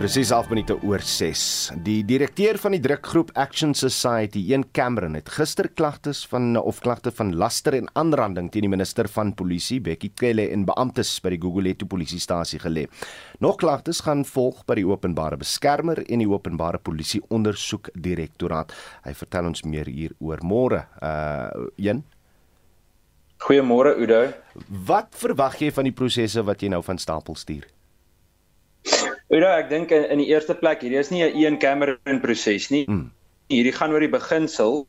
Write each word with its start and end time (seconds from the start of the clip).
Presies 0.00 0.30
11 0.32 0.48
minute 0.48 0.74
oor 0.88 1.02
6. 1.04 1.40
Die 1.84 1.98
direkteur 2.08 2.56
van 2.56 2.72
die 2.72 2.80
drukgroep 2.80 3.34
Action 3.36 3.74
Society, 3.76 4.40
Ian 4.48 4.62
Cameron, 4.72 5.12
het 5.18 5.28
gister 5.28 5.66
klagtes 5.76 6.22
van 6.30 6.54
of 6.56 6.78
klagte 6.80 7.10
van 7.12 7.34
laster 7.36 7.74
en 7.76 7.90
aanranding 8.00 8.46
teen 8.48 8.64
die 8.64 8.70
minister 8.72 9.10
van 9.12 9.34
polisie, 9.36 9.76
Bekkie 9.84 10.08
Cele 10.16 10.46
en 10.54 10.62
beamptes 10.64 11.10
by 11.20 11.34
die 11.34 11.38
Gugulethu 11.42 11.84
polisiestasie 11.84 12.62
gelê. 12.62 12.86
Nog 13.44 13.58
klagtes 13.60 14.00
gaan 14.06 14.24
volg 14.24 14.62
by 14.64 14.78
die 14.78 14.86
openbare 14.88 15.36
beskermer 15.42 16.00
en 16.06 16.24
die 16.24 16.28
openbare 16.30 16.80
polisie 16.80 17.20
ondersoek 17.28 17.90
direktoraat. 17.92 18.72
Hy 19.04 19.12
vertel 19.18 19.50
ons 19.50 19.66
meer 19.68 19.90
hier 19.92 20.14
oor 20.16 20.40
môre. 20.40 20.86
Uh 21.04 21.68
Ian 21.76 22.00
Goeiemôre 23.44 23.92
Udo. 24.00 24.22
Wat 24.88 25.12
verwag 25.20 25.60
jy 25.60 25.68
van 25.76 25.90
die 25.90 25.94
prosesse 26.00 26.40
wat 26.48 26.64
jy 26.64 26.72
nou 26.72 26.80
van 26.88 26.96
stapel 26.96 27.36
stuur? 27.36 27.68
Ja, 29.30 29.58
ek 29.60 29.68
dink 29.70 29.92
in, 29.94 30.08
in 30.10 30.18
die 30.18 30.30
eerste 30.32 30.56
plek 30.58 30.80
hierdie 30.82 30.98
is 30.98 31.10
nie 31.14 31.22
'n 31.22 31.36
een 31.38 31.58
Cameron 31.62 32.20
proses 32.20 32.70
nie. 32.70 32.84
Mm. 32.88 33.10
Hierdie 33.46 33.72
gaan 33.72 33.92
oor 33.92 34.02
die 34.02 34.10
beginsel 34.10 34.86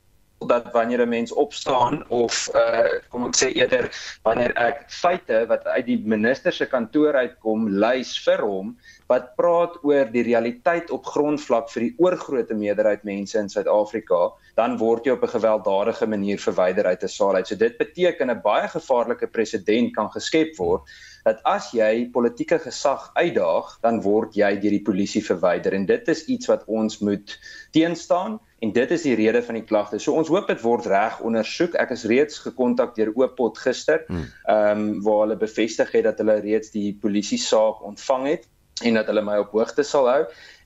dat 0.47 0.71
wanneer 0.73 1.01
'n 1.05 1.09
mens 1.09 1.31
opstaan 1.31 2.09
of 2.09 2.49
uh 2.55 2.89
kom 3.09 3.27
ek 3.27 3.35
sê 3.37 3.53
eerder 3.53 3.89
wanneer 4.23 4.53
ek 4.57 4.89
feite 4.89 5.45
wat 5.47 5.65
uit 5.65 5.85
die 5.85 6.01
minister 6.05 6.53
se 6.53 6.65
kantoor 6.65 7.13
uitkom 7.13 7.67
lys 7.69 8.17
vir 8.25 8.41
hom 8.41 8.77
wat 9.07 9.35
praat 9.35 9.77
oor 9.83 10.05
die 10.05 10.23
realiteit 10.23 10.89
op 10.89 11.05
grondvlak 11.05 11.69
vir 11.69 11.81
die 11.81 11.95
oorgrootste 11.97 12.55
meerderheid 12.55 13.03
mense 13.03 13.37
in 13.39 13.49
Suid-Afrika, 13.49 14.31
dan 14.55 14.77
word 14.77 15.05
jy 15.05 15.11
op 15.11 15.23
'n 15.23 15.35
gewelddadige 15.37 16.07
manier 16.07 16.39
verwyder 16.39 16.85
uit 16.85 17.03
'n 17.03 17.07
saal 17.07 17.35
uit. 17.35 17.47
So 17.47 17.55
dit 17.55 17.77
beteken 17.77 18.29
'n 18.29 18.41
baie 18.41 18.67
gevaarlike 18.67 19.27
presedent 19.27 19.93
kan 19.95 20.09
geskep 20.09 20.57
word 20.57 20.81
dat 21.23 21.41
as 21.47 21.71
jy 21.75 22.07
politieke 22.13 22.59
gesag 22.59 23.09
uitdaag, 23.13 23.77
dan 23.81 24.01
word 24.05 24.37
jy 24.37 24.53
deur 24.61 24.75
die 24.77 24.85
polisie 24.85 25.23
verwyder 25.25 25.75
en 25.77 25.85
dit 25.89 26.07
is 26.13 26.25
iets 26.25 26.49
wat 26.51 26.63
ons 26.67 27.01
moet 27.05 27.35
teenstaan 27.75 28.39
en 28.61 28.73
dit 28.73 28.91
is 28.93 29.05
die 29.07 29.15
rede 29.17 29.41
van 29.41 29.57
die 29.57 29.65
klagte. 29.65 29.99
So 29.99 30.13
ons 30.13 30.29
hoop 30.29 30.47
dit 30.51 30.61
word 30.61 30.85
reg 30.89 31.19
ondersoek. 31.25 31.75
Ek 31.81 31.95
is 31.95 32.05
reeds 32.09 32.41
gekontak 32.45 32.93
deur 32.97 33.09
Oopot 33.15 33.57
gister, 33.57 34.05
hmm. 34.07 34.29
ehm 34.45 34.85
um, 34.85 34.89
waar 35.05 35.25
hulle 35.25 35.37
bevestig 35.41 35.93
het 35.95 36.05
dat 36.09 36.21
hulle 36.21 36.39
reeds 36.43 36.73
die 36.73 36.91
polisie 36.93 37.41
saak 37.41 37.81
ontvang 37.85 38.27
het 38.35 38.50
en 38.81 38.97
dat 38.97 39.09
hulle 39.11 39.23
my 39.25 39.37
op 39.41 39.53
hoogte 39.55 39.83
sal 39.85 40.07
hou 40.09 40.21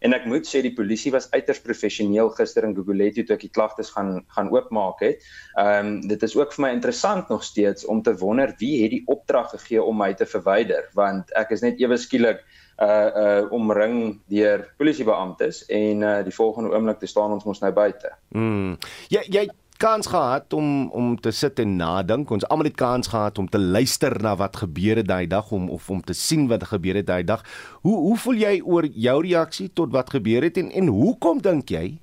en 0.05 0.13
ek 0.15 0.27
moet 0.29 0.47
sê 0.47 0.61
die 0.63 0.73
polisie 0.75 1.11
was 1.15 1.27
uiters 1.33 1.61
professioneel 1.63 2.29
gister 2.37 2.67
in 2.67 2.75
Gugulethu 2.77 3.25
toe 3.25 3.35
ek 3.37 3.47
die 3.47 3.53
klagtes 3.53 3.89
gaan 3.95 4.19
gaan 4.35 4.51
oopmaak 4.53 5.01
het. 5.03 5.23
Ehm 5.59 5.87
um, 5.87 5.95
dit 6.07 6.23
is 6.27 6.35
ook 6.37 6.53
vir 6.53 6.65
my 6.67 6.71
interessant 6.75 7.29
nog 7.33 7.43
steeds 7.43 7.85
om 7.85 8.03
te 8.03 8.13
wonder 8.21 8.53
wie 8.59 8.75
het 8.83 8.93
die 8.93 9.03
opdrag 9.11 9.51
gegee 9.55 9.83
om 9.83 9.97
my 9.97 10.13
te 10.13 10.29
verwyder 10.29 10.89
want 10.93 11.33
ek 11.35 11.55
is 11.57 11.65
net 11.65 11.81
ewe 11.81 11.97
skielik 11.97 12.45
uh 12.83 13.09
uh 13.23 13.51
omring 13.55 14.21
deur 14.31 14.65
polisiebeamptes 14.77 15.65
en 15.65 16.03
uh 16.03 16.17
die 16.23 16.35
volgende 16.35 16.73
oomblik 16.75 16.99
te 16.99 17.07
staan 17.07 17.31
ons 17.31 17.45
mos 17.47 17.61
nou 17.63 17.71
buite. 17.73 18.11
Mm. 18.35 18.75
Jy 19.09 19.23
jy 19.31 19.47
kans 19.77 20.07
gehad 20.07 20.53
om 20.53 20.89
om 20.91 21.19
te 21.19 21.31
sit 21.31 21.59
en 21.59 21.75
nadink. 21.75 22.31
Ons 22.31 22.47
almal 22.47 22.69
het 22.69 22.77
kans 22.79 23.07
gehad 23.11 23.37
om 23.37 23.49
te 23.49 23.59
luister 23.59 24.15
na 24.21 24.35
wat 24.35 24.57
gebeur 24.63 25.01
het 25.01 25.07
daai 25.07 25.27
dag 25.27 25.51
om 25.51 25.69
of 25.69 25.89
om 25.89 26.01
te 26.03 26.13
sien 26.13 26.47
wat 26.47 26.63
gebeur 26.63 26.95
het 27.01 27.07
daai 27.07 27.23
dag. 27.23 27.43
Hoe 27.81 27.97
hoe 27.97 28.17
voel 28.17 28.41
jy 28.43 28.55
oor 28.63 28.85
jou 28.85 29.21
reaksie 29.21 29.69
tot 29.73 29.91
wat 29.91 30.09
gebeur 30.09 30.43
het 30.43 30.57
en 30.57 30.71
en 30.71 30.87
hoekom 30.87 31.41
dink 31.41 31.69
jy 31.69 31.97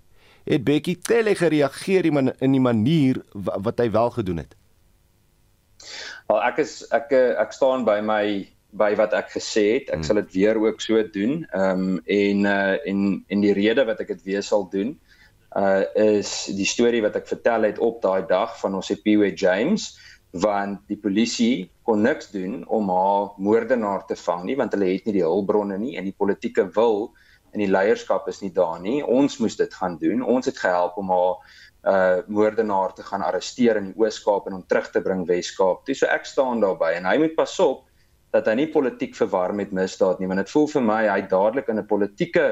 het 0.45 0.65
Bekkie 0.65 0.99
Cele 1.03 1.35
gereageer 1.35 2.05
in 2.05 2.33
in 2.39 2.53
die 2.53 2.61
manier 2.61 3.23
wat 3.35 3.79
hy 3.79 3.91
wel 3.91 4.11
gedoen 4.11 4.43
het? 4.45 4.57
Wel 6.29 6.43
ek 6.43 6.59
is 6.59 6.83
ek 6.91 7.13
ek 7.13 7.53
staan 7.53 7.85
by 7.85 8.01
my 8.01 8.49
by 8.73 8.95
wat 8.97 9.13
ek 9.13 9.31
gesê 9.33 9.65
het. 9.77 9.89
Ek 9.93 10.01
hmm. 10.01 10.05
sal 10.09 10.21
dit 10.23 10.33
weer 10.33 10.57
ook 10.57 10.81
so 10.81 11.03
doen. 11.13 11.47
Ehm 11.53 11.81
um, 11.81 12.01
en 12.05 12.45
uh 12.45 12.77
en 12.89 13.25
en 13.29 13.41
die 13.41 13.53
rede 13.53 13.85
wat 13.85 14.01
ek 14.01 14.17
dit 14.17 14.23
weer 14.23 14.43
sal 14.43 14.69
doen 14.69 14.99
uh 15.57 15.83
is 15.95 16.47
die 16.57 16.69
storie 16.69 17.03
wat 17.05 17.17
ek 17.17 17.29
vertel 17.29 17.69
het 17.69 17.79
op 17.79 18.01
daai 18.03 18.25
dag 18.29 18.55
van 18.61 18.79
ons 18.79 18.91
Epiwe 18.91 19.33
James 19.35 19.93
want 20.33 20.81
die 20.89 20.97
polisie 20.97 21.71
kon 21.85 22.01
niks 22.03 22.31
doen 22.33 22.63
om 22.73 22.89
haar 22.89 23.35
moordenaar 23.37 24.07
te 24.09 24.17
vang 24.17 24.47
nie 24.49 24.57
want 24.57 24.73
hulle 24.73 24.89
het 24.95 25.05
nie 25.07 25.19
die 25.19 25.27
hulpbronne 25.27 25.77
nie 25.79 25.99
en 26.01 26.09
die 26.09 26.17
politieke 26.17 26.65
wil 26.77 27.13
en 27.53 27.61
die 27.61 27.69
leierskap 27.69 28.29
is 28.33 28.41
nie 28.41 28.53
daar 28.57 28.81
nie 28.81 29.03
ons 29.05 29.37
moes 29.45 29.59
dit 29.61 29.75
gaan 29.81 29.99
doen 30.01 30.25
ons 30.25 30.49
het 30.49 30.59
gehelp 30.59 30.97
om 30.97 31.13
haar 31.13 31.61
uh 31.83 32.19
moordenaar 32.31 32.95
te 32.95 33.03
gaan 33.03 33.23
arresteer 33.27 33.77
in 33.77 33.89
die 33.91 33.97
Oos-Kaap 33.99 34.47
en 34.47 34.55
hom 34.55 34.67
terug 34.71 34.91
te 34.95 35.01
bring 35.03 35.25
Wes-Kaap. 35.27 35.81
Dis 35.87 35.99
so 35.99 36.07
ek 36.07 36.29
staan 36.31 36.61
daarby 36.63 36.93
en 37.01 37.09
hy 37.11 37.17
moet 37.19 37.35
pas 37.35 37.55
op 37.65 37.89
dat 38.33 38.47
hy 38.47 38.55
nie 38.61 38.69
politiek 38.71 39.17
verwar 39.19 39.53
met 39.55 39.75
misdaad 39.75 40.21
nie 40.21 40.29
want 40.31 40.41
dit 40.45 40.53
voel 40.55 40.69
vir 40.77 40.85
my 40.87 41.01
hy 41.09 41.21
dadelik 41.33 41.69
in 41.69 41.83
'n 41.83 41.87
politieke 41.91 42.45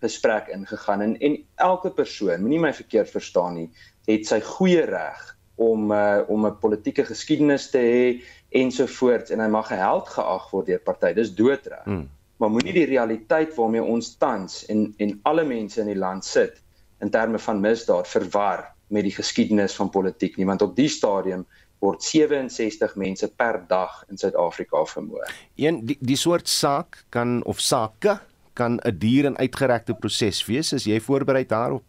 gesprek 0.00 0.48
ingegaan 0.52 1.00
en 1.00 1.16
en 1.18 1.38
elke 1.54 1.90
persoon, 1.90 2.40
moenie 2.40 2.60
my 2.60 2.72
verkeerd 2.74 3.10
verstaan 3.10 3.54
nie, 3.54 3.70
het 4.06 4.26
sy 4.26 4.40
goeie 4.40 4.84
reg 4.86 5.36
om 5.56 5.92
uh, 5.92 6.20
om 6.28 6.46
'n 6.46 6.58
politieke 6.60 7.04
geskiedenis 7.04 7.70
te 7.70 7.78
hê 7.78 8.04
ensovoorts 8.48 9.30
en 9.30 9.40
hy 9.40 9.48
mag 9.48 9.68
geheld 9.68 10.08
geag 10.08 10.50
word 10.50 10.66
deur 10.66 10.84
party. 10.84 11.12
Dis 11.12 11.34
doodreg. 11.34 11.84
Hmm. 11.84 12.08
Maar 12.36 12.50
moenie 12.50 12.72
die 12.72 12.88
realiteit 12.88 13.54
waarmee 13.54 13.82
ons 13.82 14.16
tans 14.16 14.64
en 14.66 14.94
en 14.96 15.18
alle 15.22 15.44
mense 15.44 15.80
in 15.80 15.86
die 15.86 15.98
land 15.98 16.24
sit 16.24 16.62
in 17.00 17.10
terme 17.10 17.38
van 17.38 17.60
misdaad 17.60 18.08
verwar 18.08 18.74
met 18.86 19.02
die 19.02 19.14
geskiedenis 19.14 19.74
van 19.74 19.90
politiek 19.90 20.36
nie, 20.36 20.46
want 20.46 20.62
op 20.62 20.76
die 20.76 20.88
stadium 20.88 21.46
word 21.78 22.02
67 22.02 22.94
mense 22.96 23.28
per 23.28 23.60
dag 23.68 24.04
in 24.08 24.18
Suid-Afrika 24.18 24.84
vermoor. 24.84 25.32
Een 25.54 25.82
die, 25.86 25.96
die 26.00 26.16
soort 26.16 26.48
saak 26.48 27.04
kan 27.08 27.42
of 27.44 27.60
sake 27.60 28.18
kan 28.56 28.80
'n 28.80 28.98
duur 28.98 29.26
en 29.30 29.36
uitgerekte 29.36 29.94
proses 29.94 30.40
wees 30.48 30.72
as 30.72 30.84
jy 30.88 31.00
voorberei 31.00 31.44
daarop? 31.44 31.84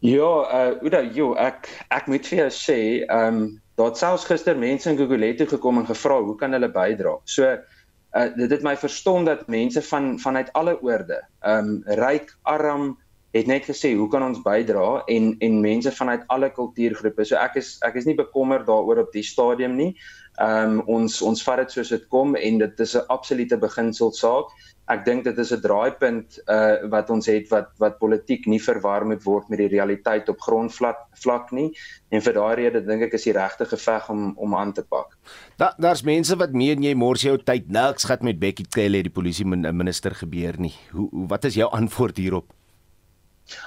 Ja, 0.00 0.30
uh 0.58 0.84
Uda, 0.86 1.00
jo, 1.14 1.32
ek 1.34 1.66
ek 1.90 2.06
moet 2.06 2.26
vir 2.30 2.44
jou 2.44 2.50
sê, 2.54 2.78
ehm 3.06 3.40
um, 3.40 3.40
daar 3.78 3.90
het 3.90 3.98
selfs 3.98 4.26
gister 4.26 4.58
mense 4.58 4.90
in 4.90 4.98
Gugulethu 4.98 5.46
gekom 5.46 5.78
en 5.78 5.86
gevra 5.86 6.20
hoe 6.22 6.36
kan 6.38 6.54
hulle 6.54 6.70
bydra. 6.70 7.16
So 7.24 7.48
uh 7.48 8.28
dit 8.36 8.50
het 8.50 8.62
my 8.62 8.76
verstom 8.78 9.26
dat 9.26 9.48
mense 9.48 9.82
van 9.90 10.18
vanuit 10.18 10.52
alle 10.52 10.76
oorde, 10.82 11.18
ehm 11.42 11.74
um, 11.74 11.82
ryk, 11.98 12.30
arm, 12.42 12.96
het 13.32 13.46
net 13.46 13.66
gesê 13.68 13.92
hoe 13.96 14.08
kan 14.08 14.22
ons 14.22 14.40
bydra 14.44 15.02
en 15.06 15.34
en 15.44 15.60
mense 15.60 15.92
vanuit 15.92 16.24
alle 16.28 16.50
kultuurgroepe. 16.50 17.24
So 17.24 17.36
ek 17.36 17.60
is 17.60 17.76
ek 17.86 18.00
is 18.00 18.08
nie 18.08 18.16
bekommerd 18.16 18.66
daaroor 18.66 19.04
op 19.04 19.12
die 19.12 19.26
stadium 19.26 19.76
nie. 19.76 19.94
Ehm 20.40 20.78
um, 20.78 20.82
ons 21.00 21.22
ons 21.22 21.42
vat 21.42 21.64
dit 21.64 21.76
soos 21.76 21.92
dit 21.94 22.08
kom 22.08 22.36
en 22.36 22.58
dit 22.58 22.80
is 22.80 22.96
'n 22.96 23.06
absolute 23.08 23.56
beginsel 23.56 24.12
saak 24.12 24.54
ek 24.92 25.04
dink 25.04 25.24
dit 25.24 25.38
is 25.38 25.52
'n 25.52 25.60
draaipunt 25.60 26.38
uh 26.48 26.88
wat 26.92 27.10
ons 27.10 27.26
het 27.26 27.48
wat 27.52 27.68
wat 27.78 27.98
politiek 28.00 28.46
nie 28.46 28.60
verwar 28.60 29.04
moet 29.04 29.22
word 29.24 29.48
met 29.48 29.58
die 29.58 29.68
realiteit 29.68 30.28
op 30.28 30.40
grondvlak 30.40 30.98
vlak 31.22 31.52
nie 31.52 31.68
en 32.10 32.24
vir 32.24 32.34
daai 32.34 32.54
rede 32.56 32.84
dink 32.86 33.02
ek 33.02 33.14
is 33.14 33.28
die 33.28 33.36
regte 33.36 33.64
geveg 33.68 34.08
om 34.10 34.32
om 34.36 34.54
aan 34.54 34.72
te 34.72 34.82
pak. 34.82 35.16
Da 35.58 35.74
daar's 35.78 36.02
mense 36.02 36.36
wat 36.36 36.52
meen 36.52 36.82
jy 36.82 36.94
mors 36.94 37.22
jou 37.22 37.36
tyd 37.36 37.68
niks 37.68 38.04
gehad 38.04 38.22
met 38.22 38.40
Bekkie 38.40 38.66
Cele 38.68 39.02
die 39.02 39.12
polisie 39.12 39.46
minister 39.46 40.14
gebeur 40.14 40.58
nie. 40.58 40.74
Hoe 40.92 41.08
wat 41.28 41.44
is 41.44 41.54
jou 41.54 41.68
antwoord 41.70 42.16
hierop? 42.16 42.57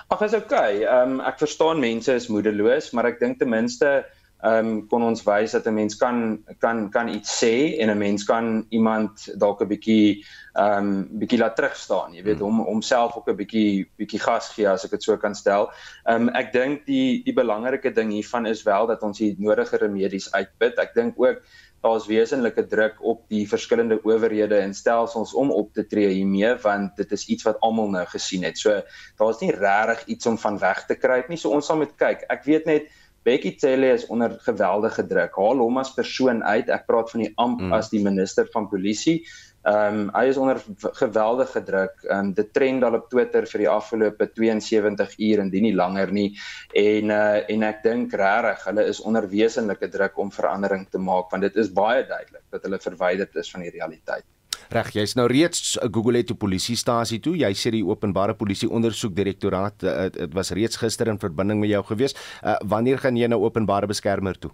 Ag 0.09 0.21
is 0.21 0.33
okay. 0.33 0.83
Ehm 0.83 1.19
um, 1.19 1.21
ek 1.25 1.39
verstaan 1.41 1.79
mense 1.79 2.13
is 2.13 2.27
moedeloos, 2.27 2.91
maar 2.91 3.05
ek 3.11 3.19
dink 3.19 3.39
ten 3.39 3.49
minste 3.49 4.01
ehm 4.41 4.67
um, 4.67 4.77
kon 4.89 5.03
ons 5.05 5.21
wys 5.21 5.53
dat 5.53 5.67
'n 5.69 5.73
mens 5.73 5.95
kan 5.95 6.41
kan 6.59 6.89
kan 6.89 7.07
iets 7.07 7.29
sê 7.43 7.77
en 7.77 7.89
'n 7.89 7.97
mens 7.97 8.23
kan 8.25 8.65
iemand 8.69 9.29
dalk 9.37 9.61
'n 9.61 9.67
bietjie 9.67 10.25
ehm 10.57 10.77
um, 10.77 11.19
bietjie 11.19 11.39
laat 11.39 11.55
terug 11.55 11.75
staan. 11.75 12.13
Jy 12.13 12.23
weet 12.23 12.39
hmm. 12.39 12.45
hom 12.45 12.65
homself 12.65 13.15
ook 13.15 13.29
'n 13.29 13.35
bietjie 13.35 13.85
bietjie 13.97 14.19
gas 14.19 14.49
gee 14.49 14.67
as 14.67 14.85
ek 14.85 14.91
dit 14.91 15.03
so 15.03 15.17
kan 15.17 15.35
stel. 15.35 15.69
Ehm 16.05 16.27
um, 16.27 16.29
ek 16.29 16.53
dink 16.53 16.85
die 16.85 17.21
die 17.23 17.33
belangrike 17.33 17.93
ding 17.93 18.11
hiervan 18.11 18.45
is 18.45 18.63
wel 18.63 18.87
dat 18.87 19.03
ons 19.03 19.17
die 19.17 19.35
nodige 19.37 19.77
remedies 19.77 20.31
uitput. 20.33 20.77
Ek 20.79 20.93
dink 20.93 21.13
ook 21.17 21.41
daar's 21.81 22.05
wesenlike 22.05 22.67
druk 22.69 22.99
op 23.01 23.23
die 23.33 23.43
verskillende 23.49 23.97
owerhede 24.05 24.59
en 24.61 24.73
stelsels 24.77 25.33
om 25.33 25.51
op 25.51 25.73
te 25.73 25.85
tree 25.87 26.13
hiermee 26.13 26.53
want 26.61 26.95
dit 26.95 27.11
is 27.11 27.25
iets 27.25 27.47
wat 27.47 27.59
almal 27.65 27.89
nou 27.89 28.05
gesien 28.05 28.45
het. 28.45 28.57
So 28.61 28.81
daar's 29.17 29.41
nie 29.41 29.51
regtig 29.55 30.05
iets 30.15 30.29
om 30.29 30.37
van 30.37 30.59
weg 30.61 30.85
te 30.85 30.95
kruip 30.95 31.29
nie. 31.29 31.39
So 31.41 31.49
ons 31.49 31.65
sal 31.65 31.81
moet 31.81 31.95
kyk. 31.97 32.27
Ek 32.29 32.45
weet 32.45 32.69
net 32.69 32.91
Becky 33.25 33.53
Cele 33.57 33.91
is 33.93 34.07
onder 34.09 34.33
geweldige 34.41 35.05
druk. 35.05 35.35
Haal 35.37 35.61
hom 35.61 35.77
as 35.77 35.93
persoon 35.93 36.41
uit. 36.43 36.69
Ek 36.73 36.87
praat 36.89 37.11
van 37.13 37.25
die 37.25 37.33
amp 37.41 37.61
mm. 37.61 37.73
as 37.77 37.91
die 37.93 38.01
minister 38.01 38.49
van 38.53 38.69
polisie. 38.69 39.21
Ehm 39.61 39.99
um, 39.99 40.09
hy 40.15 40.25
is 40.31 40.37
onder 40.41 40.57
geweldige 40.97 41.63
druk. 41.63 42.03
Ehm 42.03 42.17
um, 42.17 42.33
dit 42.33 42.53
trend 42.53 42.83
al 42.83 42.97
op 42.97 43.09
Twitter 43.09 43.45
vir 43.45 43.65
die 43.65 43.69
afgelope 43.69 44.27
72 44.33 45.17
uur 45.19 45.43
indien 45.45 45.67
nie 45.69 45.75
langer 45.75 46.11
nie. 46.11 46.31
En 46.73 47.13
uh 47.13 47.49
en 47.55 47.63
ek 47.69 47.83
dink 47.83 48.13
regtig 48.13 48.65
hulle 48.65 48.85
is 48.89 49.01
onder 49.01 49.29
wesenlike 49.29 49.89
druk 49.89 50.17
om 50.17 50.31
verandering 50.31 50.87
te 50.89 50.97
maak 50.97 51.29
want 51.31 51.45
dit 51.45 51.55
is 51.55 51.69
baie 51.73 52.05
duidelik 52.07 52.45
dat 52.49 52.63
hulle 52.63 52.79
verwyderd 52.79 53.35
is 53.35 53.51
van 53.51 53.61
die 53.61 53.73
realiteit. 53.77 54.25
Reg, 54.71 54.93
jy's 54.95 55.17
nou 55.19 55.27
reeds 55.27 55.77
'n 55.77 55.91
Google 55.91 56.17
het 56.17 56.31
'n 56.31 56.37
polisiestasie 56.37 57.19
toe. 57.19 57.35
Jy 57.37 57.53
sê 57.53 57.69
die 57.71 57.85
openbare 57.85 58.33
polisie 58.33 58.69
ondersoek 58.69 59.15
direktoraat 59.15 59.83
eh, 59.83 60.09
dit 60.09 60.29
uh, 60.29 60.33
was 60.33 60.51
reeds 60.51 60.77
gister 60.77 61.07
in 61.07 61.19
verbinding 61.19 61.59
met 61.59 61.69
jou 61.69 61.83
gewees. 61.83 62.15
Uh, 62.43 62.55
wanneer 62.65 62.97
gaan 62.97 63.17
jy 63.17 63.27
nou 63.27 63.41
openbare 63.41 63.87
beskermer 63.87 64.39
toe? 64.39 64.51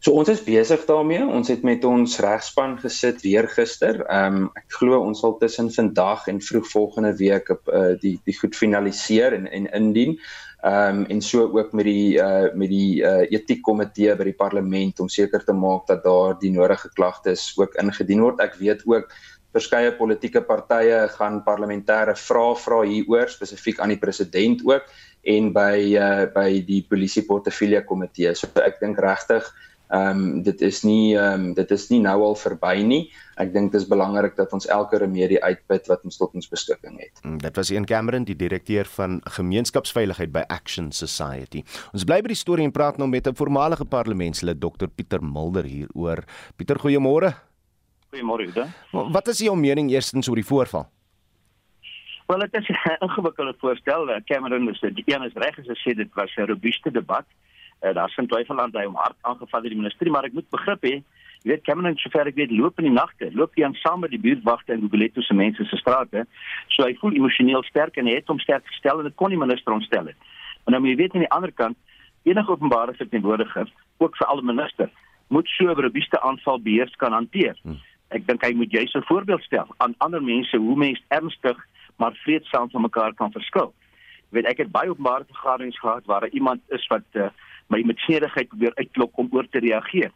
So 0.00 0.14
ons 0.14 0.28
is 0.30 0.42
besig 0.46 0.84
daarmee. 0.86 1.24
Ons 1.26 1.48
het 1.50 1.64
met 1.66 1.84
ons 1.84 2.18
regspan 2.22 2.76
gesit 2.78 3.22
weer 3.26 3.48
gister. 3.50 4.02
Ehm 4.06 4.42
um, 4.46 4.50
ek 4.54 4.78
glo 4.78 5.00
ons 5.02 5.20
sal 5.24 5.36
tussen 5.40 5.70
vandag 5.74 6.28
en 6.30 6.40
vroeg 6.40 6.68
volgende 6.70 7.14
week 7.18 7.50
op 7.50 7.72
uh, 7.74 7.94
die 8.00 8.16
die 8.24 8.36
goed 8.38 8.54
finaliseer 8.54 9.34
en 9.34 9.48
en 9.50 9.66
indien. 9.80 10.18
Ehm 10.62 11.00
um, 11.00 11.06
en 11.10 11.22
so 11.22 11.48
ook 11.58 11.72
met 11.72 11.84
die 11.90 12.18
uh 12.22 12.52
met 12.54 12.70
die 12.70 13.02
uh 13.02 13.24
etiekkomitee 13.26 14.14
by 14.16 14.28
die 14.30 14.38
parlement 14.38 15.00
om 15.00 15.08
seker 15.08 15.44
te 15.44 15.52
maak 15.52 15.86
dat 15.90 16.04
daar 16.04 16.38
die 16.38 16.52
nodige 16.54 16.92
klagtes 16.94 17.52
ook 17.58 17.74
ingedien 17.82 18.22
word. 18.22 18.40
Ek 18.40 18.54
weet 18.62 18.86
ook 18.86 19.10
verskeie 19.56 19.92
politieke 19.96 20.42
partye 20.44 21.06
gaan 21.16 21.42
parlementêre 21.46 22.14
vrae 22.20 22.56
vra 22.60 22.80
hieroor 22.84 23.30
spesifiek 23.32 23.80
aan 23.80 23.94
die 23.94 24.02
president 24.02 24.62
ook 24.68 24.90
en 25.26 25.52
by 25.52 25.76
uh 25.98 26.26
by 26.34 26.60
die 26.66 26.82
polisie 26.88 27.24
portefeulje 27.26 27.82
komitee. 27.86 28.34
So 28.34 28.48
ek 28.62 28.80
dink 28.80 29.00
regtig 29.02 29.46
ehm 29.88 30.18
um, 30.18 30.42
dit 30.42 30.60
is 30.66 30.82
nie 30.82 31.14
ehm 31.14 31.34
um, 31.34 31.54
dit 31.54 31.70
is 31.70 31.88
nie 31.90 32.00
nou 32.02 32.16
al 32.26 32.34
verby 32.34 32.82
nie. 32.82 33.02
Ek 33.38 33.52
dink 33.54 33.70
dit 33.72 33.80
is 33.80 33.86
belangrik 33.86 34.34
dat 34.36 34.52
ons 34.52 34.66
elke 34.66 34.98
remedie 34.98 35.38
uitput 35.42 35.86
wat 35.86 36.02
ons 36.04 36.16
tot 36.18 36.34
ons 36.34 36.48
beskikking 36.50 36.98
het. 36.98 37.22
Mm, 37.22 37.38
dit 37.38 37.56
was 37.56 37.70
Ian 37.70 37.86
Cameron, 37.86 38.24
die 38.24 38.36
direkteur 38.36 38.88
van 38.96 39.20
gemeenskapsveiligheid 39.38 40.32
by 40.32 40.42
Action 40.48 40.90
Society. 40.92 41.62
Ons 41.92 42.04
bly 42.04 42.18
by 42.22 42.34
die 42.34 42.38
storie 42.38 42.66
en 42.66 42.74
praat 42.74 42.98
nou 42.98 43.08
met 43.08 43.28
'n 43.28 43.34
voormalige 43.34 43.84
parlementslid 43.84 44.60
Dr 44.60 44.88
Pieter 44.88 45.22
Mulder 45.22 45.64
hieroor. 45.64 46.24
Pieter, 46.56 46.78
goeiemôre. 46.78 47.34
Goeiemôre, 48.10 48.48
Uda. 48.48 48.66
Wat 48.90 49.28
is 49.28 49.38
jou 49.38 49.56
mening 49.56 49.90
eerstens 49.90 50.28
oor 50.28 50.36
die 50.36 50.46
voorval? 50.46 50.88
Wel, 52.26 52.38
dit 52.38 52.54
is 52.54 52.68
'n 52.74 52.96
ingewikkelde 52.98 53.54
voorstel. 53.58 54.10
Eh, 54.10 54.20
Cameron 54.24 54.68
is 54.70 54.80
die 54.80 55.02
een 55.06 55.22
is 55.22 55.32
reg 55.34 55.58
as 55.58 55.66
hy 55.66 55.74
sê 55.74 55.96
dit 55.96 56.14
was 56.14 56.34
'n 56.36 56.46
robuuste 56.50 56.90
debat. 56.90 57.26
Uh, 57.82 57.94
daar 57.94 58.08
sien 58.08 58.26
twyfel 58.26 58.60
aan 58.60 58.70
dat 58.70 58.80
hy 58.80 58.86
hom 58.86 58.96
hard 58.96 59.16
aangeval 59.20 59.60
het 59.60 59.68
die 59.68 59.78
ministerie, 59.78 60.12
maar 60.12 60.24
ek 60.24 60.32
moet 60.32 60.48
begrip 60.50 60.82
hê, 60.82 60.94
jy 61.42 61.50
weet 61.50 61.62
Cameron 61.62 61.96
se 61.96 62.08
ver 62.10 62.26
ek 62.26 62.34
weet 62.34 62.50
loop 62.50 62.78
in 62.78 62.84
die 62.84 62.92
nagte, 62.92 63.28
loop 63.32 63.52
hy 63.54 63.64
aan 63.64 63.74
saam 63.74 64.00
met 64.00 64.10
die 64.10 64.18
buurtwagte 64.18 64.72
en 64.72 64.80
Guguletto 64.80 65.20
se 65.20 65.34
mense 65.34 65.64
se 65.64 65.76
strate. 65.76 66.26
So 66.68 66.82
hy 66.82 66.94
voel 66.94 67.12
emosioneel 67.12 67.62
sterk 67.62 67.96
en 67.96 68.06
hy 68.06 68.14
het 68.14 68.32
hom 68.32 68.38
sterk 68.38 68.66
gestel 68.66 68.98
en 68.98 69.04
dit 69.04 69.14
kon 69.14 69.28
die 69.28 69.38
minister 69.38 69.72
ontstel 69.72 70.06
het. 70.06 70.16
En 70.64 70.72
nou 70.72 70.82
jy 70.86 70.96
weet 70.96 71.14
aan 71.14 71.26
die 71.26 71.30
ander 71.36 71.52
kant, 71.52 71.76
enige 72.22 72.50
openbare 72.50 72.94
verteenwoordiger, 72.94 73.70
ook 73.98 74.16
vir 74.16 74.26
alle 74.26 74.42
ministers, 74.42 74.92
moet 75.28 75.48
so 75.48 75.64
'n 75.68 75.76
robuuste 75.76 76.20
aanval 76.20 76.60
beheers 76.60 76.96
kan 76.96 77.12
hanteer. 77.12 77.56
Hmm. 77.62 77.78
Ek 78.08 78.26
dink 78.26 78.42
hy 78.42 78.52
moet 78.54 78.88
so 78.88 79.00
voorbeeld 79.00 79.42
stel 79.42 79.66
aan 79.76 79.94
ander 79.98 80.22
mense 80.22 80.56
hoe 80.56 80.76
mense 80.76 81.02
ernstig 81.08 81.66
maar 81.96 82.18
vreedsaam 82.24 82.70
van 82.70 82.86
mekaar 82.86 83.14
kan 83.14 83.32
verskil. 83.32 83.72
Jy 84.28 84.40
weet 84.40 84.50
ek 84.50 84.62
het 84.64 84.70
baie 84.74 84.90
openbare 84.90 85.24
vergaderings 85.28 85.78
gehad 85.78 86.06
waar 86.06 86.28
iemand 86.28 86.62
is 86.74 86.86
wat 86.92 87.04
uh, 87.14 87.28
my 87.72 87.82
snedigheid 88.06 88.48
probeer 88.48 88.74
uitklok 88.74 89.18
om 89.18 89.28
oor 89.32 89.46
te 89.50 89.58
reageer. 89.58 90.10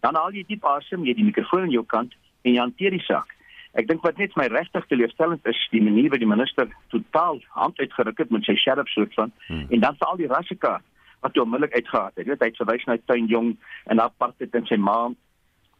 Dan 0.00 0.16
haal 0.20 0.32
jy 0.36 0.44
diep 0.48 0.64
asem, 0.68 1.04
jy 1.04 1.14
die 1.16 1.24
mikrofoon 1.24 1.66
aan 1.68 1.74
jou 1.74 1.84
kant 1.88 2.12
en 2.44 2.52
jy 2.52 2.60
hanteer 2.60 2.92
die 2.92 3.04
saak. 3.06 3.30
Ek 3.74 3.88
dink 3.88 4.04
wat 4.06 4.20
net 4.20 4.34
my 4.38 4.46
regtig 4.52 4.84
teleurstellend 4.86 5.46
is, 5.50 5.58
die 5.72 5.82
manier 5.82 6.12
waarop 6.12 6.22
die 6.22 6.30
minister 6.30 6.68
totaal 6.94 7.40
hand 7.56 7.80
uitgeruk 7.80 8.20
het 8.22 8.30
met 8.30 8.46
sy 8.46 8.54
sheriff 8.60 8.90
soort 8.92 9.14
van 9.18 9.32
hmm. 9.48 9.66
en 9.74 9.82
dan 9.82 9.96
vir 9.98 10.10
al 10.10 10.20
die 10.20 10.30
rasseka 10.30 10.76
wat 11.24 11.38
hom 11.40 11.48
onmiddellik 11.48 11.74
uitgehaat 11.74 12.12
het. 12.14 12.22
Jy 12.22 12.30
weet 12.30 12.44
hy 12.44 12.50
het 12.52 12.60
verwys 12.60 12.84
na 12.86 12.98
Tuin 13.08 13.30
Jong 13.32 13.54
en 13.90 14.02
apartheid 14.04 14.54
en 14.54 14.68
sy 14.68 14.78
ma. 14.78 14.98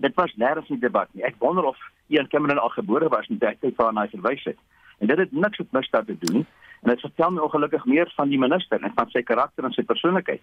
Dit 0.03 0.17
was 0.19 0.33
nêrens 0.41 0.71
'n 0.73 0.81
debat 0.81 1.09
nie. 1.15 1.23
Ek 1.23 1.37
wonder 1.39 1.65
of 1.65 1.79
Ian 2.09 2.29
Cameron 2.29 2.59
al 2.59 2.73
gebore 2.75 3.09
was 3.09 3.29
in 3.29 3.39
die 3.39 3.57
tyd 3.61 3.77
waarna 3.77 4.09
hy 4.09 4.11
verwys 4.17 4.45
het. 4.45 4.59
En 4.99 5.07
dit 5.07 5.19
het 5.19 5.33
niks 5.33 5.59
met 5.59 5.73
misdaad 5.73 6.07
te 6.07 6.17
doen 6.19 6.37
nie. 6.37 6.47
En 6.83 6.91
dit 6.91 7.01
vertel 7.01 7.31
my 7.31 7.41
ongelukkig 7.41 7.85
meer 7.85 8.13
van 8.17 8.29
die 8.29 8.39
minister 8.39 8.83
en 8.83 8.93
van 8.95 9.11
sy 9.11 9.23
karakter 9.23 9.65
en 9.65 9.73
sy 9.73 9.83
persoonlikheid. 9.83 10.43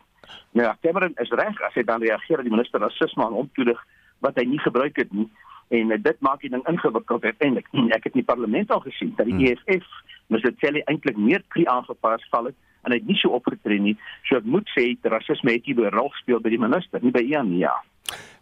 Nou 0.52 0.68
ja, 0.68 0.78
Cameron 0.82 1.14
is 1.16 1.30
reg 1.30 1.62
as 1.62 1.74
hy 1.74 1.84
dan 1.84 2.02
reageer 2.02 2.42
dat 2.42 2.48
die 2.48 2.56
minister 2.56 2.80
rasisme 2.82 3.26
aan 3.26 3.38
omtoedig 3.44 3.86
wat 4.20 4.36
hy 4.36 4.46
nie 4.46 4.60
gebruik 4.60 4.96
het 4.96 5.14
nie 5.14 5.30
en 5.72 5.92
uh, 5.92 5.98
dit 6.04 6.20
maak 6.20 6.42
die 6.44 6.50
ding 6.52 6.64
ingewikkeld 6.68 7.24
uiteindelik. 7.24 7.70
Ek 7.96 8.04
het 8.04 8.14
in 8.14 8.22
die 8.22 8.28
parlement 8.28 8.72
al 8.72 8.84
gesien 8.84 9.14
dat 9.16 9.30
die 9.30 9.38
hmm. 9.38 9.54
EFF 9.54 9.88
mos 10.32 10.44
dit 10.44 10.58
sê 10.60 10.72
eintlik 10.82 11.20
meer 11.20 11.44
kry 11.54 11.64
aangepas 11.72 12.28
val 12.34 12.50
het 12.52 12.58
en 12.84 12.94
hy 12.94 13.00
het 13.00 13.08
nie 13.08 13.18
so 13.20 13.36
opgetree 13.38 13.80
nie. 13.80 13.96
So 14.30 14.40
ek 14.42 14.48
moet 14.50 14.70
sê 14.76 14.94
rasisme 15.04 15.56
het 15.56 15.66
hier 15.66 15.78
'n 15.78 15.94
rol 15.94 16.10
gespeel 16.10 16.40
by 16.40 16.50
die 16.50 16.62
minister, 16.62 17.00
nie 17.02 17.12
by 17.12 17.22
Ian 17.22 17.52
nie. 17.52 17.64
Ja. 17.66 17.76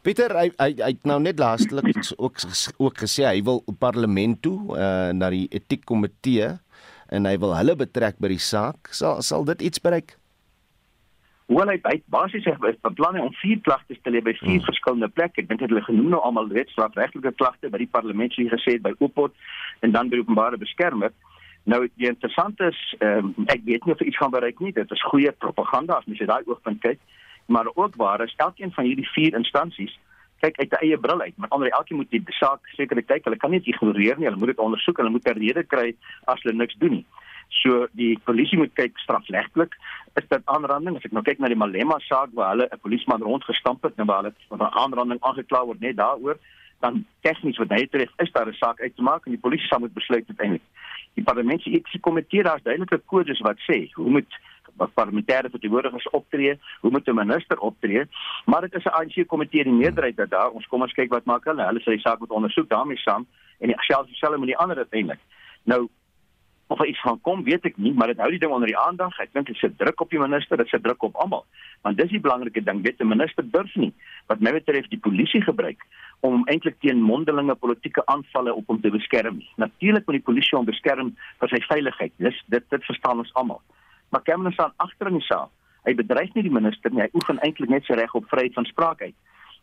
Pieter 0.01 0.31
hy 0.31 0.49
hy 0.59 0.71
hy 0.79 0.91
het 0.95 1.05
nou 1.05 1.19
net 1.19 1.39
laaslik 1.39 1.85
ook 2.17 2.37
ook 2.79 2.95
gesê 2.97 3.25
hy 3.27 3.41
wil 3.43 3.63
parlement 3.79 4.41
toe 4.41 4.59
uh, 4.77 5.11
na 5.11 5.29
die 5.29 5.47
etiekkomitee 5.51 6.57
en 7.11 7.25
hy 7.25 7.35
wil 7.37 7.55
hulle 7.57 7.75
betrek 7.75 8.15
by 8.19 8.31
die 8.31 8.39
saak. 8.39 8.87
Sal 8.91 9.21
sal 9.21 9.45
dit 9.45 9.61
iets 9.61 9.81
bereik? 9.83 10.15
Wel 11.49 11.71
hy 11.71 11.79
het 11.81 12.03
basies 12.13 12.45
sê 12.45 12.53
beplan 12.61 13.17
om 13.19 13.31
vier 13.41 13.57
klagtes 13.65 13.97
te 14.03 14.11
lê 14.13 14.21
by 14.21 14.35
vier 14.37 14.59
hmm. 14.59 14.67
verskillende 14.67 15.09
plekke. 15.09 15.41
Ek 15.41 15.49
dink 15.49 15.63
hulle 15.65 15.81
genoem 15.87 16.11
nou 16.13 16.19
almal 16.21 16.51
wetstrafregtelike 16.53 17.33
klagte 17.41 17.71
by 17.73 17.81
die 17.81 17.89
parlement 17.89 18.35
sê 18.37 18.45
gesê 18.51 18.77
by 18.77 18.93
Opot 19.01 19.33
en 19.81 19.95
dan 19.95 20.11
by 20.13 20.21
openbare 20.21 20.61
beskermer. 20.61 21.09
Nou 21.63 21.89
die 21.95 22.07
interessante 22.07 22.69
is 22.71 22.95
um, 22.99 23.33
ek 23.47 23.61
weet 23.65 23.85
nie 23.85 23.93
of 23.93 24.01
iets 24.01 24.17
gaan 24.17 24.31
bereik 24.31 24.59
nie. 24.59 24.71
Dit 24.73 24.91
is 24.91 25.03
goeie 25.11 25.31
propaganda 25.31 25.99
as 25.99 26.05
mens 26.05 26.19
daai 26.19 26.43
oogpunt 26.45 26.81
kyk, 26.81 26.99
maar 27.45 27.67
ook 27.73 27.95
waar 27.95 28.23
is 28.23 28.33
elkeen 28.37 28.71
van 28.71 28.85
hierdie 28.85 29.09
vier 29.13 29.35
instansies 29.35 29.99
kyk 30.39 30.59
uit 30.59 30.71
'n 30.71 30.83
eie 30.85 30.97
bril 30.97 31.21
uit. 31.21 31.37
Met 31.37 31.49
ander 31.49 31.69
elkeen 31.69 31.97
moet 31.97 32.11
die 32.11 32.23
saak 32.27 32.59
sekerlik 32.77 33.07
kyk. 33.07 33.23
Hulle 33.23 33.37
kan 33.37 33.51
nie 33.51 33.61
ignoreer 33.63 34.17
nie. 34.17 34.25
Hulle 34.25 34.39
moet 34.39 34.53
dit 34.55 34.65
ondersoek 34.65 34.97
en 34.97 35.03
hulle 35.03 35.17
moet 35.17 35.27
'n 35.27 35.39
rede 35.39 35.63
kry 35.63 35.95
as 36.25 36.41
hulle 36.41 36.55
niks 36.55 36.75
doen 36.79 36.91
nie. 36.91 37.05
So 37.49 37.87
die 37.91 38.17
polisie 38.23 38.57
moet 38.57 38.73
kyk 38.73 38.97
strafregtelik 38.97 39.73
is 40.15 40.27
dit 40.29 40.41
aanranding. 40.45 40.95
As 40.95 41.05
ek 41.05 41.11
nou 41.11 41.23
kyk 41.23 41.39
na 41.39 41.47
die 41.47 41.57
Malema 41.57 41.99
saak 41.99 42.29
waar 42.33 42.51
hulle 42.53 42.69
'n 42.71 42.79
polisieman 42.79 43.21
rondgestamp 43.21 43.83
het 43.83 43.93
en 43.97 44.05
waar 44.05 44.23
hulle 44.23 44.33
van 44.49 44.71
aanranding 44.71 45.19
aangekla 45.21 45.65
word 45.65 45.79
net 45.79 45.97
daaroor, 45.97 46.37
dan 46.79 47.05
tegnies 47.21 47.57
wat 47.57 47.69
hy 47.69 47.85
tref 47.87 48.11
is 48.17 48.31
daar 48.31 48.47
'n 48.47 48.53
saak 48.53 48.81
uit 48.81 48.95
te 48.95 49.01
maak 49.01 49.25
en 49.25 49.31
die 49.31 49.45
polisie 49.45 49.67
sal 49.67 49.79
moet 49.79 49.93
besluit 49.93 50.27
uiteindelik. 50.27 50.65
Die 51.13 51.23
parlementêre 51.23 51.99
komitee 51.99 52.43
daar 52.43 52.57
is 52.57 52.63
duidelike 52.63 53.01
kodes 53.05 53.39
wat 53.39 53.57
sê 53.67 53.91
hoe 53.93 54.09
moet 54.09 54.39
wat 54.79 54.93
parlementêre 54.93 55.49
verteenwoordigers 55.49 56.09
optree, 56.09 56.59
hoe 56.81 56.91
moet 56.91 57.07
'n 57.07 57.15
minister 57.15 57.59
optree? 57.59 58.03
Maar 58.45 58.61
dit 58.61 58.73
is 58.73 58.83
'n 58.83 58.95
ANC 58.99 59.27
komitee 59.27 59.63
die 59.63 59.73
meerderheid 59.73 60.15
dat 60.15 60.29
daar 60.29 60.49
ons 60.49 60.67
kom 60.67 60.81
ons 60.81 60.93
kyk 60.93 61.09
wat 61.09 61.25
maak 61.25 61.43
hulle. 61.43 61.65
Hulle 61.65 61.79
sê 61.79 61.91
die 61.91 61.99
saak 61.99 62.19
moet 62.19 62.37
ondersoek 62.37 62.69
daarmee 62.69 62.97
saam 62.97 63.27
en 63.59 63.73
selfs 63.77 64.07
dieselfde 64.07 64.37
met 64.37 64.47
die 64.47 64.57
ander 64.57 64.77
uiteindelik. 64.77 65.19
Nou 65.63 65.89
of 66.69 66.83
iets 66.85 67.01
gaan 67.01 67.17
kom, 67.25 67.43
weet 67.43 67.65
ek 67.65 67.77
nie, 67.81 67.91
maar 67.97 68.11
dit 68.13 68.19
hou 68.21 68.29
die 68.29 68.39
ding 68.41 68.53
onder 68.53 68.69
die 68.69 68.77
aandag. 68.77 69.15
Ek 69.19 69.33
dink 69.33 69.49
dit 69.49 69.57
sit 69.57 69.77
druk 69.81 70.01
op 70.05 70.13
die 70.13 70.21
minister, 70.21 70.57
dit 70.61 70.69
sit 70.69 70.83
druk 70.85 71.03
op 71.07 71.17
almal. 71.23 71.45
Want 71.87 71.97
dis 71.97 72.11
die 72.13 72.21
belangrike 72.21 72.61
ding, 72.63 72.83
weet 72.85 73.01
'n 73.01 73.09
minister 73.09 73.43
durf 73.43 73.73
nie 73.75 73.93
wat 74.27 74.39
my 74.39 74.51
betref 74.53 74.87
die 74.93 75.01
polisie 75.01 75.41
gebruik 75.41 75.81
om 76.21 76.43
eintlik 76.45 76.79
teen 76.79 77.01
mondelinge 77.01 77.55
politieke 77.55 78.05
aanvalle 78.05 78.53
op 78.53 78.67
hom 78.67 78.81
te 78.81 78.91
beskerm. 78.91 79.41
Natuurlik 79.57 80.05
moet 80.05 80.19
die 80.21 80.27
polisie 80.29 80.57
hom 80.57 80.65
beskerm 80.65 81.15
vir 81.39 81.49
sy 81.49 81.61
veiligheid. 81.67 82.13
Dis 82.17 82.43
dit 82.47 82.63
dit 82.69 82.83
verstaan 82.85 83.17
ons 83.17 83.33
almal 83.33 83.61
maar 84.09 84.23
Cameron 84.23 84.51
staan 84.51 84.73
agter 84.75 85.07
in 85.07 85.13
die 85.13 85.25
saak. 85.25 85.49
Hy 85.87 85.95
bedreig 85.95 86.33
nie 86.35 86.43
die 86.43 86.53
minister 86.53 86.91
nie, 86.91 87.05
hy 87.05 87.09
oefen 87.17 87.39
eintlik 87.45 87.71
net 87.71 87.85
sy 87.87 87.95
reg 87.97 88.13
op 88.17 88.27
vryheid 88.29 88.55
van 88.57 88.67
spraak 88.67 89.01
uit. 89.01 89.15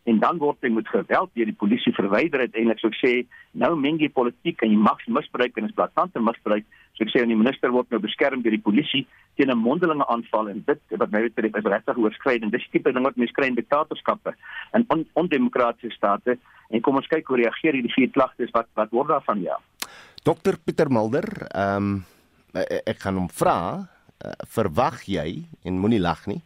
En 0.07 0.19
dan 0.23 0.37
word 0.39 0.63
hy 0.63 0.71
met 0.71 0.87
geweld 0.87 1.33
deur 1.35 1.49
die 1.49 1.59
polisie 1.59 1.91
verwyder 1.95 2.45
het 2.45 2.55
en 2.55 2.71
ek 2.71 2.79
sou 2.79 2.91
sê 2.95 3.25
nou 3.59 3.73
meng 3.75 3.99
jy 3.99 4.07
politiek 4.15 4.61
en 4.63 4.71
jy 4.71 4.79
mag 4.79 5.01
misbruik 5.11 5.57
en 5.59 5.67
is 5.67 5.75
blaatante 5.75 6.21
misbruik. 6.23 6.63
So 6.95 7.03
ek 7.03 7.11
sê 7.11 7.21
aan 7.21 7.33
die 7.33 7.39
minister 7.39 7.73
word 7.75 7.91
nou 7.91 7.99
beskerm 8.03 8.43
deur 8.45 8.55
die 8.55 8.63
polisie 8.63 9.03
teen 9.37 9.51
'n 9.51 9.57
mondelinge 9.57 10.07
aanval 10.07 10.49
en 10.49 10.63
dit 10.65 10.79
wat 10.97 11.11
my 11.11 11.21
betref 11.27 11.55
is 11.59 11.71
regtig 11.73 11.97
oorskry 11.97 12.39
en 12.41 12.49
dis 12.49 12.69
tipe 12.71 12.91
ding 12.91 13.03
wat 13.03 13.17
mense 13.17 13.33
kry 13.33 13.47
in 13.47 13.59
diktatorskappe 13.59 14.33
en 14.73 14.85
on 14.89 15.05
ondemokratiese 15.13 15.95
state 15.95 16.37
en 16.69 16.81
kom 16.81 16.95
ons 16.95 17.07
kyk 17.07 17.27
hoe 17.27 17.37
reageer 17.43 17.73
hierdie 17.73 17.93
vier 17.93 18.09
klagtes 18.09 18.51
wat 18.53 18.67
wat 18.75 18.91
word 18.91 19.09
daarvan 19.09 19.43
ja. 19.43 19.57
Dr 20.23 20.57
Pieter 20.63 20.89
Mulder, 20.89 21.27
ehm 21.53 21.77
um, 21.77 22.03
ek 22.87 23.03
gaan 23.03 23.19
hom 23.19 23.29
vra 23.29 23.57
uh, 24.25 24.31
verwag 24.49 25.03
jy 25.05 25.43
en 25.63 25.77
moenie 25.77 26.01
lag 26.01 26.25
nie 26.25 26.41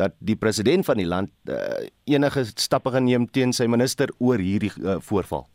dat 0.00 0.14
die 0.18 0.36
president 0.36 0.84
van 0.84 0.96
die 0.96 1.06
land 1.06 1.30
uh, 1.50 1.86
enige 2.04 2.44
stappe 2.44 2.90
geneem 2.90 3.26
teen 3.30 3.52
sy 3.52 3.66
minister 3.66 4.12
oor 4.18 4.38
hierdie 4.38 4.72
uh, 4.80 4.96
voorval? 5.00 5.46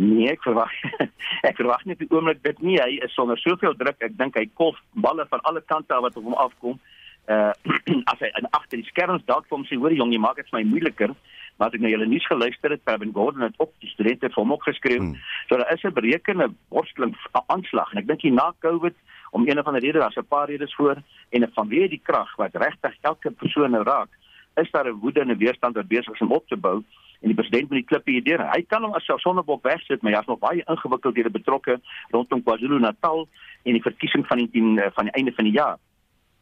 Nee, 0.00 0.30
ek 0.32 0.44
verwag 0.46 0.72
ek 1.48 1.58
verwag 1.58 1.82
nie 1.84 1.96
op 1.96 2.04
die 2.04 2.10
oomblik 2.12 2.40
dit 2.46 2.62
nie. 2.64 2.78
Hy 2.80 3.00
is 3.04 3.12
sonder 3.16 3.40
soveel 3.40 3.76
druk. 3.76 3.98
Ek 4.00 4.16
dink 4.16 4.38
hy 4.38 4.46
kolf 4.56 4.78
balle 4.92 5.26
van 5.32 5.42
alle 5.48 5.62
kante 5.68 5.98
wat 6.04 6.16
op 6.16 6.24
hom 6.30 6.38
afkom. 6.40 6.80
Uh 7.28 7.52
as 8.12 8.22
hy 8.22 8.30
agter 8.56 8.80
die 8.80 8.88
skerms 8.88 9.26
dalk 9.28 9.48
vir 9.48 9.58
hom 9.58 9.66
sê, 9.68 9.76
hoor 9.80 9.94
jong, 9.94 10.14
jy 10.14 10.22
maak 10.22 10.40
dit 10.40 10.48
vir 10.48 10.60
my 10.60 10.64
moeiliker. 10.70 11.14
Maar 11.60 11.68
as 11.68 11.76
ek 11.76 11.84
nou 11.84 11.92
julle 11.92 12.08
nuus 12.08 12.24
geluister 12.30 12.72
het, 12.72 12.84
Kevin 12.88 13.12
Gordon 13.12 13.44
het 13.44 13.58
op 13.60 13.74
die 13.84 13.90
studente 13.92 14.30
vir 14.30 14.40
hom 14.40 14.54
opgeskryf. 14.56 15.02
Hmm. 15.02 15.16
So 15.48 15.60
daar 15.60 15.72
is 15.74 15.84
'n 15.84 15.92
berekende 15.92 16.48
worsteling 16.72 17.12
aanslag 17.52 17.92
en 17.92 18.00
ek 18.00 18.08
dink 18.08 18.22
hier 18.22 18.32
na 18.32 18.52
COVID 18.64 18.96
om 19.30 19.48
een 19.48 19.58
of 19.58 19.66
ander 19.66 19.82
rede 19.82 19.98
daar's 19.98 20.16
'n 20.16 20.28
paar 20.28 20.48
redes 20.48 20.74
voor 20.74 20.96
en 21.28 21.50
vanweë 21.54 21.88
die 21.88 22.00
krag 22.02 22.36
wat 22.36 22.54
regtig 22.54 22.96
elke 23.00 23.30
persoon 23.30 23.70
nou 23.70 23.84
raak, 23.84 24.08
is 24.54 24.70
daar 24.70 24.86
'n 24.86 25.00
woede 25.00 25.20
en 25.20 25.30
'n 25.30 25.38
weerstand 25.38 25.74
wat 25.74 25.88
besig 25.88 26.14
is 26.14 26.20
om 26.20 26.32
op 26.32 26.46
te 26.48 26.56
bou 26.56 26.82
en 27.20 27.28
die 27.28 27.34
president 27.34 27.68
moet 27.68 27.78
die 27.78 27.86
klippe 27.86 28.10
hier 28.10 28.24
deur. 28.24 28.50
Hy 28.50 28.62
kan 28.62 28.82
hom 28.82 28.94
as 28.94 29.04
sonnebok 29.04 29.62
wegsit, 29.62 30.02
maar 30.02 30.12
hy's 30.12 30.26
nog 30.26 30.38
baie 30.38 30.62
ingewikkeldhede 30.66 31.30
betrokke 31.30 31.80
rondom 32.10 32.42
KwaZulu-Natal 32.42 33.28
en 33.62 33.72
die 33.72 33.82
verkiesing 33.82 34.26
van 34.26 34.38
die 34.38 34.50
10 34.50 34.92
van 34.94 35.04
die 35.04 35.12
einde 35.12 35.32
van 35.32 35.44
die 35.44 35.52
jaar. 35.52 35.78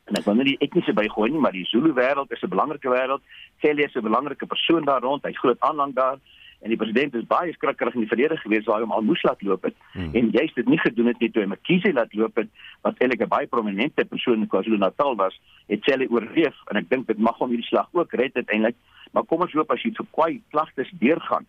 en 0.09 0.16
ek 0.16 0.25
wil 0.25 0.38
nie 0.38 0.49
die 0.52 0.61
etniese 0.64 0.95
bygooi 0.97 1.28
nie, 1.33 1.40
maar 1.42 1.52
die 1.52 1.66
Zulu 1.68 1.92
wêreld 1.97 2.33
is 2.33 2.42
'n 2.42 2.49
belangrike 2.49 2.88
wêreld. 2.88 3.23
Cele 3.61 3.85
is 3.85 3.95
'n 3.95 4.02
belangrike 4.02 4.47
persoon 4.47 4.85
daar 4.85 5.02
rond. 5.02 5.25
Hy's 5.25 5.38
groot 5.38 5.61
aanhang 5.61 5.95
daar 5.95 6.18
en 6.61 6.73
die 6.73 6.79
president 6.81 7.15
is 7.15 7.27
baie 7.31 7.53
skrikkerig 7.55 7.95
in 7.95 8.05
die 8.05 8.11
verlede 8.11 8.37
gewees 8.43 8.67
waar 8.67 8.81
hy 8.81 8.87
hom 8.87 8.95
al 8.97 9.07
moes 9.07 9.23
laat 9.27 9.43
loop 9.47 9.69
het. 9.69 9.77
Hmm. 9.93 10.11
en 10.19 10.31
jy's 10.35 10.55
dit 10.55 10.69
nie 10.69 10.79
gedoen 10.83 11.11
het 11.12 11.21
nie 11.23 11.31
toe 11.31 11.43
hy 11.45 11.50
Mkhize 11.53 11.93
laat 11.93 12.15
loop 12.19 12.37
het 12.41 12.50
wat 12.87 12.99
eintlik 12.99 13.23
'n 13.27 13.35
baie 13.35 13.47
prominente 13.47 14.05
persoon 14.05 14.43
in 14.43 14.49
KwaZulu-Natal 14.49 15.17
was 15.17 15.41
het 15.69 15.85
Cele 15.85 16.11
oorleef 16.11 16.57
en 16.71 16.77
ek 16.77 16.91
dink 16.91 17.07
dit 17.07 17.19
mag 17.19 17.38
hom 17.38 17.50
hierdie 17.50 17.69
slag 17.69 17.88
ook 17.93 18.12
red 18.12 18.35
uiteindelik 18.35 18.77
maar 19.12 19.25
kom 19.25 19.41
ons 19.41 19.53
hoop 19.53 19.71
as 19.71 19.83
jy 19.83 19.93
so 19.95 20.05
kwai 20.11 20.43
klagtes 20.50 20.91
deurgaan 21.00 21.47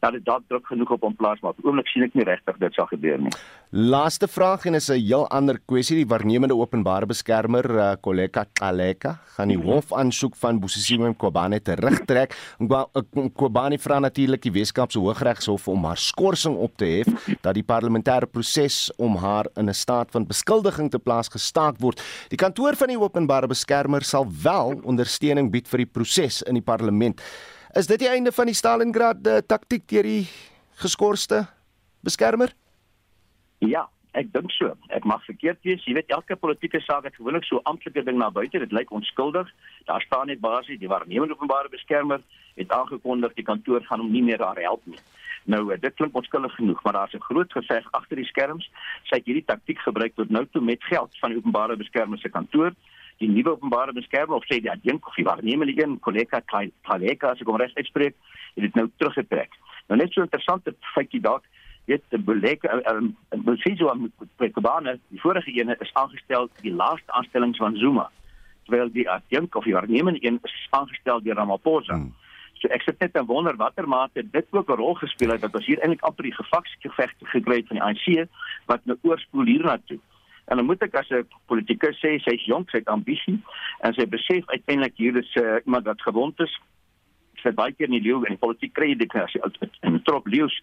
dat 0.00 0.12
dit 0.16 0.24
dalk 0.24 0.44
druk 0.48 0.66
genoeg 0.66 0.90
op 0.96 1.06
hom 1.06 1.16
plaas 1.16 1.40
maar 1.40 1.52
op 1.56 1.64
oomblik 1.64 1.88
sien 1.92 2.04
ek 2.06 2.14
nie 2.18 2.24
regtig 2.24 2.58
dit 2.60 2.76
sal 2.76 2.88
gebeur 2.90 3.18
nie. 3.20 3.32
Laaste 3.70 4.26
vraag 4.28 4.64
en 4.66 4.74
is 4.74 4.88
'n 4.90 4.98
heel 4.98 5.28
ander 5.28 5.58
kwessie 5.66 5.96
die 5.96 6.08
waarnemende 6.12 6.56
openbare 6.56 7.06
beskermer 7.06 7.70
uh, 7.70 7.92
Koleka 8.00 8.44
Kaleka 8.52 9.18
gaan 9.36 9.48
die 9.48 9.58
hof 9.58 9.92
aansoek 9.92 10.34
van 10.36 10.58
Bosisimo 10.60 11.08
Mkobane 11.08 11.60
terugtrek. 11.60 12.34
Mkobane 12.58 13.78
vra 13.78 13.98
natuurlik 13.98 14.42
die 14.42 14.52
Weskaapse 14.52 14.98
Hooggeregshof 14.98 15.68
om 15.68 15.84
haar 15.84 15.96
skorsing 15.96 16.56
op 16.56 16.76
te 16.76 16.84
hef 16.84 17.36
dat 17.40 17.54
die 17.54 17.64
parlementêre 17.64 18.26
proses 18.26 18.90
om 18.96 19.16
haar 19.16 19.46
in 19.56 19.68
'n 19.68 19.74
staat 19.74 20.10
van 20.10 20.26
beskuldiging 20.26 20.90
te 20.90 20.98
plaas 20.98 21.28
gestaak 21.28 21.78
word. 21.78 22.02
Die 22.28 22.38
kantoor 22.38 22.76
van 22.76 22.88
die 22.88 22.98
openbare 22.98 23.46
beskermer 23.46 24.02
sal 24.02 24.26
wel 24.42 24.80
ondersteuning 24.82 25.50
bied 25.50 25.68
vir 25.68 25.78
die 25.78 25.92
proses 25.92 26.42
in 26.42 26.54
die 26.54 26.62
parlement. 26.62 27.20
Is 27.74 27.86
dit 27.86 28.00
die 28.02 28.08
einde 28.08 28.32
van 28.34 28.48
die 28.50 28.54
Stalingrad 28.54 29.26
uh, 29.30 29.36
taktik 29.46 29.84
deur 29.86 30.02
die 30.02 30.24
geskorste 30.82 31.44
beskermer? 32.02 32.50
Ja, 33.62 33.84
ek 34.18 34.32
dink 34.34 34.50
so. 34.50 34.72
Ek 34.90 35.06
mag 35.06 35.22
verkeerd 35.22 35.60
wees. 35.62 35.84
Jy 35.86 35.94
weet 36.00 36.10
elke 36.10 36.34
politieke 36.34 36.80
saak 36.82 37.06
het 37.06 37.14
gewoonlik 37.14 37.46
so 37.46 37.62
amptelike 37.70 38.02
ding 38.08 38.18
na 38.18 38.26
buite. 38.34 38.58
Dit 38.58 38.74
lyk 38.74 38.90
onskuldig. 38.90 39.46
Daar 39.86 40.02
staan 40.02 40.26
net 40.32 40.42
basies 40.42 40.80
die 40.82 40.90
waarnemende 40.90 41.38
openbare 41.38 41.70
beskermer 41.70 42.24
het 42.58 42.74
aangekondig 42.74 43.38
die 43.38 43.46
kantoor 43.46 43.86
gaan 43.86 44.02
hom 44.02 44.10
nie 44.10 44.24
meer 44.26 44.42
daar 44.42 44.58
help 44.58 44.82
nie. 44.90 44.98
Nou 45.46 45.62
eh, 45.70 45.78
dit 45.78 45.94
klink 45.94 46.16
onskuldig 46.18 46.58
genoeg, 46.58 46.82
maar 46.82 46.98
daar's 46.98 47.14
'n 47.14 47.22
groot 47.22 47.52
geveg 47.52 47.86
agter 47.94 48.16
die 48.16 48.26
skerms. 48.26 48.66
Sy 49.06 49.22
het 49.22 49.30
hierdie 49.30 49.46
taktik 49.46 49.78
gebruik 49.78 50.18
tot 50.18 50.30
nou 50.30 50.42
toe 50.50 50.62
met 50.62 50.82
geld 50.90 51.14
van 51.22 51.30
die 51.30 51.38
openbare 51.38 51.76
beskermer 51.76 52.18
se 52.18 52.28
kantoor 52.28 52.74
die 53.20 53.28
nuwe 53.28 53.52
openbare 53.52 53.92
beskermer 53.92 54.38
of 54.38 54.46
sê 54.48 54.60
die 54.64 54.70
adjunk 54.72 55.06
of 55.06 55.16
die 55.18 55.26
waarnemende 55.28 55.74
een 55.76 55.98
kollega 56.04 56.40
Kaleka 56.48 57.34
as 57.34 57.42
ek 57.42 57.50
hom 57.50 57.58
reg 57.60 57.74
uitspreek, 57.76 58.16
het 58.56 58.64
dit 58.66 58.78
nou 58.78 58.86
teruggetrek. 58.96 59.56
Nou 59.88 59.98
net 60.00 60.14
so 60.14 60.24
interessante 60.24 60.72
feitjie 60.94 61.20
dalk, 61.24 61.44
weet 61.90 62.04
die 62.14 62.22
beleke 62.22 62.70
en 62.70 63.12
Bosizo 63.44 63.90
aan 63.90 64.08
Prekobane, 64.40 64.96
die 65.10 65.20
vorige 65.20 65.52
een 65.52 65.74
is 65.76 65.92
aangestel 65.98 66.48
die 66.62 66.72
laaste 66.72 67.12
aanstelling 67.18 67.56
van 67.58 67.76
Zuma, 67.76 68.08
terwyl 68.68 68.92
die 68.94 69.08
adjunk 69.10 69.56
of 69.58 69.68
die 69.68 69.76
waarnemende 69.76 70.24
een 70.24 70.40
is 70.46 70.56
aangestel 70.70 71.22
deur 71.24 71.40
Ramaphosa. 71.40 71.98
Hmm. 71.98 72.12
So 72.60 72.68
ek 72.68 72.84
sit 72.84 73.00
net 73.00 73.16
en 73.16 73.26
wonder 73.28 73.56
watter 73.56 73.88
mate 73.88 74.22
dit 74.22 74.46
ook 74.52 74.68
'n 74.68 74.80
rol 74.80 74.94
gespeel 74.94 75.32
het 75.32 75.40
dat 75.40 75.54
ons 75.54 75.66
hier 75.66 75.80
eintlik 75.80 76.04
amper 76.04 76.24
die 76.28 76.36
gevaksgeveg 76.36 77.12
gekry 77.32 77.56
het 77.56 77.68
van 77.68 77.76
die 77.76 77.84
ANC 77.84 78.28
wat 78.66 78.84
nou 78.84 78.98
oorspoel 79.02 79.44
hiernatoe. 79.44 79.98
En 80.50 80.56
dan 80.56 80.66
moet 80.66 80.82
ek 80.82 80.96
as 80.98 81.10
'n 81.14 81.28
politikus 81.46 81.98
sê 82.02 82.18
sy's 82.18 82.44
jonk, 82.44 82.70
sy 82.70 82.78
het 82.82 82.88
ambisie 82.90 83.38
en 83.86 83.94
sy 83.94 84.06
besef 84.06 84.42
uiteindelik 84.50 84.96
hier 84.96 85.16
is 85.16 85.30
uh, 85.38 85.62
iemand 85.64 85.86
wat 85.86 86.02
gewond 86.02 86.40
is. 86.40 86.50
Sy 87.42 87.52
baie 87.54 87.72
keer 87.72 87.86
in 87.86 87.94
die 87.94 88.02
leeu 88.02 88.18
en 88.24 88.34
die 88.34 88.42
politiek 88.46 88.72
kry 88.74 88.96
dit 88.98 89.14
as 89.14 89.34
in 89.34 89.94
'n 89.94 90.02
trop 90.02 90.26
leeu's 90.26 90.56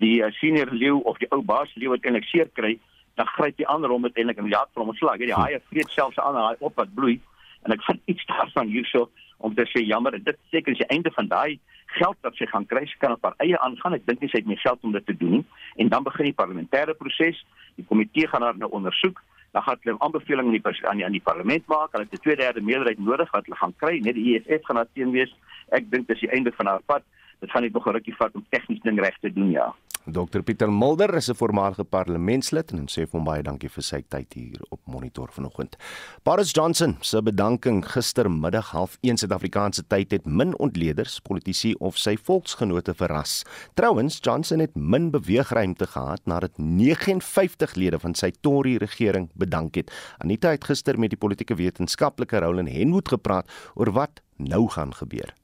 die 0.00 0.24
uh, 0.24 0.30
senior 0.40 0.72
leeu 0.72 0.96
of 1.04 1.18
die 1.18 1.28
ou 1.28 1.42
baas 1.42 1.68
leeu 1.74 1.92
wat 1.92 2.00
eintlik 2.08 2.24
seer 2.24 2.48
kry, 2.56 2.78
dan 3.20 3.26
gryp 3.26 3.56
die 3.56 3.68
ander 3.68 3.90
hom 3.90 4.04
uiteindelik 4.04 4.38
in 4.38 4.48
die 4.48 4.56
jaag 4.56 4.72
vir 4.72 4.82
hom 4.82 4.94
slag. 4.94 5.18
Die 5.18 5.34
haie 5.34 5.60
vreet 5.68 5.90
selfs 5.90 6.18
aan 6.18 6.40
haar 6.40 6.56
op 6.60 6.76
wat 6.76 6.94
bloei. 6.94 7.20
En 7.64 7.72
ek 7.72 7.84
vind 7.84 8.00
iets 8.06 8.24
daarvan 8.26 8.72
hierso 8.72 9.10
om 9.44 9.54
te 9.54 9.68
sê 9.68 9.84
jammer 9.84 10.16
dit 10.24 10.38
seker 10.50 10.72
is 10.72 10.80
die 10.80 10.88
einde 10.88 11.10
van 11.10 11.28
daai 11.28 11.60
geld 12.00 12.16
wat 12.22 12.34
sy 12.40 12.46
gaan 12.46 12.64
kry. 12.66 12.86
Sy 12.86 12.96
kan 12.98 13.12
op 13.12 13.22
haar 13.22 13.36
eie 13.44 13.60
aangaan. 13.60 13.92
Ek 13.92 14.06
dink 14.06 14.24
nie 14.24 14.32
sy 14.32 14.40
het 14.40 14.48
meer 14.48 14.64
geld 14.64 14.80
om 14.82 14.96
dit 14.96 15.06
te 15.06 15.16
doen 15.16 15.44
en 15.76 15.88
dan 15.88 16.02
begin 16.02 16.32
die 16.32 16.40
parlementêre 16.40 16.96
proses. 16.96 17.44
Die 17.76 17.84
komitee 17.84 18.26
gaan 18.32 18.42
haar 18.42 18.56
nou 18.56 18.72
ondersoek 18.72 19.20
dan 19.54 19.62
gaan 19.62 19.78
hulle 19.80 19.96
'n 19.96 20.02
aanbeveling 20.02 20.46
aan 20.46 20.56
die 20.58 20.86
aan 20.88 20.96
die, 20.96 21.10
die 21.10 21.28
parlement 21.30 21.66
maak. 21.66 21.92
Hulle 21.92 22.04
het 22.04 22.12
'n 22.18 22.22
tweederde 22.22 22.60
meerderheid 22.60 22.98
nodig 22.98 23.30
wat 23.30 23.44
hulle 23.44 23.56
gaan 23.56 23.76
kry. 23.76 23.98
Net 23.98 24.14
die 24.14 24.26
EFF 24.34 24.64
gaan 24.66 24.76
daarteen 24.76 25.10
wees. 25.10 25.32
Ek 25.68 25.90
dink 25.90 26.06
dis 26.08 26.20
die 26.20 26.30
einde 26.30 26.52
van 26.52 26.66
haar 26.66 26.82
pad. 26.86 27.02
Dit 27.40 27.50
gaan 27.50 27.62
net 27.62 27.72
nog 27.72 27.86
'n 27.86 27.90
rukkie 27.90 28.16
vat 28.16 28.34
om 28.34 28.46
tegnies 28.48 28.82
ding 28.82 29.00
reg 29.00 29.18
te 29.18 29.32
doen, 29.32 29.50
ja. 29.50 29.74
Dr 30.04 30.42
Pieter 30.42 30.68
Mulder 30.68 31.14
is 31.14 31.30
'n 31.30 31.34
voormalige 31.34 31.84
parlementslid 31.84 32.70
en 32.72 32.86
sê 32.88 33.08
vir 33.08 33.16
hom 33.16 33.24
baie 33.24 33.42
dankie 33.42 33.70
vir 33.70 33.82
sy 33.82 34.02
tyd 34.08 34.34
hier 34.34 34.60
op 34.68 34.80
monitor 34.84 35.28
vanoggend. 35.32 35.76
Boris 36.22 36.52
Johnson 36.52 36.96
se 37.00 37.22
bedanking 37.22 37.82
gistermiddag 37.86 38.70
half 38.70 38.98
1 39.00 39.16
Suid-Afrikaanse 39.16 39.86
tyd 39.86 40.10
het 40.10 40.26
min 40.26 40.58
ontleeders, 40.58 41.20
politici 41.20 41.74
of 41.80 41.96
sy 41.96 42.16
volksgenote 42.16 42.94
verras. 42.94 43.44
Trouwens, 43.74 44.18
Johnson 44.20 44.58
het 44.58 44.74
min 44.74 45.10
beweegruimte 45.10 45.86
gehad 45.86 46.20
nadat 46.26 46.58
59 46.58 47.74
lede 47.74 47.98
van 47.98 48.14
sy 48.14 48.30
Tory 48.40 48.76
regering 48.76 49.30
bedank 49.34 49.74
het. 49.74 49.90
Anita 50.18 50.50
het 50.50 50.64
gister 50.64 50.98
met 50.98 51.10
die 51.10 51.18
politieke 51.18 51.54
wetenskaplike 51.54 52.38
Roland 52.38 52.68
Henwood 52.68 53.08
gepraat 53.08 53.48
oor 53.74 53.92
wat 53.92 54.20
nou 54.36 54.68
gaan 54.68 54.94
gebeur. 54.94 55.34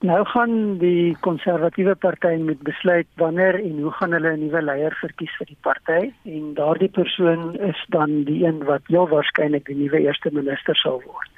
Nou 0.00 0.22
gaan 0.24 0.78
die 0.80 1.16
konservatiewe 1.20 1.94
party 1.94 2.38
moet 2.40 2.62
besluit 2.64 3.06
wanneer 3.20 3.58
en 3.60 3.80
hoe 3.84 3.90
gaan 3.92 4.12
hulle 4.16 4.30
'n 4.32 4.40
nuwe 4.40 4.62
leier 4.62 4.94
verkies 5.00 5.34
vir 5.38 5.46
die 5.46 5.60
party 5.60 6.12
en 6.24 6.54
daardie 6.54 6.88
persoon 6.88 7.42
is 7.58 7.84
dan 7.88 8.24
die 8.24 8.46
een 8.46 8.64
wat 8.64 8.80
heel 8.86 9.08
waarskynlik 9.08 9.66
die 9.66 9.76
nuwe 9.76 10.00
eerste 10.00 10.30
minister 10.32 10.76
sal 10.76 11.02
word. 11.04 11.28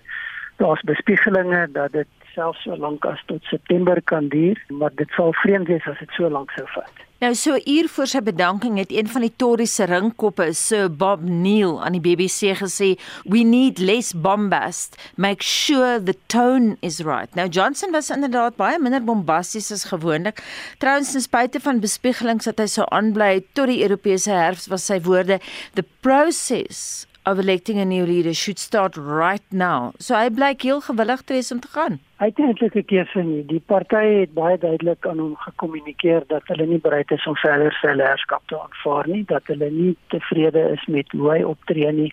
Daar's 0.56 0.82
bespiegelinge 0.82 1.68
dat 1.72 1.92
dit 1.92 2.06
selfs 2.34 2.64
so 2.64 2.76
lank 2.76 3.04
as 3.04 3.22
tot 3.26 3.42
September 3.50 4.02
kan 4.02 4.28
duur, 4.28 4.58
maar 4.68 4.92
dit 4.96 5.08
sal 5.16 5.32
vreemd 5.44 5.68
wees 5.68 5.86
as 5.86 5.98
dit 5.98 6.18
so 6.18 6.28
lank 6.28 6.50
sou 6.56 6.66
vat. 6.74 7.02
Nou 7.22 7.36
so 7.38 7.54
uur 7.54 7.86
voor 7.94 8.08
sy 8.10 8.18
bedanking 8.26 8.80
het 8.80 8.90
een 8.90 9.06
van 9.06 9.22
die 9.22 9.30
Tory 9.38 9.68
se 9.70 9.84
ringkoppe, 9.86 10.48
Sir 10.58 10.88
Bob 10.90 11.20
Neal 11.22 11.76
aan 11.78 11.94
die 11.94 12.02
BBC 12.02 12.50
gesê, 12.58 12.88
"We 13.22 13.44
need 13.46 13.78
less 13.78 14.10
bombast. 14.12 14.98
Make 15.14 15.42
sure 15.42 16.02
the 16.02 16.16
tone 16.26 16.76
is 16.80 16.98
right." 16.98 17.34
Nou 17.34 17.48
Johnson 17.48 17.92
was 17.92 18.10
inderdaad 18.10 18.56
baie 18.56 18.78
minder 18.78 19.04
bombasties 19.04 19.70
as 19.70 19.84
gewoonlik. 19.84 20.42
Trouwens, 20.78 21.12
ten 21.12 21.20
spyte 21.20 21.60
van 21.60 21.80
bespiegelings 21.80 22.44
dat 22.44 22.58
hy 22.58 22.66
sou 22.66 22.86
aanbly 22.90 23.44
tot 23.52 23.66
die 23.66 23.82
Europese 23.82 24.30
herfs, 24.30 24.66
was 24.66 24.84
sy 24.86 25.00
woorde, 25.00 25.40
"The 25.74 25.84
process 26.00 27.06
of 27.24 27.38
electing 27.38 27.78
a 27.78 27.84
new 27.84 28.06
leader 28.06 28.34
should 28.34 28.58
start 28.58 28.96
right 28.96 29.44
now." 29.50 29.92
So 29.98 30.14
hy 30.14 30.30
blyk 30.30 30.62
heel 30.62 30.80
gewillig 30.80 31.22
te 31.22 31.32
wees 31.32 31.52
om 31.52 31.60
te 31.60 31.68
gaan 31.68 32.00
uiteindelike 32.22 32.82
keuse 32.86 33.22
nie. 33.26 33.42
Die 33.50 33.62
party 33.72 34.02
het 34.20 34.34
baie 34.36 34.58
duidelik 34.62 35.06
aan 35.08 35.20
hom 35.22 35.34
gekommunikeer 35.42 36.26
dat 36.30 36.46
hulle 36.50 36.66
nie 36.70 36.80
bereid 36.84 37.10
is 37.14 37.26
om 37.26 37.36
verder 37.42 37.74
sy 37.80 37.94
leierskap 37.98 38.44
te 38.50 38.58
aanvaar 38.58 39.08
nie, 39.10 39.22
dat 39.30 39.48
hulle 39.50 39.70
nie 39.74 39.94
tevrede 40.14 40.62
is 40.76 40.84
met 40.96 41.10
hoe 41.16 41.30
hy 41.32 41.40
optree 41.52 41.90
nie 41.96 42.10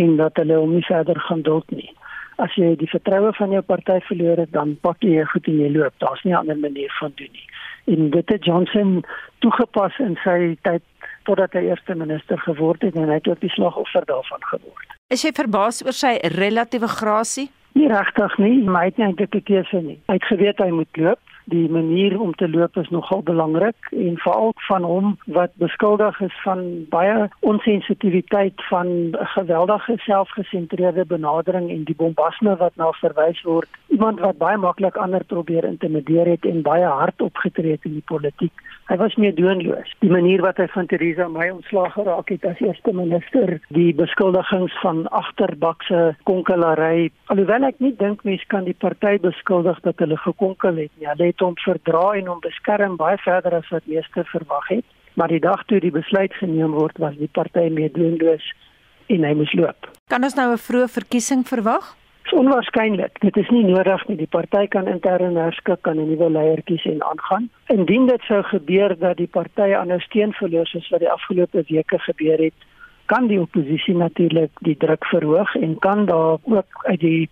en 0.00 0.16
dat 0.20 0.38
hulle 0.40 0.60
hom 0.62 0.76
nie 0.78 0.86
verder 0.86 1.18
gaan 1.26 1.44
duld 1.48 1.74
nie. 1.76 1.90
As 2.40 2.54
jy 2.56 2.72
die 2.80 2.88
vertroue 2.88 3.34
van 3.36 3.52
jou 3.52 3.60
party 3.66 3.98
verloor 4.06 4.40
het, 4.40 4.52
dan 4.54 4.76
pak 4.86 5.04
jy 5.04 5.26
goed 5.28 5.50
en 5.50 5.58
jy 5.60 5.72
loop. 5.74 5.94
Daar's 6.00 6.22
nie 6.24 6.32
'n 6.32 6.40
ander 6.40 6.56
manier 6.56 6.92
van 7.00 7.12
doen 7.16 7.32
nie. 7.32 7.48
En 7.92 8.10
dit 8.10 8.28
het 8.28 8.44
Johnson 8.44 9.04
toegepas 9.40 9.98
in 9.98 10.16
sy 10.24 10.56
tyd 10.62 10.82
totdat 11.28 11.52
hy 11.52 11.68
eerste 11.68 11.94
minister 11.94 12.38
geword 12.38 12.82
het 12.82 12.96
en 12.96 13.08
hy 13.08 13.18
het 13.20 13.28
ook 13.28 13.40
die 13.40 13.52
slagoffer 13.54 14.04
daarvan 14.06 14.44
geword. 14.52 14.98
Is 15.10 15.24
jy 15.26 15.32
verbaas 15.34 15.82
oor 15.84 15.96
sy 15.96 16.18
relatiewe 16.36 16.88
grasie? 16.88 17.50
Nie 17.78 17.88
regtig 17.88 18.38
nie, 18.38 18.62
maar 18.64 18.82
hy 18.82 18.90
het 18.90 18.96
nie 18.98 19.06
eintlik 19.06 19.34
'n 19.34 19.42
keuse 19.42 19.80
nie. 19.82 19.98
Hy 20.06 20.14
het 20.14 20.24
geweet 20.24 20.58
hy 20.58 20.70
moet 20.70 20.96
loop. 20.96 21.20
Die 21.50 21.68
manier 21.68 22.20
om 22.20 22.34
te 22.34 22.48
loop 22.48 22.76
is 22.76 22.88
nogal 22.94 23.22
belangrik 23.26 23.88
en 23.90 24.18
veral 24.22 24.52
van 24.68 24.84
hom 24.86 25.06
wat 25.26 25.50
beskuldig 25.58 26.20
is 26.20 26.36
van 26.44 26.60
baie 26.92 27.26
onsensitiwiteit 27.40 28.62
van 28.68 29.16
geweldige 29.34 29.96
selfgesentreerde 30.04 31.04
benadering 31.10 31.70
en 31.70 31.82
die 31.88 31.96
bombasme 31.98 32.54
wat 32.60 32.76
na 32.78 32.92
verwys 33.00 33.42
word. 33.42 33.80
Iemand 33.88 34.20
wat 34.22 34.38
baie 34.38 34.60
maklik 34.62 34.96
ander 34.96 35.24
probeer 35.24 35.66
intimideer 35.66 36.30
het 36.36 36.46
en 36.46 36.62
baie 36.62 36.86
hard 36.86 37.20
opgetree 37.20 37.74
het 37.74 37.88
in 37.90 37.98
die 37.98 38.06
politiek. 38.06 38.62
Hy 38.90 38.96
was 38.98 39.14
meer 39.22 39.34
doenloos. 39.34 39.90
Die 40.02 40.10
manier 40.10 40.42
wat 40.42 40.58
hy 40.58 40.68
van 40.70 40.86
Theresa 40.90 41.28
May 41.30 41.50
ontslaag 41.50 41.92
geraak 41.94 42.30
het 42.30 42.46
as 42.46 42.62
eerste 42.62 42.94
minister, 42.94 43.58
die 43.74 43.90
beskuldigings 43.94 44.74
van 44.82 45.04
agterbakse 45.14 46.00
konkelary, 46.30 47.10
alhoewel 47.30 47.68
ek 47.68 47.78
nie 47.82 47.92
dink 47.98 48.24
mense 48.26 48.46
kan 48.50 48.66
die 48.66 48.74
party 48.74 49.16
beskuldig 49.22 49.78
dat 49.86 50.02
hulle 50.02 50.18
gekonkel 50.18 50.82
het 50.84 50.90
nie. 50.98 51.06
Hulle 51.06 51.30
het 51.30 51.39
hom 51.40 51.56
verdra 51.64 52.12
en 52.18 52.26
hom 52.26 52.40
beskerm 52.40 52.96
baie 52.96 53.18
verder 53.18 53.54
as 53.54 53.68
wat 53.68 53.86
meeste 53.86 54.24
verwag 54.24 54.68
het. 54.68 54.84
Maar 55.14 55.28
die 55.28 55.40
dag 55.40 55.64
toe 55.66 55.80
die 55.80 55.90
besluit 55.90 56.34
geneem 56.34 56.72
word, 56.72 56.98
was 56.98 57.16
die 57.16 57.30
party 57.32 57.68
meedoenloos 57.68 58.52
en 59.10 59.24
hy 59.24 59.32
moes 59.34 59.52
loop. 59.58 59.90
Kan 60.08 60.24
ons 60.24 60.34
nou 60.34 60.52
'n 60.52 60.64
vroeë 60.66 60.88
verkiesing 60.88 61.42
verwag? 61.46 61.96
Onwaarskynlik. 62.30 63.20
Dit 63.20 63.36
is 63.36 63.48
nie 63.50 63.64
nodig 63.64 64.06
nie. 64.08 64.16
Die 64.16 64.30
party 64.30 64.66
kan 64.66 64.88
intern 64.88 65.36
herskik 65.36 65.82
kan 65.82 65.98
'n 65.98 66.08
nuwe 66.10 66.30
leier 66.30 66.62
kies 66.62 66.84
en 66.84 67.02
aangaan. 67.02 67.50
Indien 67.66 68.06
dit 68.06 68.22
sou 68.22 68.42
gebeur 68.42 68.98
dat 68.98 69.16
die 69.16 69.26
party 69.26 69.74
aan 69.74 69.92
'n 69.92 70.00
steen 70.00 70.32
verloor 70.32 70.66
soos 70.66 70.88
wat 70.88 71.00
die 71.00 71.10
afgelope 71.10 71.64
weke 71.68 71.98
gebeur 71.98 72.38
het, 72.38 72.54
kan 73.06 73.26
die 73.26 73.40
oppositie 73.40 73.94
natuurlik 73.94 74.50
die 74.60 74.76
druk 74.76 75.04
verhoog 75.04 75.54
en 75.54 75.78
kan 75.78 76.06
daar 76.06 76.38
ook 76.42 76.84
uit 76.86 77.00
die 77.00 77.30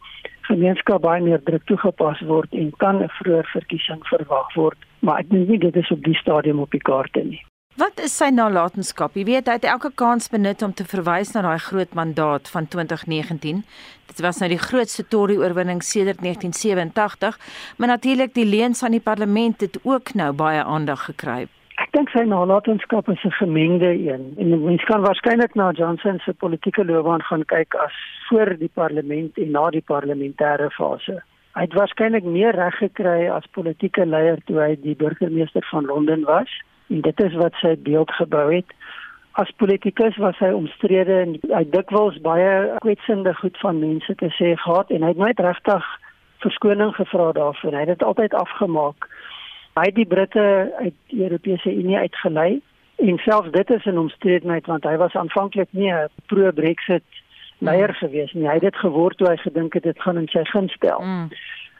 gemeenskap 0.48 1.02
baie 1.04 1.22
meer 1.24 1.42
druk 1.44 1.64
toegepas 1.70 2.20
word 2.30 2.52
en 2.52 2.72
kan 2.82 3.02
'n 3.02 3.12
vroeë 3.18 3.44
verkiesing 3.52 4.02
verwag 4.10 4.54
word, 4.54 4.78
maar 5.00 5.20
ek 5.20 5.30
dink 5.30 5.48
nie 5.48 5.58
dit 5.58 5.76
is 5.76 5.90
op 5.90 6.02
die 6.02 6.18
stadium 6.22 6.60
op 6.60 6.70
die 6.70 6.84
kaarte 6.90 7.24
nie. 7.24 7.42
Wat 7.78 8.00
is 8.02 8.16
sy 8.16 8.32
nalatenskap? 8.34 9.14
Jy 9.14 9.24
weet 9.24 9.46
hy 9.46 9.52
het 9.52 9.64
elke 9.64 9.92
kans 9.94 10.28
benut 10.28 10.62
om 10.66 10.72
te 10.74 10.82
verwys 10.84 11.30
na 11.34 11.42
daai 11.42 11.60
groot 11.62 11.92
mandaat 11.94 12.48
van 12.50 12.66
2019. 12.66 13.60
Dit 14.06 14.20
was 14.20 14.40
nou 14.42 14.48
die 14.50 14.58
grootste 14.58 15.04
Tory-oorwinning 15.06 15.82
sedert 15.82 16.18
1987, 16.18 17.38
maar 17.76 17.88
natuurlik 17.88 18.34
die 18.34 18.48
leuns 18.48 18.82
aan 18.82 18.96
die 18.98 19.04
parlement 19.04 19.60
het 19.60 19.78
ook 19.84 20.14
nou 20.14 20.32
baie 20.32 20.64
aandag 20.64 21.04
gekry. 21.04 21.46
Ek 21.88 21.94
dink 21.96 22.10
sy 22.12 22.20
nalatenskap 22.28 23.06
is 23.08 23.22
'n 23.24 23.32
gemengde 23.40 23.88
een. 23.88 24.24
En 24.36 24.64
mens 24.64 24.84
kan 24.84 25.00
waarskynlik 25.00 25.54
na 25.54 25.70
Johnson 25.70 26.18
se 26.18 26.34
politieke 26.34 26.84
loopbaan 26.84 27.22
gaan 27.22 27.44
kyk 27.44 27.74
as 27.74 27.94
voor 28.28 28.58
die 28.58 28.70
parlement 28.74 29.38
en 29.38 29.50
na 29.50 29.70
die 29.70 29.82
parlementêre 29.92 30.68
fase. 30.70 31.22
Hy 31.54 31.62
het 31.62 31.72
waarskynlik 31.72 32.24
meer 32.24 32.54
reg 32.54 32.76
gekry 32.76 33.30
as 33.30 33.46
politieke 33.50 34.06
leier 34.06 34.36
toe 34.44 34.58
hy 34.60 34.76
die 34.82 34.96
burgemeester 34.96 35.64
van 35.70 35.86
Londen 35.86 36.24
was. 36.24 36.50
En 36.90 37.00
dit 37.00 37.20
is 37.20 37.34
wat 37.34 37.54
sy 37.54 37.76
beeld 37.78 38.10
gebou 38.10 38.54
het. 38.54 38.68
As 39.32 39.50
politikus 39.56 40.16
was 40.16 40.38
hy 40.38 40.52
omstrede 40.52 41.20
en 41.20 41.38
hy 41.56 41.64
dikwels 41.70 42.20
baie 42.20 42.76
kwetsende 42.84 43.34
goed 43.34 43.56
van 43.58 43.80
mense 43.80 44.14
te 44.14 44.28
sê 44.28 44.56
gehad 44.56 44.90
en 44.90 45.02
hy 45.02 45.08
het 45.08 45.16
nooit 45.16 45.40
regtig 45.40 45.84
verskoning 46.38 46.94
gevra 46.94 47.32
daarvoor. 47.32 47.72
Hy 47.72 47.78
het 47.78 47.96
dit 47.96 48.02
altyd 48.02 48.34
afgemaak 48.34 49.08
hy 49.82 49.90
die 49.94 50.06
Britte 50.06 50.74
uit 50.78 50.94
die 51.12 51.22
Europese 51.22 51.74
Unie 51.74 51.98
uitgelei 51.98 52.60
en 52.96 53.18
selfs 53.18 53.50
dit 53.54 53.70
is 53.70 53.84
'n 53.84 53.98
omstredenheid 53.98 54.66
want 54.66 54.84
hy 54.84 54.96
was 54.96 55.14
aanvanklik 55.14 55.68
nie 55.70 55.92
'n 55.92 56.08
pro-Brexit 56.26 57.04
leier 57.58 57.88
mm. 57.88 57.94
gewees 57.94 58.32
nie. 58.32 58.46
Hy 58.46 58.54
het 58.54 58.62
dit 58.62 58.76
geword 58.76 59.16
toe 59.18 59.28
hy 59.28 59.36
gedink 59.36 59.74
het 59.74 59.82
dit 59.82 60.02
gaan 60.02 60.18
in 60.18 60.28
sy 60.28 60.44
gunst 60.44 60.74
stel. 60.74 61.00
Mm. 61.00 61.28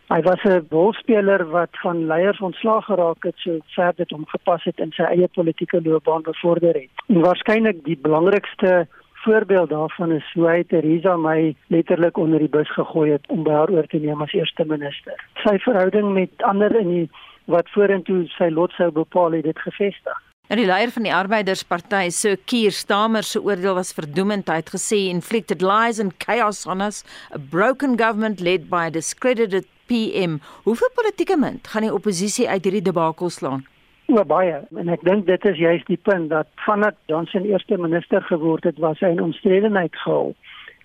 Hy 0.08 0.22
was 0.22 0.42
'n 0.44 0.66
rolspeler 0.70 1.50
wat 1.50 1.78
van 1.82 2.06
leiers 2.06 2.40
ontslaag 2.40 2.84
geraak 2.84 3.22
het 3.24 3.36
so 3.36 3.58
ver 3.66 3.92
dit 3.96 4.10
hom 4.10 4.26
gepas 4.26 4.64
het 4.64 4.78
in 4.78 4.92
sy 4.92 5.02
eie 5.02 5.28
politieke 5.28 5.82
loopbaan 5.82 6.22
bevorder 6.22 6.74
het. 6.74 6.90
En 7.08 7.20
waarskynlik 7.20 7.84
die 7.84 7.98
belangrikste 8.02 8.86
voorbeeld 9.12 9.68
daarvan 9.68 10.12
is 10.12 10.32
hoe 10.34 10.48
hy 10.48 10.64
Theresa 10.64 11.16
May 11.16 11.56
letterlik 11.66 12.16
onder 12.16 12.38
die 12.38 12.48
bus 12.48 12.70
gegooi 12.72 13.10
het 13.10 13.26
om 13.28 13.42
by 13.42 13.50
haar 13.50 13.70
oor 13.70 13.86
te 13.86 13.98
neem 13.98 14.22
as 14.22 14.32
eerste 14.32 14.64
minister. 14.64 15.24
Sy 15.44 15.58
verhouding 15.58 16.12
met 16.12 16.30
ander 16.42 16.80
in 16.80 16.88
die 16.88 17.10
wat 17.48 17.68
vorentoe 17.74 18.26
sy 18.36 18.50
lot 18.52 18.74
sou 18.76 18.90
bepaal 18.94 19.38
het 19.38 19.48
dit 19.48 19.60
gevestig. 19.66 20.24
En 20.48 20.56
die 20.56 20.68
leier 20.68 20.88
van 20.88 21.04
die 21.04 21.12
Arbeidersparty, 21.12 22.06
Sir 22.08 22.38
Keir 22.48 22.72
Starmer 22.72 23.24
se 23.24 23.40
oordeel 23.44 23.74
was 23.76 23.92
verdoemend. 23.92 24.48
Hy 24.48 24.62
het 24.62 24.70
gesê 24.72 25.02
inflicted 25.12 25.60
lies 25.60 26.00
and 26.00 26.16
chaos 26.24 26.62
on 26.64 26.80
us, 26.80 27.02
a 27.36 27.38
broken 27.38 27.98
government 28.00 28.40
led 28.40 28.70
by 28.70 28.86
a 28.88 28.94
discredited 28.94 29.68
PM. 29.92 30.38
Hoeveel 30.64 30.92
politieke 30.96 31.36
munt 31.36 31.68
gaan 31.68 31.84
die 31.84 31.92
oppositie 31.92 32.48
uit 32.48 32.64
hierdie 32.64 32.86
debakel 32.88 33.28
slaan? 33.32 33.66
O, 34.08 34.24
baie. 34.24 34.62
En 34.80 34.88
ek 34.88 35.04
dink 35.04 35.26
dit 35.28 35.46
is 35.52 35.60
juist 35.60 35.88
die 35.92 36.00
punt 36.00 36.30
dat 36.32 36.48
vandat 36.64 36.96
Johnson 37.12 37.44
eerste 37.44 37.76
minister 37.76 38.24
geword 38.24 38.64
het, 38.64 38.80
was 38.80 39.00
hy 39.04 39.12
in 39.12 39.20
omstredenheid 39.20 39.92
gehul. 40.00 40.32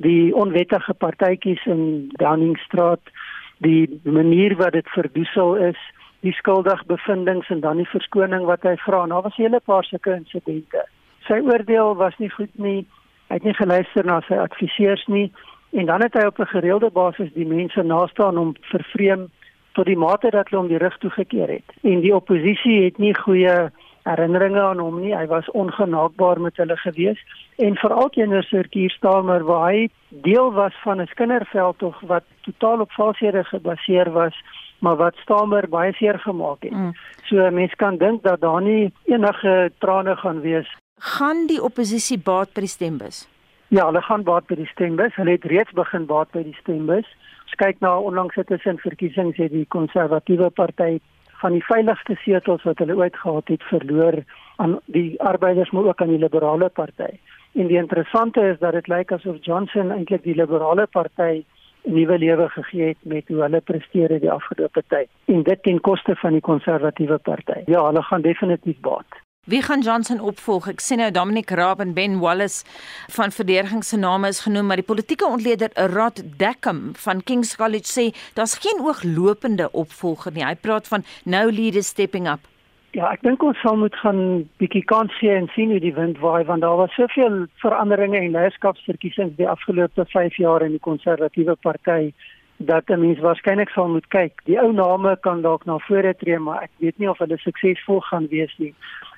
Die 0.04 0.36
onwettige 0.36 0.92
partytjies 1.00 1.64
in 1.72 2.12
Downingstraat, 2.20 3.16
die 3.64 3.88
manier 4.04 4.58
wat 4.60 4.76
dit 4.76 4.92
verdoesel 4.92 5.56
is, 5.72 5.80
die 6.24 6.34
skuldig 6.34 6.86
bevindinge 6.88 7.46
en 7.48 7.60
dan 7.60 7.78
die 7.82 7.90
verskoning 7.92 8.46
wat 8.48 8.64
hy 8.64 8.76
vra. 8.86 9.06
Nou 9.06 9.22
was 9.22 9.38
'n 9.38 9.42
hele 9.44 9.60
paar 9.60 9.84
sulke 9.84 10.16
insidente. 10.16 10.86
Sy 11.28 11.40
oordeel 11.44 11.96
was 11.96 12.18
nie 12.18 12.30
goed 12.30 12.56
nie. 12.58 12.88
Hy 13.28 13.36
het 13.36 13.44
nie 13.44 13.54
geluister 13.54 14.06
na 14.06 14.22
sy 14.22 14.34
adviseurs 14.34 15.06
nie 15.08 15.32
en 15.72 15.86
dan 15.86 16.02
het 16.02 16.14
hy 16.14 16.26
op 16.26 16.40
'n 16.40 16.54
gereelde 16.56 16.90
basis 16.90 17.34
die 17.34 17.48
mense 17.48 17.84
naastaan 17.84 18.38
om 18.38 18.56
vervreem 18.62 19.30
tot 19.74 19.86
die 19.86 19.98
mate 19.98 20.30
dat 20.30 20.50
hulle 20.50 20.62
hom 20.62 20.70
die 20.70 20.78
rug 20.78 20.98
toegekeer 20.98 21.50
het. 21.50 21.70
En 21.82 22.00
die 22.00 22.16
oppositie 22.16 22.84
het 22.84 22.98
nie 22.98 23.16
goeie 23.16 23.72
herinneringe 24.04 24.62
aan 24.62 24.80
hom 24.80 25.00
nie. 25.02 25.16
Hy 25.16 25.28
was 25.28 25.52
ongenaakbaar 25.52 26.42
met 26.42 26.58
hulle 26.58 26.78
gewees 26.78 27.20
en 27.56 27.76
veral 27.76 28.10
teenoor 28.10 28.44
Sir 28.44 28.68
Keir 28.68 28.92
Starmer 28.92 29.44
waar 29.44 29.72
hy 29.72 29.90
deel 30.10 30.52
was 30.54 30.74
van 30.84 31.02
'n 31.02 31.08
kinderveldtog 31.16 32.00
wat 32.00 32.24
totaal 32.42 32.80
op 32.80 32.92
valshede 32.92 33.44
gebaseer 33.44 34.12
was 34.12 34.36
maar 34.84 34.96
wat 35.00 35.16
Stamer 35.16 35.70
baie 35.70 35.94
seer 35.94 36.20
gemaak 36.20 36.64
het. 36.68 36.72
Mm. 36.72 36.92
So 37.24 37.52
mense 37.52 37.76
kan 37.76 37.98
dink 37.98 38.24
dat 38.24 38.42
daar 38.42 38.62
nie 38.62 38.92
enige 39.08 39.72
trane 39.78 40.16
gaan 40.16 40.42
wees. 40.42 40.68
Gaan 40.98 41.48
die 41.48 41.62
oppositie 41.64 42.20
baat 42.20 42.52
by 42.54 42.66
die 42.66 42.72
stembus? 42.72 43.24
Ja, 43.68 43.86
hulle 43.88 44.02
gaan 44.04 44.26
baat 44.28 44.48
by 44.52 44.60
die 44.60 44.68
stembus. 44.68 45.16
Hulle 45.16 45.38
het 45.38 45.48
reeds 45.48 45.72
begin 45.80 46.08
baat 46.10 46.32
by 46.36 46.44
die 46.44 46.58
stembus. 46.60 47.08
As 47.48 47.56
kyk 47.64 47.80
na 47.80 47.96
onlangse 48.00 48.44
tussenverkiesings 48.52 49.40
het 49.40 49.56
die 49.56 49.66
konservatiewe 49.76 50.52
party 50.60 51.00
van 51.44 51.56
die 51.56 51.64
veiligste 51.64 52.16
setels 52.24 52.64
wat 52.68 52.84
hulle 52.84 53.00
ooit 53.00 53.16
gehad 53.24 53.48
het 53.52 53.64
verloor 53.72 54.20
aan 54.64 54.78
die 54.86 55.16
arbeiders 55.22 55.72
maar 55.72 55.90
ook 55.92 56.02
aan 56.02 56.12
die 56.12 56.20
liberale 56.20 56.70
party. 56.70 57.12
En 57.54 57.68
die 57.72 57.80
interessante 57.80 58.44
is 58.52 58.60
dat 58.60 58.76
dit 58.76 58.88
lyk 58.88 59.12
asof 59.12 59.40
Johnson 59.48 59.92
eintlik 59.96 60.24
die 60.28 60.36
liberale 60.36 60.88
party 60.92 61.44
nuwe 61.84 62.18
lewe 62.18 62.50
gegee 62.50 62.88
het 62.88 62.98
met 63.02 63.28
hoe 63.28 63.42
hulle 63.42 63.62
presteer 63.62 64.10
het 64.10 64.22
die 64.22 64.32
afgelope 64.32 64.84
tyd. 64.88 65.10
En 65.26 65.44
dit 65.44 65.64
ten 65.64 65.80
koste 65.82 66.16
van 66.16 66.32
die 66.32 66.42
konservatiewe 66.42 67.18
party. 67.18 67.60
Ja, 67.66 67.86
hulle 67.86 68.04
gaan 68.04 68.22
definitief 68.22 68.80
baat. 68.80 69.22
Wie 69.44 69.62
gaan 69.62 69.82
Johnson 69.84 70.22
opvolg? 70.24 70.70
Ek 70.72 70.80
sien 70.80 71.02
nou 71.04 71.10
Dominic 71.12 71.50
Raab 71.52 71.82
en 71.84 71.90
Ben 71.98 72.14
Wallace 72.22 72.64
van 73.12 73.34
verdediging 73.36 73.84
se 73.84 73.98
name 74.00 74.30
is 74.32 74.40
genoem, 74.46 74.70
maar 74.70 74.80
die 74.80 74.88
politieke 74.88 75.28
ontleder 75.28 75.74
Rod 75.92 76.22
Deckham 76.40 76.94
van 76.96 77.24
King's 77.28 77.52
College 77.60 77.92
sê 77.92 78.06
daar's 78.40 78.56
geen 78.64 78.80
ooglopende 78.80 79.68
opvolger 79.72 80.32
nie. 80.32 80.48
Hy 80.48 80.56
praat 80.56 80.88
van 80.88 81.04
no 81.28 81.50
leaders 81.52 81.92
stepping 81.92 82.32
up. 82.32 82.53
Ja, 82.94 83.08
ek 83.10 83.24
dink 83.26 83.42
ons 83.42 83.58
sal 83.64 83.80
moet 83.82 83.96
gaan 84.04 84.20
bietjie 84.62 84.84
kans 84.86 85.14
gee 85.18 85.34
en 85.34 85.48
sien 85.56 85.72
hoe 85.74 85.80
die 85.82 85.96
wind 85.96 86.20
waai 86.22 86.44
want 86.46 86.62
daar 86.62 86.78
was 86.78 86.94
soveel 86.94 87.48
veranderinge 87.64 88.20
en 88.20 88.36
leierskapsverkiesings 88.36 89.34
die 89.40 89.48
afgelope 89.50 90.06
5 90.12 90.38
jaar 90.38 90.62
in 90.62 90.76
die 90.76 90.84
konservatiewe 90.88 91.56
party 91.66 92.12
dat 92.58 92.92
'n 92.94 93.02
mens 93.02 93.20
waarskynlik 93.20 93.74
sal 93.74 93.90
moet 93.90 94.08
kyk. 94.08 94.46
Die 94.46 94.60
ou 94.62 94.72
name 94.72 95.18
kan 95.26 95.42
dalk 95.42 95.66
na 95.66 95.80
vore 95.88 96.14
tree, 96.14 96.38
maar 96.40 96.62
ek 96.64 96.70
weet 96.78 97.00
nie 97.00 97.10
of 97.10 97.18
hulle 97.18 97.38
suksesvol 97.38 98.02
gaan 98.02 98.28
wees 98.30 98.54
nie. 98.58 98.74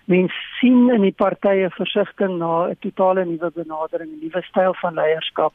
Mens 0.06 0.32
sien 0.60 0.90
in 0.90 1.02
die 1.02 1.18
partye 1.24 1.70
versigtiging 1.70 2.38
na 2.38 2.70
'n 2.70 2.78
totale 2.80 3.26
nuwe 3.26 3.52
benadering, 3.52 4.10
'n 4.12 4.20
nuwe 4.22 4.42
styl 4.42 4.74
van 4.74 4.94
leierskap, 4.94 5.54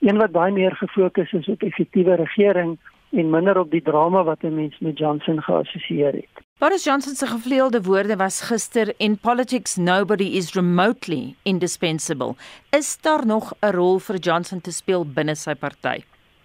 een 0.00 0.16
wat 0.16 0.32
baie 0.32 0.52
meer 0.52 0.74
gefokus 0.76 1.32
is 1.32 1.48
op 1.48 1.62
effektiewe 1.62 2.14
regering 2.14 2.78
en 3.12 3.30
minder 3.30 3.58
op 3.58 3.70
die 3.70 3.82
drama 3.82 4.24
wat 4.24 4.42
'n 4.42 4.54
mens 4.54 4.78
met 4.78 4.98
Johnson 4.98 5.42
geassosieer 5.42 6.12
het. 6.12 6.47
Boris 6.58 6.84
Johnson 6.84 7.14
se 7.14 7.26
gevleelde 7.26 7.82
woorde 7.82 8.16
was 8.16 8.40
gister 8.40 8.94
in 8.96 9.18
politics 9.18 9.76
nobody 9.76 10.24
is 10.24 10.54
remotely 10.54 11.34
indispensable. 11.42 12.34
Is 12.70 12.98
daar 13.00 13.26
nog 13.26 13.52
'n 13.60 13.70
rol 13.70 13.98
vir 13.98 14.16
Johnson 14.16 14.60
te 14.60 14.72
speel 14.72 15.06
binne 15.06 15.34
sy 15.34 15.54
party? 15.54 16.02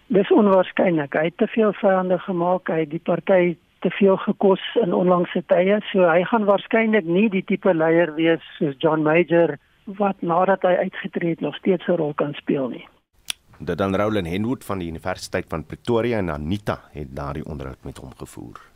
Dis 0.07 0.31
onwaarskynlik. 0.31 1.13
Hy 1.13 1.23
het 1.23 1.37
te 1.37 1.47
veel 1.47 1.73
vyande 1.73 2.19
gemaak, 2.19 2.67
hy 2.67 2.79
het 2.79 2.89
die 2.89 2.99
party 3.03 3.57
te 3.79 3.89
veel 3.89 4.17
gekos 4.17 4.61
in 4.83 4.93
onlangse 4.93 5.43
tye, 5.45 5.81
so 5.91 5.99
hy 6.09 6.23
gaan 6.23 6.45
waarskynlik 6.45 7.05
nie 7.05 7.29
die 7.29 7.43
tipe 7.43 7.73
leier 7.73 8.15
wees 8.15 8.41
soos 8.57 8.75
John 8.77 9.01
Major 9.01 9.57
wat 9.85 10.21
nadat 10.21 10.61
hy 10.61 10.75
uitgetree 10.75 11.29
het 11.29 11.41
nog 11.41 11.55
steeds 11.55 11.87
'n 11.87 11.95
rol 11.95 12.13
kan 12.13 12.33
speel 12.33 12.67
nie. 12.67 12.87
Dit 13.59 13.77
dan 13.77 13.95
Roland 13.95 14.27
Henwood 14.27 14.63
van 14.63 14.79
die 14.79 14.87
Universiteit 14.87 15.45
van 15.49 15.65
Pretoria 15.65 16.17
en 16.17 16.29
Anita 16.29 16.79
het 16.91 17.15
daardie 17.15 17.45
onderhoud 17.45 17.83
met 17.83 17.97
hom 17.97 18.11
gevoer. 18.17 18.72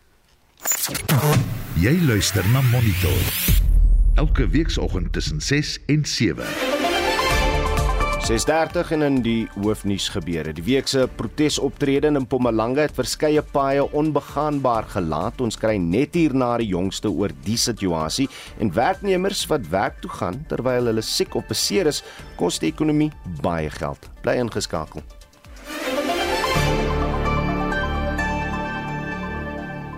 Jy 1.78 1.94
luister 2.08 2.46
na 2.50 2.62
Monitor. 2.72 3.24
Elke 4.16 4.48
weekoggend 4.50 5.14
tussen 5.14 5.42
6 5.42 5.80
en 5.86 6.06
7. 6.06 6.46
6:30 8.28 8.92
en 8.92 9.02
in 9.02 9.22
die 9.22 9.48
hoofnuus 9.62 10.10
gebeure. 10.10 10.54
Die 10.54 10.64
week 10.64 10.88
se 10.88 11.08
protesoptrede 11.16 12.08
in 12.08 12.22
Mpumalanga 12.22 12.82
het 12.82 12.96
verskeie 12.96 13.42
paaie 13.42 13.92
onbegaanbaar 13.92 14.84
gelaat. 14.84 15.42
Ons 15.42 15.58
kry 15.58 15.78
net 15.78 16.16
hier 16.16 16.36
na 16.36 16.58
die 16.58 16.68
jongste 16.68 17.12
oor 17.12 17.32
die 17.44 17.58
situasie 17.58 18.28
en 18.60 18.74
werknemers 18.74 19.46
wat 19.48 19.70
werk 19.70 20.02
toe 20.02 20.12
gaan 20.12 20.46
terwyl 20.48 20.86
hulle 20.92 21.02
siek 21.02 21.36
of 21.36 21.48
beseer 21.48 21.88
is, 21.88 22.04
kos 22.36 22.60
die 22.60 22.72
ekonomie 22.74 23.12
baie 23.42 23.70
geld. 23.70 24.10
Bly 24.22 24.40
ingeskakel. 24.42 25.06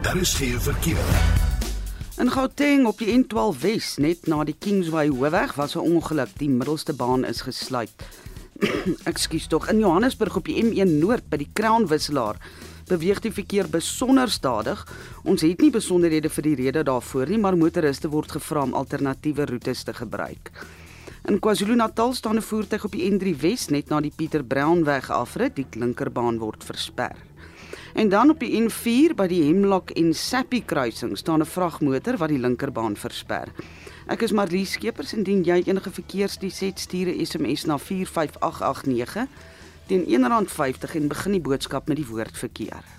Daar 0.10 0.18
is 0.18 0.34
geen 0.34 0.62
verkeer. 0.62 1.06
In 2.18 2.32
Gauteng 2.32 2.86
op 2.86 2.98
die 2.98 3.14
N12 3.14 3.60
Wes 3.62 3.98
net 4.02 4.26
na 4.28 4.40
die 4.44 4.56
Kingsway 4.58 5.08
hoofweg 5.08 5.54
was 5.54 5.76
'n 5.76 5.86
ongeluk. 5.86 6.30
Die 6.38 6.50
middelste 6.50 6.94
baan 6.94 7.26
is 7.26 7.42
gesluit. 7.42 7.92
Ekskuus 9.12 9.48
tog. 9.48 9.70
In 9.70 9.80
Johannesburg 9.80 10.36
op 10.36 10.46
die 10.46 10.64
M1 10.64 10.98
Noord 10.98 11.30
by 11.30 11.38
die 11.38 11.50
Crown 11.54 11.88
wisselaar 11.88 12.42
beweeg 12.88 13.20
die 13.20 13.32
verkeer 13.32 13.70
besonder 13.70 14.30
stadig. 14.30 14.88
Ons 15.24 15.42
het 15.42 15.62
nie 15.62 15.70
besonderhede 15.70 16.30
vir 16.30 16.44
die 16.44 16.56
rede 16.56 16.84
daarvoor 16.84 17.30
nie, 17.30 17.38
maar 17.38 17.58
motoriste 17.58 18.10
word 18.10 18.32
gevra 18.32 18.64
om 18.64 18.74
alternatiewe 18.74 19.46
roetes 19.46 19.84
te 19.84 19.94
gebruik. 19.94 20.52
In 21.26 21.40
KwaZulu-Natal 21.40 22.14
staan 22.14 22.36
'n 22.36 22.42
voertuig 22.42 22.86
op 22.86 22.92
die 22.92 23.12
N3 23.12 23.40
Wes 23.40 23.68
net 23.68 23.90
na 23.90 24.02
die 24.02 24.14
Pieter 24.16 24.44
Brown 24.44 24.84
weg 24.84 25.10
afrit, 25.10 25.56
die 25.56 25.68
linkerbaan 25.72 26.40
word 26.40 26.64
versper. 26.64 27.29
En 28.00 28.10
dan 28.10 28.30
op 28.30 28.40
die 28.40 28.56
N4 28.56 29.12
by 29.20 29.26
die 29.28 29.42
Hemlock 29.44 29.90
en 30.00 30.14
Sappi 30.16 30.62
kruising 30.66 31.18
staan 31.18 31.42
'n 31.42 31.46
vragmotor 31.46 32.18
wat 32.18 32.30
die 32.30 32.40
linkerbaan 32.40 32.96
versper. 32.96 33.52
Ek 34.08 34.22
is 34.22 34.32
Marlie 34.32 34.66
Skeepers 34.66 35.14
indien 35.14 35.44
jy 35.44 35.64
enige 35.66 35.92
verkeersdiens 35.92 36.60
het, 36.60 36.80
stuur 36.80 37.08
'n 37.08 37.26
SMS 37.26 37.66
na 37.66 37.78
45889 37.78 39.28
teen 39.88 40.06
R1.50 40.08 40.96
en 40.96 41.08
begin 41.08 41.32
die 41.32 41.42
boodskap 41.42 41.88
met 41.88 41.98
die 41.98 42.08
woord 42.08 42.38
verkeer. 42.38 42.99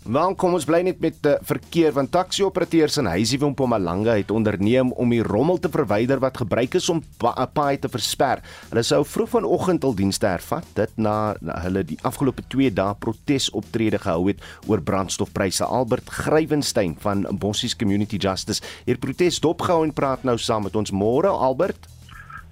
Dan 0.00 0.32
kom 0.32 0.54
ons 0.56 0.64
bly 0.64 0.78
net 0.86 1.00
met 1.04 1.18
die 1.20 1.34
verkeer 1.44 1.92
want 1.92 2.08
taxi-operateurs 2.14 2.96
in 3.02 3.08
Huisiewil 3.10 3.50
en 3.50 3.52
Mpumalanga 3.52 4.14
het 4.16 4.30
onderneem 4.32 4.94
om 4.96 5.12
die 5.12 5.20
rommel 5.22 5.60
te 5.60 5.68
verwyder 5.68 6.22
wat 6.24 6.40
gebruik 6.40 6.78
is 6.78 6.88
om 6.88 7.02
pa 7.20 7.34
paai 7.44 7.76
te 7.78 7.90
versper. 7.92 8.40
Hulle 8.70 8.84
sou 8.86 9.02
vroeg 9.04 9.28
vanoggend 9.34 9.84
al 9.84 9.94
dienste 9.98 10.30
hervat 10.30 10.64
dit 10.78 10.96
na, 10.96 11.34
na 11.44 11.58
hulle 11.66 11.84
die 11.84 11.98
afgelope 12.08 12.46
2 12.48 12.72
dae 12.72 12.96
protesoptrede 12.96 14.00
gehou 14.00 14.30
het 14.30 14.40
oor 14.66 14.80
brandstofpryse. 14.80 15.68
Albert 15.68 16.08
Grywenstein 16.08 16.96
van 17.04 17.26
Bossies 17.36 17.76
Community 17.76 18.16
Justice 18.16 18.64
het 18.88 19.04
protes 19.04 19.42
dopgehou 19.44 19.84
en 19.84 19.92
praat 19.92 20.24
nou 20.24 20.38
saam 20.40 20.64
met 20.64 20.80
ons 20.80 20.96
môre 20.96 21.28
Albert. 21.28 21.90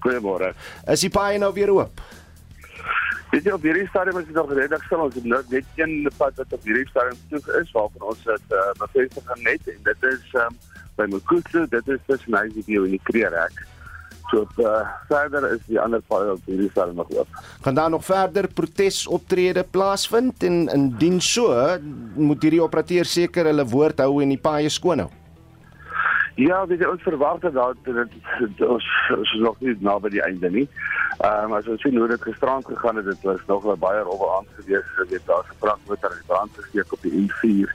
Goeiemôre. 0.05 0.53
Is 0.87 1.01
die 1.01 1.11
paai 1.11 1.41
nou 1.41 1.49
weer 1.57 1.73
oop? 1.73 1.99
Dit 3.29 3.45
is 3.45 3.53
op 3.53 3.61
hierdie 3.61 3.87
stadium 3.87 4.17
is 4.17 4.25
dit 4.25 4.35
nog 4.35 4.53
redelik 4.53 4.83
stil. 4.83 5.03
Ons 5.05 5.17
het 5.19 5.25
net 5.29 5.65
een 5.77 6.07
pad 6.17 6.37
wat 6.41 6.53
op 6.57 6.63
hierdie 6.65 6.87
stadium 6.89 7.19
toe 7.29 7.59
is 7.61 7.73
waarvan 7.75 8.07
ons 8.11 8.23
dit 8.25 8.55
uh, 8.57 8.69
bevestiging 8.81 9.43
net 9.45 9.73
en 9.73 9.83
dit 9.85 10.07
is 10.09 10.31
um, 10.41 10.55
by 10.97 11.05
Mkhutshu, 11.13 11.67
dit 11.69 11.91
is 11.93 12.01
tussen 12.07 12.33
Nigeria 12.33 12.87
en 12.87 12.95
die 12.95 13.01
Kreerhek. 13.09 13.61
So 14.29 14.45
uh, 14.61 14.81
verder 15.09 15.45
is 15.53 15.61
die 15.69 15.77
ander 15.81 16.01
pad 16.09 16.33
op 16.33 16.49
hierdie 16.49 16.71
stadium 16.73 16.97
nog 17.03 17.13
oop. 17.13 17.37
Gaan 17.65 17.77
daar 17.77 17.93
nog 17.93 18.05
verder 18.05 18.49
protesoptrede 18.49 19.63
plaasvind 19.63 20.43
en 20.49 20.65
indien 20.73 21.21
so, 21.21 21.53
moet 22.17 22.41
hierdie 22.45 22.65
operateur 22.65 23.05
seker 23.05 23.49
hulle 23.53 23.65
woord 23.69 24.01
hou 24.01 24.19
en 24.25 24.33
die 24.33 24.41
paaie 24.41 24.73
skoon 24.73 25.05
hou. 25.05 25.11
Ja, 26.39 26.61
jy, 26.71 26.77
ons 26.87 27.01
verwag 27.03 27.41
dat 27.43 27.79
dit 27.83 28.61
ons 28.63 28.85
is 29.17 29.31
nog 29.43 29.57
nie 29.59 29.73
naby 29.83 30.11
die 30.13 30.21
einde 30.23 30.49
nie. 30.53 30.67
Ehm 31.17 31.49
um, 31.49 31.55
as 31.57 31.67
ons 31.67 31.81
sien 31.83 31.97
hoe 31.99 32.07
dit 32.07 32.21
gisterand 32.23 32.65
gegaan 32.65 32.95
het, 33.01 33.09
dit 33.09 33.25
was 33.27 33.41
nog 33.47 33.65
'n 33.67 33.79
baie 33.79 34.05
rowwe 34.07 34.29
aand 34.37 34.47
gewees. 34.55 34.87
Jy 34.97 35.05
weet 35.09 35.25
daar's 35.25 35.49
'n 35.51 35.59
vragmotor 35.59 36.15
in 36.15 36.27
brand 36.27 36.51
gesteek 36.55 36.93
op 36.93 37.01
die 37.01 37.11
N4 37.23 37.67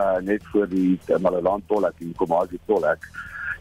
uh 0.00 0.18
net 0.20 0.42
voor 0.52 0.68
die 0.68 1.00
Malaland 1.20 1.64
tolhek 1.66 1.96
in 1.98 2.12
Komasi 2.16 2.58
tolhek. 2.66 3.08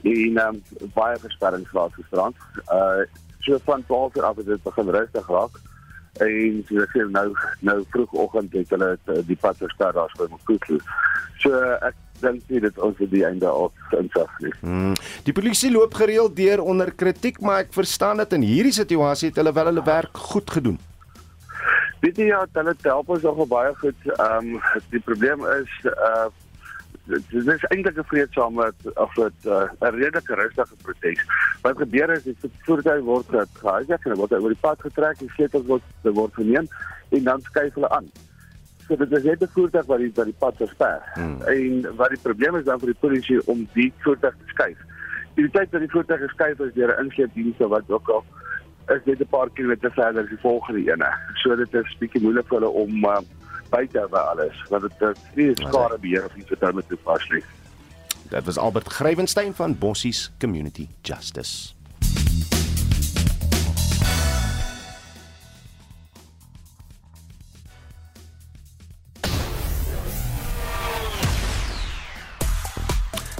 En 0.04 0.38
ehm 0.38 0.40
um, 0.48 0.62
baie 0.94 1.18
versperrings 1.18 1.70
gehad 1.70 1.94
gisterand. 1.94 2.36
Uh 2.68 3.08
so 3.40 3.58
van 3.64 3.86
12 3.86 4.16
uur 4.16 4.24
af 4.24 4.36
het 4.36 4.46
dit 4.46 4.64
begin 4.64 4.90
rustig 4.90 5.28
raak. 5.28 5.56
En 6.20 6.64
so 6.68 6.76
ek 6.82 6.92
sê 6.92 7.10
nou 7.10 7.32
nou 7.60 7.84
vroegoggend 7.90 8.54
het 8.54 8.70
hulle 8.70 8.98
die 9.26 9.40
pad 9.40 9.58
versper 9.58 9.94
daar 9.94 10.12
by 10.18 10.28
Mkhutshu. 10.36 10.80
So 11.38 11.60
ek 11.80 11.96
dink 12.24 12.48
nie 12.52 12.62
dit 12.64 12.80
ons 12.84 13.02
die 13.12 13.26
einde 13.28 13.52
op 13.52 13.98
insig 14.00 14.40
nie. 14.46 14.54
Hmm. 14.62 14.96
Die 15.28 15.36
polisie 15.36 15.72
loop 15.72 15.94
gereeld 16.00 16.36
deur 16.40 16.64
onder 16.64 16.92
kritiek, 16.92 17.42
maar 17.42 17.66
ek 17.66 17.76
verstaan 17.76 18.24
dat 18.24 18.34
in 18.34 18.46
hierdie 18.48 18.76
situasie 18.76 19.30
het 19.32 19.40
hulle 19.42 19.54
wel 19.54 19.72
hulle 19.72 19.86
werk 19.88 20.24
goed 20.32 20.56
gedoen. 20.58 20.80
Weet 22.04 22.18
jy 22.20 22.32
ja, 22.32 22.42
hulle 22.58 22.76
help 22.84 23.12
ons 23.16 23.24
nogal 23.24 23.48
baie 23.48 23.76
goed. 23.84 24.10
Ehm 24.16 24.56
um, 24.56 24.82
die 24.92 25.04
probleem 25.04 25.46
is 25.60 25.78
uh 25.92 26.32
dit 27.04 27.34
is 27.36 27.64
eintlik 27.68 27.98
'n 28.00 28.08
vreedsame 28.08 28.72
of 28.96 29.16
'n 29.18 29.32
uh, 29.46 29.68
redelike 29.80 30.36
rustige 30.36 30.76
protes. 30.82 31.24
Wat 31.62 31.78
gebeur 31.78 32.10
is 32.12 32.24
die 32.24 32.36
voertuig 32.68 33.04
word 33.04 33.28
gehijack 33.54 34.06
en 34.06 34.16
word 34.16 34.32
oor 34.32 34.56
die 34.56 34.64
pad 34.68 34.80
getrek, 34.80 35.20
die 35.20 35.32
sleutels 35.36 35.66
word 35.66 35.84
word 36.02 36.34
geneem 36.34 36.68
en 37.10 37.24
dan 37.24 37.42
skuif 37.42 37.74
hulle 37.74 37.90
aan. 37.90 38.12
So 38.88 38.96
dit 38.96 39.12
is 39.12 39.24
net 39.24 39.42
'n 39.42 39.48
voertuig 39.48 39.86
wat 39.86 40.00
die 40.00 40.12
wat 40.16 40.26
die 40.26 40.40
pad 40.40 40.56
versper. 40.58 41.02
Hmm. 41.14 41.42
En 41.42 41.96
wat 41.96 42.10
die 42.10 42.20
probleem 42.22 42.56
is 42.56 42.66
dan 42.66 42.80
vir 42.80 42.92
die 42.94 43.00
polisie 43.00 43.48
om 43.48 43.68
die 43.74 43.94
voertuig 44.04 44.34
te 44.34 44.48
skuif. 44.48 44.78
Die 45.36 45.50
tyd 45.50 45.72
dat 45.72 45.82
die 45.82 45.90
voertuig 45.90 46.20
geskuif 46.20 46.60
is 46.60 46.74
deur 46.74 46.96
'n 46.96 47.04
ingreepdienste 47.06 47.68
wat 47.68 47.84
ook 47.88 48.10
al 48.10 48.26
is 48.88 49.06
net 49.06 49.20
'n 49.20 49.28
paar 49.30 49.50
kilometer 49.50 49.92
verder 49.92 50.24
as 50.24 50.30
die 50.30 50.38
volgende 50.38 50.92
ene. 50.92 51.10
So 51.34 51.56
dit 51.56 51.74
is 51.74 51.98
bietjie 52.00 52.22
moeilik 52.22 52.48
vir 52.48 52.60
hulle 52.60 52.70
om 52.70 53.06
uh, 53.06 53.20
by 53.70 53.88
te 53.88 54.00
hou 54.00 54.18
alles, 54.18 54.64
want 54.70 54.82
dit 54.82 55.02
is 55.02 55.18
nie 55.36 55.56
skare 55.56 55.98
beheer 56.00 56.26
of 56.26 56.36
iets 56.36 56.50
wat 56.50 56.60
hulle 56.60 56.74
moet 56.74 56.88
toepas 56.88 57.30
nie. 57.30 57.44
Dit 58.30 58.46
was 58.46 58.58
Albert 58.58 58.88
Grywenstein 58.88 59.54
van 59.54 59.78
Bossies 59.78 60.32
Community 60.40 60.88
Justice. 61.02 61.74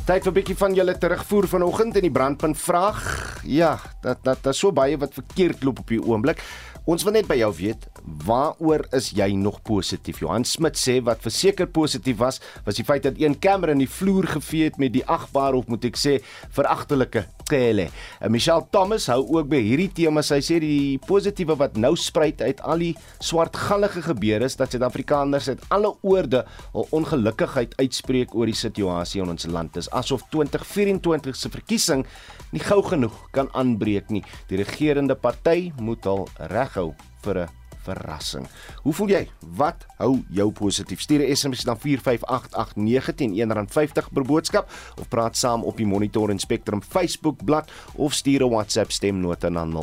Tyd 0.04 0.26
vir 0.26 0.32
'n 0.32 0.36
bietjie 0.36 0.58
van 0.60 0.74
julle 0.76 0.98
terugvoer 1.00 1.46
vanoggend 1.48 1.96
in 1.96 2.04
die 2.04 2.12
brandpunt 2.12 2.58
vraag. 2.60 3.40
Ja, 3.48 3.80
dat 4.02 4.18
dat 4.24 4.44
daar's 4.44 4.60
so 4.60 4.72
baie 4.72 4.98
wat 4.98 5.14
verkeerd 5.14 5.64
loop 5.64 5.80
op 5.80 5.88
die 5.88 6.04
oomblik. 6.04 6.44
Ons 6.84 7.04
wil 7.04 7.14
net 7.14 7.28
by 7.28 7.38
jou 7.40 7.54
weet, 7.56 7.88
waaroor 8.26 8.84
is 8.92 9.14
jy 9.16 9.32
nog 9.32 9.62
positief? 9.62 10.20
Johan 10.20 10.44
Smit 10.44 10.76
sê 10.76 11.00
wat 11.02 11.22
verseker 11.22 11.68
positief 11.68 12.18
was, 12.18 12.42
was 12.66 12.76
die 12.76 12.84
feit 12.84 13.04
dat 13.04 13.14
een 13.16 13.40
kamer 13.40 13.70
in 13.70 13.78
die 13.78 13.88
vloer 13.88 14.28
gevee 14.28 14.64
het 14.64 14.78
met 14.78 14.92
die 14.92 15.06
agbaar 15.06 15.54
of 15.54 15.68
moet 15.68 15.86
ek 15.86 15.96
sê 15.96 16.20
veragtelike 16.52 17.24
Tele. 17.50 17.90
En 18.20 18.32
Michelle 18.32 18.66
Thomas 18.72 19.08
hou 19.12 19.22
ook 19.38 19.50
by 19.52 19.62
hierdie 19.64 19.90
tema. 19.92 20.24
Sy 20.26 20.40
sê 20.46 20.60
die 20.64 21.00
positiewe 21.08 21.58
wat 21.60 21.78
nou 21.78 21.94
spruit 22.00 22.42
uit 22.42 22.62
al 22.62 22.84
die 22.86 22.94
swartgallige 23.24 24.04
gebeure 24.08 24.46
is 24.50 24.58
dat 24.60 24.74
Suid-Afrikaners 24.74 25.50
uit 25.50 25.66
alle 25.74 25.94
oorde 26.02 26.44
hul 26.74 26.88
ongelukkigheid 26.92 27.76
uitspreek 27.80 28.36
oor 28.36 28.50
die 28.52 28.58
situasie 28.58 29.24
in 29.24 29.34
ons 29.34 29.48
land. 29.48 29.74
Dis 29.78 29.90
asof 29.92 30.26
2024 30.34 31.36
se 31.38 31.52
verkiesing 31.54 32.06
nie 32.54 32.64
gou 32.64 32.82
genoeg 32.86 33.16
kan 33.36 33.50
aanbreek 33.58 34.12
nie. 34.14 34.24
Die 34.50 34.62
regerende 34.62 35.16
party 35.16 35.72
moet 35.82 36.06
al 36.10 36.28
reghou 36.54 36.94
vir 37.24 37.46
'n 37.46 37.63
verrassing. 37.84 38.48
Hoe 38.84 38.94
voel 38.94 39.08
jy? 39.08 39.28
Wat 39.58 39.86
hou 39.98 40.24
jou 40.30 40.52
positief? 40.52 41.02
Stuur 41.02 41.22
'n 41.22 41.36
SMS 41.36 41.66
na 41.66 41.76
45889 41.76 43.34
R1.50 43.36 44.10
per 44.14 44.24
boodskap 44.24 44.70
of 45.00 45.08
praat 45.08 45.38
saam 45.38 45.64
op 45.64 45.78
die 45.78 45.86
Monitor 45.86 46.30
en 46.30 46.40
Spectrum 46.40 46.82
Facebook 46.82 47.44
bladsy 47.46 47.72
of 47.96 48.14
stuur 48.14 48.42
'n 48.44 48.50
WhatsApp 48.50 48.92
stemnota 48.92 49.50
na 49.50 49.66
0765366961. 49.66 49.74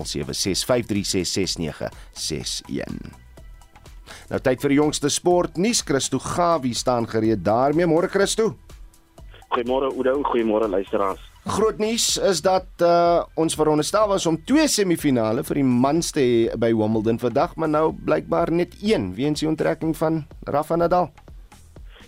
Nou 4.30 4.40
tyd 4.40 4.60
vir 4.60 4.68
die 4.68 4.78
jongste 4.78 5.08
sportnuus. 5.08 5.82
Christo 5.82 6.18
Gawie 6.18 6.74
staan 6.74 7.08
gereed 7.08 7.44
daarmee. 7.44 7.86
Môre 7.86 8.08
Christo. 8.08 8.56
Goeiemôre 9.50 9.90
Oudo, 9.90 10.22
goeiemôre 10.22 10.68
luisteraars. 10.68 11.29
Groot 11.46 11.78
nuus 11.78 12.18
is 12.18 12.42
dat 12.44 12.66
uh, 12.84 13.22
ons 13.34 13.54
veronderstel 13.56 14.08
was 14.08 14.26
om 14.28 14.36
twee 14.44 14.68
semifinale 14.68 15.40
vir 15.48 15.62
die 15.62 15.64
mans 15.64 16.12
te 16.12 16.20
hê 16.20 16.58
by 16.60 16.68
Wimbledon 16.76 17.16
vandag, 17.22 17.54
maar 17.56 17.70
nou 17.72 17.86
blykbaar 17.96 18.52
net 18.52 18.76
een 18.84 19.14
weens 19.16 19.40
die 19.40 19.48
onttrekking 19.48 19.96
van 19.96 20.26
Rafa 20.44 20.76
Nadal. 20.76 21.08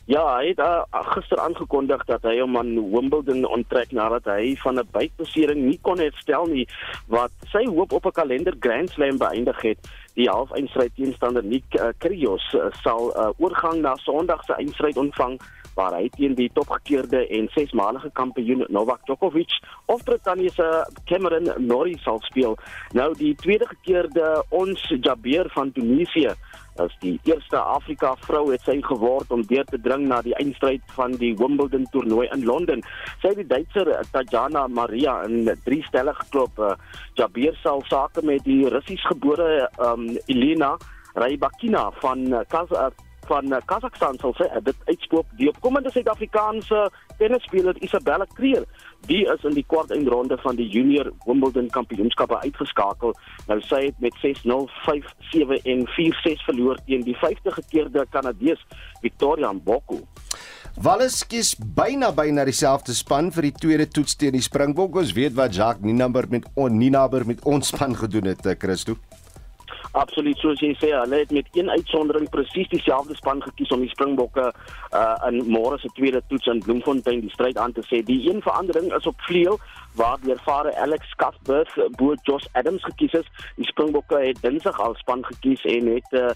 Ja, 0.05 0.21
hy 0.37 0.51
het 0.51 0.61
uh, 0.61 0.83
gister 1.15 1.41
aangekondig 1.41 2.05
dat 2.11 2.27
hy 2.29 2.35
hom 2.43 2.59
aan 2.61 2.75
Wimbledon 2.91 3.47
onttrek 3.49 3.95
nadat 3.97 4.29
hy 4.29 4.53
van 4.61 4.83
'n 4.83 4.89
buikbesering 4.93 5.65
nie 5.65 5.79
kon 5.81 6.03
herstel 6.03 6.45
nie 6.53 6.67
wat 7.09 7.33
sy 7.55 7.65
hoop 7.65 7.93
op 7.97 8.07
'n 8.07 8.19
kalender 8.21 8.53
Grand 8.61 8.91
Slam 8.91 9.17
beëindig 9.17 9.63
het. 9.63 9.79
Die 10.15 10.29
halfeindstryd 10.29 10.93
teenstander 10.95 11.45
Nick 11.45 11.65
uh, 11.81 11.89
Kyrgios 11.99 12.45
uh, 12.53 12.69
sal 12.85 13.17
uh, 13.17 13.33
oorgang 13.39 13.81
na 13.81 13.97
Sondag 13.97 14.45
se 14.45 14.53
eindstryd 14.53 14.97
ontvang 14.97 15.41
waar 15.75 15.95
hy 15.97 16.09
teen 16.17 16.35
die 16.39 16.51
topgekeerde 16.53 17.25
en 17.29 17.49
sesmalige 17.55 18.11
kampioen 18.13 18.65
Novak 18.69 19.05
Djokovic 19.07 19.55
of 19.87 20.05
Brittanje 20.05 20.51
se 20.51 20.69
Cameron 21.05 21.53
Norrie 21.67 21.99
sal 22.03 22.21
speel. 22.21 22.57
Nou 22.93 23.13
die 23.19 23.35
tweede 23.35 23.67
gekeerde 23.67 24.45
ons 24.51 24.83
Jabeur 25.01 25.51
van 25.55 25.73
Tunesië 25.73 26.35
as 26.81 26.93
die 27.03 27.19
eerste 27.29 27.59
Afrika 27.61 28.15
vrou 28.25 28.47
het 28.51 28.63
sy 28.65 28.79
geword 28.87 29.33
om 29.35 29.43
deur 29.49 29.67
te 29.69 29.81
dring 29.85 30.07
na 30.09 30.23
die 30.25 30.35
eindstryd 30.41 30.85
van 30.97 31.17
die 31.21 31.35
Wimbledon 31.37 31.85
toernooi 31.93 32.29
in 32.33 32.47
Londen. 32.49 32.81
Sy 33.21 33.35
het 33.35 33.43
die 33.43 33.49
Duitser 33.51 33.93
Tatjana 34.13 34.67
Maria 34.73 35.19
in 35.29 35.51
drie 35.67 35.83
stelle 35.89 36.15
geklop. 36.23 36.61
Jabeur 37.21 37.57
sal 37.61 37.85
sake 37.91 38.25
met 38.25 38.45
die 38.49 38.63
Russies 38.73 39.05
gebore 39.11 39.69
um, 39.85 40.09
Elena 40.33 40.75
Rybakina 41.21 41.91
van 42.01 42.25
Kaz 42.49 42.73
van 43.31 43.53
uh, 43.53 43.61
Kazakhstan 43.67 44.19
sal 44.21 44.35
sê 44.39 44.49
dit 44.67 44.89
uitspook 44.91 45.27
die 45.41 45.49
opkomende 45.51 45.93
Suid-Afrikaanse 45.95 46.87
tennisspeler 47.19 47.79
Isabella 47.85 48.27
Kreer 48.35 48.67
die 49.09 49.23
is 49.35 49.45
in 49.49 49.57
die 49.59 49.67
kwart 49.67 49.93
eindronde 49.95 50.39
van 50.43 50.59
die 50.59 50.69
junior 50.69 51.13
Wimbledon 51.27 51.71
kampioenskappe 51.75 52.39
uitgeskakel 52.45 53.15
nou 53.49 53.61
sy 53.69 53.85
het 53.89 54.01
met 54.05 54.17
6-0 54.25 54.67
5-7 54.87 55.61
en 55.75 55.87
4-6 55.97 56.47
verloor 56.49 56.81
teen 56.87 57.07
die 57.07 57.17
50 57.21 57.61
gekeerde 57.63 58.07
Kanadees 58.15 58.63
Victoria 59.05 59.53
Mboko 59.53 60.03
Wallis 60.81 61.21
kies 61.29 61.53
byna 61.77 62.09
byna 62.17 62.47
dieselfde 62.49 62.95
span 62.97 63.29
vir 63.35 63.51
die 63.51 63.57
tweede 63.61 63.87
toets 63.93 64.15
teen 64.17 64.33
die 64.33 64.41
Springbokke. 64.41 65.03
Ons 65.03 65.13
weet 65.13 65.35
wat 65.37 65.53
Jacques 65.53 65.85
Ninaber 65.85 66.25
met 66.33 66.47
on 66.57 66.79
Ninaber 66.81 67.27
met 67.29 67.43
ons 67.45 67.69
span 67.69 67.93
gedoen 67.93 68.31
het, 68.31 68.47
eh, 68.47 68.57
Christo. 68.59 68.97
Absoluut 69.93 70.39
soos 70.41 70.61
jy 70.65 70.71
sê, 70.81 70.89
hulle 70.97 71.19
het 71.21 71.33
met 71.37 71.49
een 71.53 71.69
uitsondering 71.71 72.31
presies 72.33 72.69
dieselfde 72.73 73.13
span 73.19 73.43
gekies 73.45 73.75
om 73.77 73.83
die 73.85 73.91
Springbokke 73.93 74.47
uh 74.97 75.17
in 75.29 75.43
môre 75.53 75.77
se 75.81 75.91
tweede 75.99 76.23
toets 76.31 76.49
in 76.49 76.63
Bloemfontein 76.65 77.21
die 77.21 77.33
stryd 77.35 77.59
aan 77.61 77.75
te 77.77 77.85
sê. 77.91 78.01
Die 78.09 78.21
een 78.31 78.41
verandering 78.43 78.89
is 78.97 79.07
op 79.07 79.21
vleuel 79.29 79.59
waar 80.01 80.17
die 80.23 80.33
ervare 80.33 80.73
Alex 80.81 81.13
Cuthbert 81.21 81.77
bo 82.01 82.15
Josh 82.25 82.49
Adams 82.53 82.85
gekies 82.89 83.19
is. 83.21 83.29
Die 83.57 83.69
Springbokke 83.69 84.23
het 84.25 84.41
dinsdag 84.41 84.81
al 84.81 84.97
span 84.97 85.25
gekies 85.29 85.65
en 85.69 85.93
het 85.93 86.17
uh, 86.17 86.33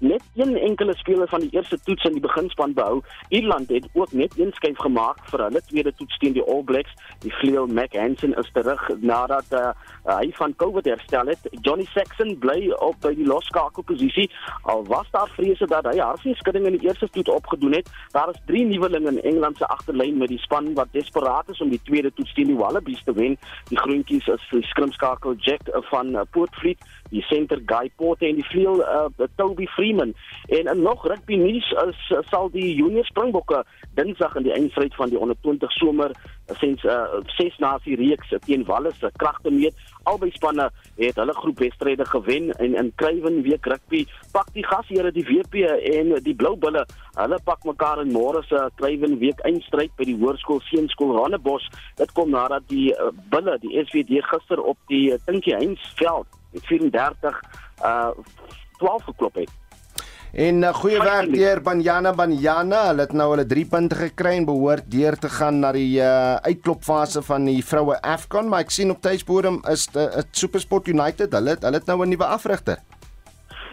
net 0.00 0.22
een 0.34 0.56
enkele 0.56 0.96
speler 0.96 1.28
van 1.28 1.40
die 1.40 1.50
eerste 1.50 1.78
toets 1.84 2.04
in 2.04 2.12
die 2.12 2.20
beginspan 2.20 2.72
behou. 2.72 3.00
Ierland 3.28 3.68
het 3.68 3.88
ook 3.92 4.12
net 4.12 4.38
een 4.38 4.52
skuif 4.52 4.78
gemaak 4.78 5.18
vir 5.28 5.44
hulle 5.44 5.60
tweede 5.66 5.92
toets 5.94 6.18
teen 6.18 6.32
die 6.32 6.44
All 6.44 6.62
Blacks. 6.62 6.92
Die 7.24 7.32
vleuel 7.32 7.66
Mac 7.66 7.94
Hansen 7.96 8.34
is 8.34 8.50
terug 8.52 8.88
nadat 9.00 9.44
uh, 9.52 9.70
hy 10.04 10.30
van 10.38 10.56
COVID 10.56 10.84
herstel 10.84 11.26
het. 11.26 11.48
Johnny 11.60 11.84
Saxon 11.92 12.38
bly 12.38 12.70
op 12.70 12.96
by 13.04 13.12
die 13.14 13.26
losskakelposisie. 13.26 14.30
Al 14.62 14.84
was 14.88 15.10
daar 15.10 15.28
vrese 15.36 15.66
dat 15.66 15.84
hy 15.84 15.98
hartskudding 15.98 16.66
in 16.66 16.78
die 16.78 16.88
eerste 16.88 17.08
toets 17.10 17.30
opgedoen 17.30 17.72
het. 17.72 17.90
Daar 18.16 18.32
is 18.32 18.40
drie 18.46 18.64
nuwelinge 18.64 19.08
in 19.08 19.22
Engeland 19.22 19.56
se 19.56 19.66
agterlyn 19.66 20.18
met 20.18 20.32
die 20.32 20.40
span 20.40 20.72
wat 20.74 20.92
desperaat 20.92 21.48
is 21.48 21.60
om 21.60 21.70
die 21.70 21.82
tweede 21.84 22.12
toets 22.14 22.34
teen 22.34 22.50
die 22.52 22.56
Wallabies 22.56 23.02
te 23.04 23.12
wen. 23.12 23.36
Die 23.68 23.78
groentjies 23.78 24.26
is 24.26 24.48
die 24.50 24.64
skrimskakel 24.72 25.36
Jack 25.38 25.68
van 25.90 26.16
Portfleet, 26.30 26.78
die 27.10 27.22
center 27.22 27.60
Guy 27.66 27.90
Porter 27.96 28.28
en 28.28 28.40
die 28.40 28.48
vleuel 28.48 28.80
uh, 28.80 29.28
Toby 29.36 29.66
Freeman. 29.90 30.14
En 30.46 30.64
in 30.76 30.82
nog 30.82 31.06
rugby 31.06 31.36
nuus 31.36 31.70
is 31.70 32.10
uh, 32.10 32.18
sal 32.20 32.50
die 32.50 32.74
junior 32.74 33.04
Springbokke 33.04 33.64
dinsdag 33.94 34.34
in 34.34 34.42
die 34.42 34.52
eindstryd 34.52 34.94
van 34.94 35.08
die 35.08 35.18
onder 35.18 35.36
20 35.42 35.72
somer 35.72 36.12
sins 36.58 36.82
uh, 36.84 37.18
ses 37.36 37.56
nasie 37.58 37.96
reeks 37.96 38.34
teen 38.46 38.64
Wallis 38.64 38.98
se 38.98 39.10
kragte 39.16 39.50
meet. 39.50 39.74
Albei 40.02 40.30
spanne 40.34 40.68
het 40.96 41.18
hulle 41.18 41.34
groepwedstryde 41.34 42.04
gewen 42.04 42.50
en 42.58 42.74
in 42.74 42.92
Kruiven 42.94 43.42
week 43.42 43.66
rugby 43.66 44.04
pak 44.32 44.52
die 44.54 44.66
gasheere 44.66 45.12
die 45.12 45.26
WP 45.26 45.66
en 45.94 46.14
die 46.22 46.34
Blou 46.34 46.56
Bulle. 46.56 46.86
Hulle 47.18 47.38
pak 47.44 47.64
mekaar 47.64 48.02
in 48.04 48.14
môre 48.14 48.42
se 48.48 48.68
Kruiven 48.78 49.18
week 49.18 49.42
eindstryd 49.46 49.94
by 49.98 50.06
die 50.06 50.18
Hoërskool 50.22 50.62
Seunskool 50.70 51.16
Randebos. 51.18 51.66
Dit 51.98 52.14
kom 52.18 52.30
nadat 52.34 52.66
die 52.70 52.90
Bulle 53.30 53.58
die 53.62 53.74
SVD 53.84 54.22
gister 54.30 54.62
op 54.62 54.78
die 54.92 55.08
Tinkie 55.26 55.54
Heinz 55.58 55.82
veld 55.98 56.38
met 56.52 56.66
34 56.66 57.42
uh 57.84 58.10
12 58.80 59.04
geklop 59.04 59.34
het. 59.34 59.50
En 60.32 60.62
uh, 60.62 60.70
goeie 60.74 61.00
werk 61.02 61.32
deur 61.34 61.58
Banyana 61.62 62.12
Banyana. 62.14 62.84
Hulle 62.90 63.02
het 63.02 63.14
nou 63.18 63.32
hulle 63.32 63.46
3 63.50 63.64
punte 63.72 63.96
gekry 63.98 64.36
en 64.38 64.46
behoort 64.46 64.86
deur 64.90 65.16
te 65.18 65.28
gaan 65.28 65.58
na 65.64 65.72
die 65.74 65.98
uh, 65.98 66.36
uitklopfase 66.46 67.22
van 67.26 67.48
die 67.50 67.58
vroue 67.66 67.96
Afcon, 68.06 68.46
maar 68.48 68.62
ek 68.62 68.70
sien 68.70 68.94
op 68.94 69.02
tuisbodem 69.02 69.58
is 69.72 69.88
dit 69.90 69.98
uh, 70.06 70.22
Supersport 70.30 70.86
United. 70.86 71.34
Hulle 71.34 71.56
het, 71.56 71.66
hulle 71.66 71.82
het 71.82 71.90
nou 71.90 72.04
'n 72.04 72.14
nuwe 72.14 72.30
afrigter. 72.30 72.78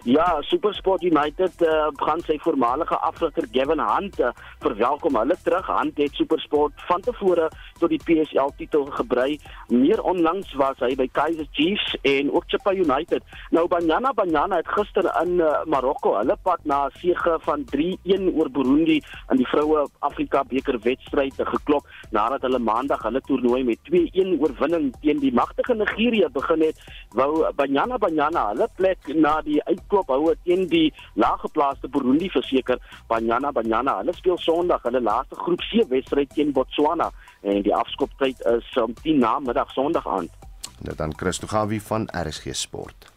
Ja, 0.03 0.38
SuperSport 0.41 1.03
United 1.03 1.62
uh, 1.62 1.88
gaan 1.93 2.21
sy 2.25 2.38
voormalige 2.39 2.95
afrigter 3.01 3.47
Gavin 3.51 3.81
Hunt 3.81 4.19
uh, 4.19 4.29
verwelkom. 4.60 5.17
Hulle 5.17 5.36
terug. 5.43 5.67
Hunt 5.67 5.97
het 5.97 6.13
SuperSport 6.15 6.73
van 6.88 7.01
tevore 7.01 7.49
tot 7.79 7.89
die 7.89 8.01
PSL 8.05 8.53
titel 8.57 8.86
gebrei. 8.97 9.39
Meer 9.67 10.01
onlangs 10.03 10.53
was 10.60 10.79
hy 10.79 10.93
by 10.95 11.07
Kaizer 11.12 11.47
Chiefs 11.51 11.95
en 12.07 12.31
ook 12.31 12.47
Chippa 12.47 12.73
United. 12.73 13.25
Nou 13.51 13.67
Banyana 13.67 14.13
Banyana 14.15 14.62
het 14.62 14.69
gister 14.77 15.10
in 15.23 15.41
uh, 15.41 15.63
Marokko 15.65 16.15
hulle 16.17 16.38
pad 16.43 16.63
na 16.63 16.86
'n 16.88 16.95
sege 17.01 17.38
van 17.41 17.65
3-1 17.73 18.29
oor 18.38 18.49
Burundi 18.49 19.01
in 19.31 19.38
die 19.38 19.47
vroue 19.47 19.88
Afrika 19.99 20.43
beker 20.43 20.79
wedstryd 20.83 21.36
geklop 21.38 21.86
nadat 22.12 22.41
hulle 22.41 22.60
maandag 22.60 23.03
hulle 23.03 23.21
toernooi 23.21 23.63
met 23.63 23.79
2-1 23.91 24.38
oorwinning 24.39 24.93
teen 25.01 25.19
die 25.19 25.33
magtige 25.33 25.73
Nigerië 25.73 26.29
begin 26.31 26.62
het. 26.62 26.77
Wou 27.10 27.51
Banyana 27.55 27.97
Banyana 27.97 28.47
hulle 28.53 28.67
plek 28.75 28.99
na 29.15 29.41
die 29.41 29.62
uitkom 29.88 30.06
koophoue 30.06 30.36
teen 30.43 30.67
die 30.67 30.93
laaggeplaaste 31.15 31.88
Burundi 31.88 32.30
verseker 32.30 32.80
Banyana 33.08 33.52
Banyana. 33.52 33.97
Hulle 34.02 34.13
speel 34.13 34.38
Sondag 34.38 34.84
hulle 34.84 35.02
laaste 35.02 35.36
groep 35.36 35.62
C 35.62 35.86
wedstryd 35.89 36.30
teen 36.34 36.54
Botswana 36.54 37.12
en 37.43 37.63
die 37.63 37.76
afskoptyd 37.76 38.39
is 38.58 38.78
om 38.78 38.93
10 39.04 39.19
na 39.19 39.39
middag 39.39 39.71
Sondag 39.71 40.08
aand. 40.08 40.32
Dit 40.80 40.97
dan 40.97 41.13
Christo 41.15 41.47
Gawie 41.47 41.82
van 41.82 42.08
RSG 42.12 42.54
Sport. 42.54 43.12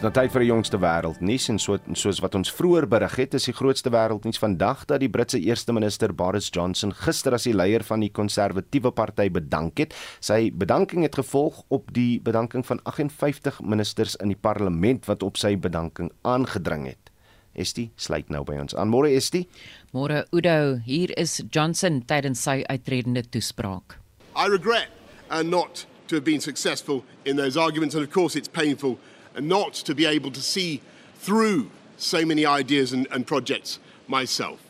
Dis 0.00 0.06
nou 0.06 0.14
tyd 0.16 0.32
vir 0.32 0.40
die 0.40 0.46
jongste 0.48 0.78
wêreldnuus 0.80 1.46
en 1.52 1.58
so 1.60 1.74
soos 2.00 2.22
wat 2.24 2.36
ons 2.38 2.48
vroeër 2.56 2.86
berig 2.88 3.18
het, 3.20 3.34
is 3.36 3.44
die 3.50 3.52
grootste 3.52 3.90
wêreldnuus 3.92 4.40
vandag 4.40 4.86
dat 4.88 5.02
die 5.02 5.10
Britse 5.12 5.36
eerste 5.36 5.74
minister 5.76 6.14
Boris 6.16 6.48
Johnson 6.48 6.94
gister 7.02 7.36
as 7.36 7.44
die 7.44 7.52
leier 7.52 7.84
van 7.84 8.00
die 8.00 8.08
konservatiewe 8.08 8.94
party 8.96 9.26
bedank 9.28 9.82
het. 9.84 9.92
Sy 10.24 10.54
bedanking 10.56 11.04
het 11.04 11.20
gevolg 11.20 11.58
op 11.68 11.92
die 11.92 12.16
bedanking 12.24 12.64
van 12.64 12.80
58 12.88 13.60
ministers 13.60 14.16
in 14.24 14.32
die 14.32 14.40
parlement 14.40 15.04
wat 15.04 15.20
op 15.20 15.36
sy 15.36 15.52
bedanking 15.60 16.08
aangedring 16.24 16.88
het. 16.94 17.12
Estie 17.52 17.90
sluit 18.00 18.32
nou 18.32 18.40
by 18.48 18.56
ons 18.64 18.72
aan. 18.72 18.88
Môre 18.88 19.12
Estie. 19.12 19.50
Môre 19.92 20.24
Udo, 20.32 20.80
hier 20.88 21.12
is 21.20 21.42
Johnson 21.52 22.00
tydens 22.08 22.40
sy 22.48 22.62
uitredende 22.72 23.28
toespraak. 23.28 24.00
I 24.32 24.48
regret 24.48 24.88
and 25.28 25.52
not 25.52 25.84
to 26.08 26.16
have 26.16 26.24
been 26.24 26.40
successful 26.40 27.04
in 27.26 27.36
those 27.36 27.60
arguments 27.60 27.94
and 27.94 28.02
of 28.02 28.10
course 28.10 28.34
it's 28.34 28.48
painful 28.48 28.96
and 29.40 29.48
not 29.48 29.72
to 29.72 29.94
be 29.94 30.04
able 30.04 30.30
to 30.30 30.42
see 30.42 30.82
through 31.14 31.70
so 31.96 32.26
many 32.26 32.44
ideas 32.44 32.92
and, 32.92 33.08
and 33.10 33.26
projects 33.26 33.78
myself. 34.06 34.62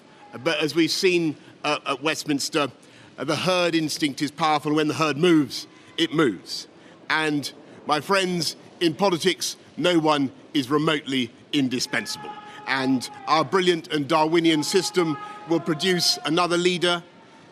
But 0.44 0.60
as 0.60 0.76
we've 0.76 0.92
seen 0.92 1.36
uh, 1.64 1.78
at 1.86 2.00
Westminster, 2.04 2.70
uh, 3.18 3.24
the 3.24 3.34
herd 3.34 3.74
instinct 3.74 4.22
is 4.22 4.30
powerful. 4.30 4.72
When 4.72 4.86
the 4.86 4.94
herd 4.94 5.16
moves, 5.16 5.66
it 5.96 6.14
moves. 6.14 6.68
And 7.08 7.52
my 7.86 8.00
friends, 8.00 8.54
in 8.78 8.94
politics, 8.94 9.56
no 9.76 9.98
one 9.98 10.30
is 10.54 10.70
remotely 10.70 11.32
indispensable. 11.52 12.30
And 12.68 13.10
our 13.26 13.44
brilliant 13.44 13.92
and 13.92 14.06
Darwinian 14.06 14.62
system 14.62 15.18
will 15.48 15.58
produce 15.58 16.16
another 16.26 16.56
leader 16.56 17.02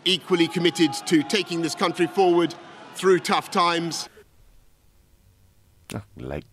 equally 0.04 0.46
committed 0.46 0.92
to 1.06 1.24
taking 1.24 1.62
this 1.62 1.74
country 1.74 2.06
forward 2.06 2.54
through 2.94 3.18
tough 3.18 3.50
times. 3.50 4.08
Like 6.16 6.44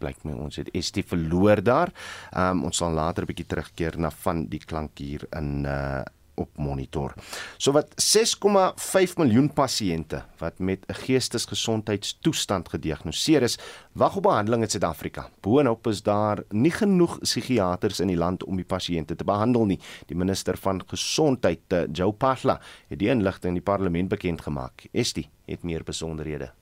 blyk 0.00 0.24
my 0.24 0.32
ons 0.32 0.56
het 0.60 0.70
ST 0.74 1.04
verloor 1.06 1.62
daar. 1.62 1.92
Um 2.36 2.64
ons 2.64 2.76
sal 2.76 2.92
later 2.96 3.24
'n 3.24 3.32
bietjie 3.32 3.46
terugkeer 3.46 3.98
na 3.98 4.10
van 4.10 4.46
die 4.48 4.64
klank 4.64 4.98
hier 4.98 5.26
in 5.36 5.64
uh 5.64 6.02
op 6.40 6.56
monitor. 6.56 7.14
So 7.56 7.74
wat 7.76 7.92
6,5 8.00 9.16
miljoen 9.20 9.50
pasiënte 9.52 10.22
wat 10.38 10.58
met 10.58 10.86
'n 10.86 10.94
geestesgesondheidstoestand 10.94 12.68
gediagnoseer 12.68 13.42
is, 13.42 13.58
wag 13.92 14.16
op 14.16 14.22
behandeling 14.22 14.62
in 14.62 14.70
Suid-Afrika. 14.70 15.28
Boonop 15.40 15.86
is 15.86 16.02
daar 16.02 16.42
nie 16.48 16.70
genoeg 16.70 17.18
psigiaters 17.18 18.00
in 18.00 18.06
die 18.06 18.16
land 18.16 18.44
om 18.44 18.56
die 18.56 18.64
pasiënte 18.64 19.16
te 19.16 19.24
behandel 19.24 19.64
nie. 19.64 19.80
Die 20.06 20.16
minister 20.16 20.56
van 20.56 20.82
gesondheid, 20.86 21.60
eh, 21.68 21.82
Joe 21.92 22.12
Pahla, 22.12 22.60
het 22.88 22.98
die 22.98 23.08
inligting 23.08 23.56
in 23.56 23.62
die 23.62 23.72
parlement 23.72 24.08
bekend 24.08 24.40
gemaak. 24.40 24.86
Estie 24.92 25.30
het 25.46 25.62
meer 25.62 25.84
besonderhede. 25.84 26.59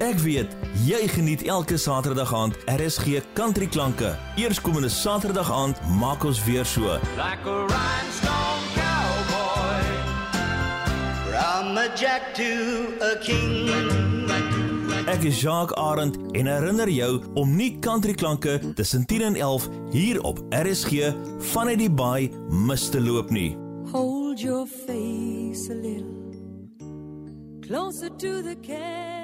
Ek 0.00 0.16
weet 0.24 0.54
jy 0.86 0.98
geniet 1.12 1.42
elke 1.44 1.76
Saterdag 1.76 2.30
aand 2.32 2.54
RSG 2.72 3.20
Country 3.36 3.66
Klanke. 3.68 4.14
Eerskomende 4.40 4.88
Saterdag 4.88 5.50
aand 5.52 5.76
maak 6.00 6.24
ons 6.24 6.40
weer 6.46 6.64
so. 6.64 6.96
Like 7.18 7.44
a 7.44 7.58
rhinestone 7.68 8.64
cowboy. 8.78 9.84
From 11.28 11.76
a 11.76 11.92
jack 12.00 12.32
to 12.40 12.96
a 13.04 13.12
king. 13.20 13.68
Ek 15.04 15.28
is 15.28 15.36
Jacques 15.42 15.76
Arend 15.76 16.16
en 16.32 16.48
herinner 16.48 16.88
jou 16.88 17.20
om 17.34 17.52
nie 17.56 17.76
Country 17.84 18.16
Klanke 18.16 18.56
tussen 18.74 19.04
10 19.04 19.28
en 19.28 19.36
11 19.36 19.68
hier 19.92 20.22
op 20.24 20.40
RSG 20.48 21.12
vanuit 21.52 21.78
die 21.84 21.92
baai 21.92 22.32
mis 22.48 22.88
te 22.88 23.04
loop 23.04 23.28
nie. 23.28 23.52
Hold 23.92 24.40
your 24.40 24.64
face 24.64 25.68
a 25.68 25.76
little 25.76 26.16
closer 27.60 28.08
to 28.16 28.40
the 28.40 28.56
cat. 28.64 29.19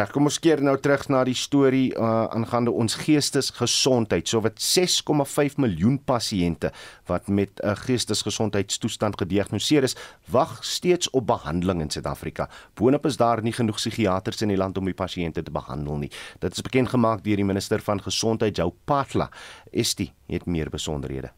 Ek 0.00 0.10
kom 0.12 0.28
ons 0.28 0.36
keer 0.42 0.60
nou 0.60 0.74
terug 0.82 1.06
na 1.08 1.22
die 1.24 1.36
storie 1.36 1.86
uh, 1.94 2.26
aangaande 2.34 2.72
ons 2.74 2.98
geestesgesondheid. 3.00 4.28
So 4.28 4.42
wat 4.44 4.60
6,5 4.60 5.56
miljoen 5.62 5.96
pasiënte 6.04 6.72
wat 7.08 7.28
met 7.28 7.60
'n 7.62 7.70
uh, 7.70 7.76
geestesgesondheidstoestand 7.86 9.16
gediagnoseer 9.16 9.84
is, 9.88 9.96
wag 10.28 10.64
steeds 10.64 11.10
op 11.10 11.26
behandeling 11.26 11.80
in 11.80 11.90
Suid-Afrika. 11.90 12.48
Boonop 12.74 13.06
is 13.06 13.16
daar 13.16 13.42
nie 13.42 13.52
genoeg 13.52 13.76
psigiaters 13.76 14.42
in 14.42 14.48
die 14.48 14.60
land 14.60 14.78
om 14.78 14.84
die 14.84 14.94
pasiënte 14.94 15.42
te 15.42 15.50
behandel 15.50 15.96
nie. 15.96 16.10
Dit 16.40 16.52
is 16.52 16.62
bekend 16.62 16.88
gemaak 16.88 17.24
deur 17.24 17.36
die 17.36 17.44
minister 17.44 17.80
van 17.80 18.02
gesondheid, 18.02 18.56
Jou 18.56 18.72
Patla. 18.84 19.30
Estie 19.72 20.12
het 20.28 20.46
meer 20.46 20.70
besonderhede. 20.70 21.30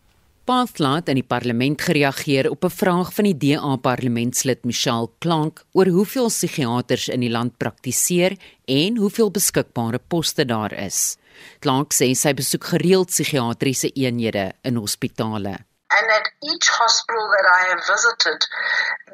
Pathla 0.49 0.95
het 0.97 1.11
in 1.13 1.19
die 1.19 1.27
parlement 1.29 1.83
gereageer 1.85 2.47
op 2.49 2.65
'n 2.65 2.77
vraag 2.81 3.09
van 3.13 3.25
die 3.29 3.37
DA 3.37 3.77
parlementslid 3.77 4.65
Michelle 4.65 5.11
Clank 5.21 5.65
oor 5.73 5.87
hoeveel 5.87 6.29
psigiaters 6.29 7.09
in 7.09 7.21
die 7.21 7.31
land 7.31 7.57
praktiseer 7.57 8.33
en 8.65 8.97
hoeveel 8.97 9.31
beskikbare 9.31 10.01
poste 10.09 10.45
daar 10.45 10.73
is. 10.73 11.19
Clank 11.61 11.93
sê 11.93 12.15
sy 12.15 12.33
besoek 12.33 12.65
gereeld 12.65 13.09
psigiatriese 13.09 13.91
eenhede 13.93 14.53
in 14.63 14.77
hospitale. 14.77 15.57
And 15.89 16.07
at 16.19 16.27
each 16.53 16.69
hospital 16.81 17.25
that 17.35 17.47
I 17.59 17.61
have 17.71 17.83
visited, 17.95 18.41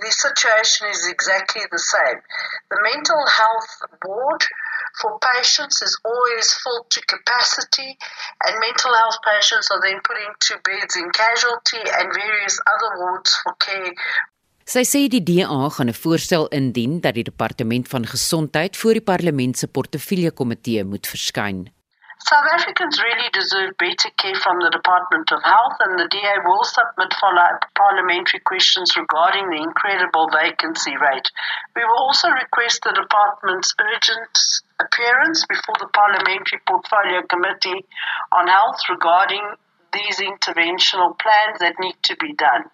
the 0.01 0.12
situation 0.12 0.88
is 0.90 1.07
exactly 1.07 1.64
the 1.70 1.79
same. 1.79 2.20
The 2.70 2.81
mental 2.83 3.23
health 3.38 3.70
ward 4.07 4.42
for 5.01 5.19
patients 5.35 5.83
is 5.83 5.99
always 6.05 6.53
full 6.63 6.87
to 6.91 7.01
capacity, 7.15 7.97
and 8.45 8.61
mental 8.61 8.93
health 8.95 9.19
patients 9.23 9.71
are 9.71 9.81
then 9.83 10.01
put 10.09 10.19
into 10.27 10.61
beds 10.63 10.97
in 10.97 11.11
casualty 11.11 11.83
and 11.99 12.07
various 12.13 12.57
other 12.73 12.91
wards 13.03 13.31
for 13.43 13.55
care. 13.59 13.93
Sy 14.65 14.81
sê 14.89 15.01
die 15.13 15.21
DA 15.21 15.69
gaan 15.77 15.91
'n 15.93 16.01
voorstel 16.03 16.49
indien 16.49 17.01
dat 17.05 17.15
die 17.15 17.29
departement 17.31 17.89
van 17.89 18.07
gesondheid 18.07 18.77
voor 18.77 18.95
die 18.97 19.09
parlement 19.13 19.59
se 19.59 19.67
portefeulje 19.69 20.31
komitee 20.33 20.85
moet 20.85 21.07
verskyn. 21.07 21.69
South 22.31 22.49
Africans 22.57 23.03
really 23.03 23.29
deserve 23.33 23.77
better 23.77 24.11
care 24.17 24.35
from 24.37 24.59
the 24.61 24.71
Department 24.71 25.31
of 25.33 25.43
Health, 25.43 25.77
and 25.81 25.99
the 25.99 26.09
DA 26.09 26.41
will 26.47 26.65
submit 26.65 27.13
follow-up 27.21 27.69
parliamentary 27.75 28.41
questions 28.41 28.97
regarding 28.97 29.51
the 29.51 29.61
incredible 29.61 30.31
vacancy 30.33 30.97
rate. 30.97 31.29
We 31.77 31.85
will 31.85 32.01
also 32.01 32.29
request 32.31 32.81
the 32.83 32.97
department's 32.97 33.75
urgent 33.77 34.63
appearance 34.79 35.47
before 35.47 35.77
the 35.79 35.91
Parliamentary 35.93 36.61
Portfolio 36.67 37.23
Committee 37.33 37.85
on 38.33 38.47
Health 38.49 38.81
regarding 38.89 39.45
these 39.93 40.19
interventional 40.21 41.15
plans 41.23 41.59
that 41.61 41.75
need 41.79 41.97
to 42.03 42.17
be 42.17 42.35
done. 42.35 42.65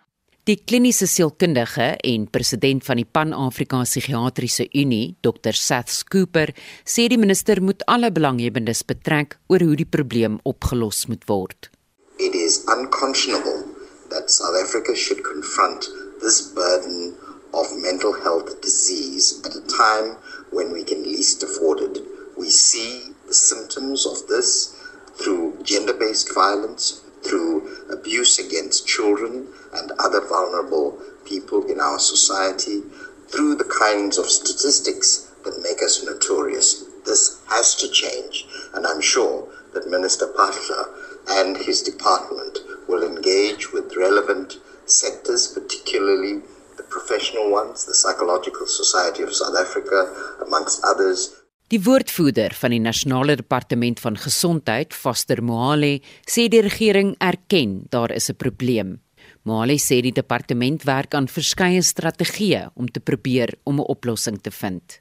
Die 0.49 0.57
kliniese 0.57 1.07
sielkundige 1.07 1.99
en 2.01 2.25
president 2.33 2.85
van 2.85 2.97
die 2.97 3.05
Pan-Afrika 3.05 3.83
Psigiatriese 3.85 4.65
Unie, 4.73 5.15
Dr. 5.21 5.53
Seth 5.53 6.01
Cooper, 6.09 6.55
sê 6.83 7.05
die 7.13 7.21
minister 7.21 7.61
moet 7.61 7.85
alle 7.87 8.09
belanghebbendes 8.11 8.81
betrek 8.89 9.37
oor 9.53 9.61
hoe 9.61 9.77
die 9.77 9.87
probleem 9.87 10.41
opgelos 10.49 11.05
moet 11.13 11.29
word. 11.29 11.69
It 12.17 12.35
is 12.35 12.65
unconscionable 12.73 13.69
that 14.09 14.33
South 14.33 14.57
Africa 14.65 14.97
should 14.97 15.21
confront 15.29 15.87
this 16.25 16.41
burden 16.57 17.13
of 17.53 17.69
mental 17.85 18.17
health 18.25 18.49
disease 18.65 19.43
at 19.45 19.55
a 19.55 19.65
time 19.69 20.17
when 20.51 20.73
we 20.73 20.85
can 20.85 21.03
least 21.03 21.43
afford 21.43 21.81
it. 21.81 21.99
We 22.37 22.51
see 22.51 23.13
the 23.27 23.35
symptoms 23.35 24.07
of 24.07 24.27
this 24.27 24.77
through 25.15 25.59
gender-based 25.63 26.35
violence, 26.35 27.03
through 27.23 27.87
abuse 27.91 28.39
against 28.39 28.87
children 28.87 29.49
and 29.75 29.93
other 29.99 30.21
vulnerable 30.21 30.99
people 31.25 31.65
in 31.71 31.81
our 31.81 31.99
society, 31.99 32.83
through 33.29 33.55
the 33.57 33.65
kinds 33.79 34.19
of 34.19 34.31
statistics 34.31 35.31
that 35.45 35.63
make 35.63 35.83
us 35.83 36.03
notorious. 36.03 36.85
This 37.05 37.41
has 37.49 37.75
to 37.77 37.89
change, 37.89 38.47
and 38.75 38.87
I'm 38.87 39.01
sure 39.01 39.49
that 39.73 39.89
Minister 39.89 40.27
Pasha 40.27 40.89
and 41.29 41.57
his 41.57 41.83
department 41.83 42.59
will 42.89 43.05
engage 43.05 43.73
with 43.73 43.97
relevant 43.97 44.59
sectors, 44.87 45.47
particularly 45.47 46.43
professional 46.91 47.51
ones, 47.51 47.87
the 47.87 47.95
Psychological 47.95 48.67
Society 48.67 49.23
of 49.23 49.33
South 49.33 49.57
Africa, 49.57 49.99
amongst 50.47 50.85
others, 50.85 51.31
Die 51.71 51.79
woordvoerder 51.79 52.51
van 52.59 52.73
die 52.75 52.81
Nasionale 52.83 53.37
Departement 53.39 54.01
van 54.03 54.17
Gesondheid, 54.19 54.91
Foster 54.91 55.39
Mohale, 55.39 56.01
sê 56.27 56.49
die 56.51 56.65
regering 56.67 57.13
erken 57.23 57.85
daar 57.95 58.11
is 58.11 58.29
'n 58.29 58.35
probleem. 58.35 58.99
Mohale 59.45 59.79
sê 59.79 60.01
die 60.03 60.13
departement 60.13 60.83
werk 60.83 61.15
aan 61.15 61.29
verskeie 61.29 61.83
strategieë 61.83 62.71
om 62.75 62.89
te 62.91 63.01
probeer 63.01 63.55
om 63.65 63.79
'n 63.79 63.87
oplossing 63.87 64.41
te 64.43 64.51
vind. 64.51 65.01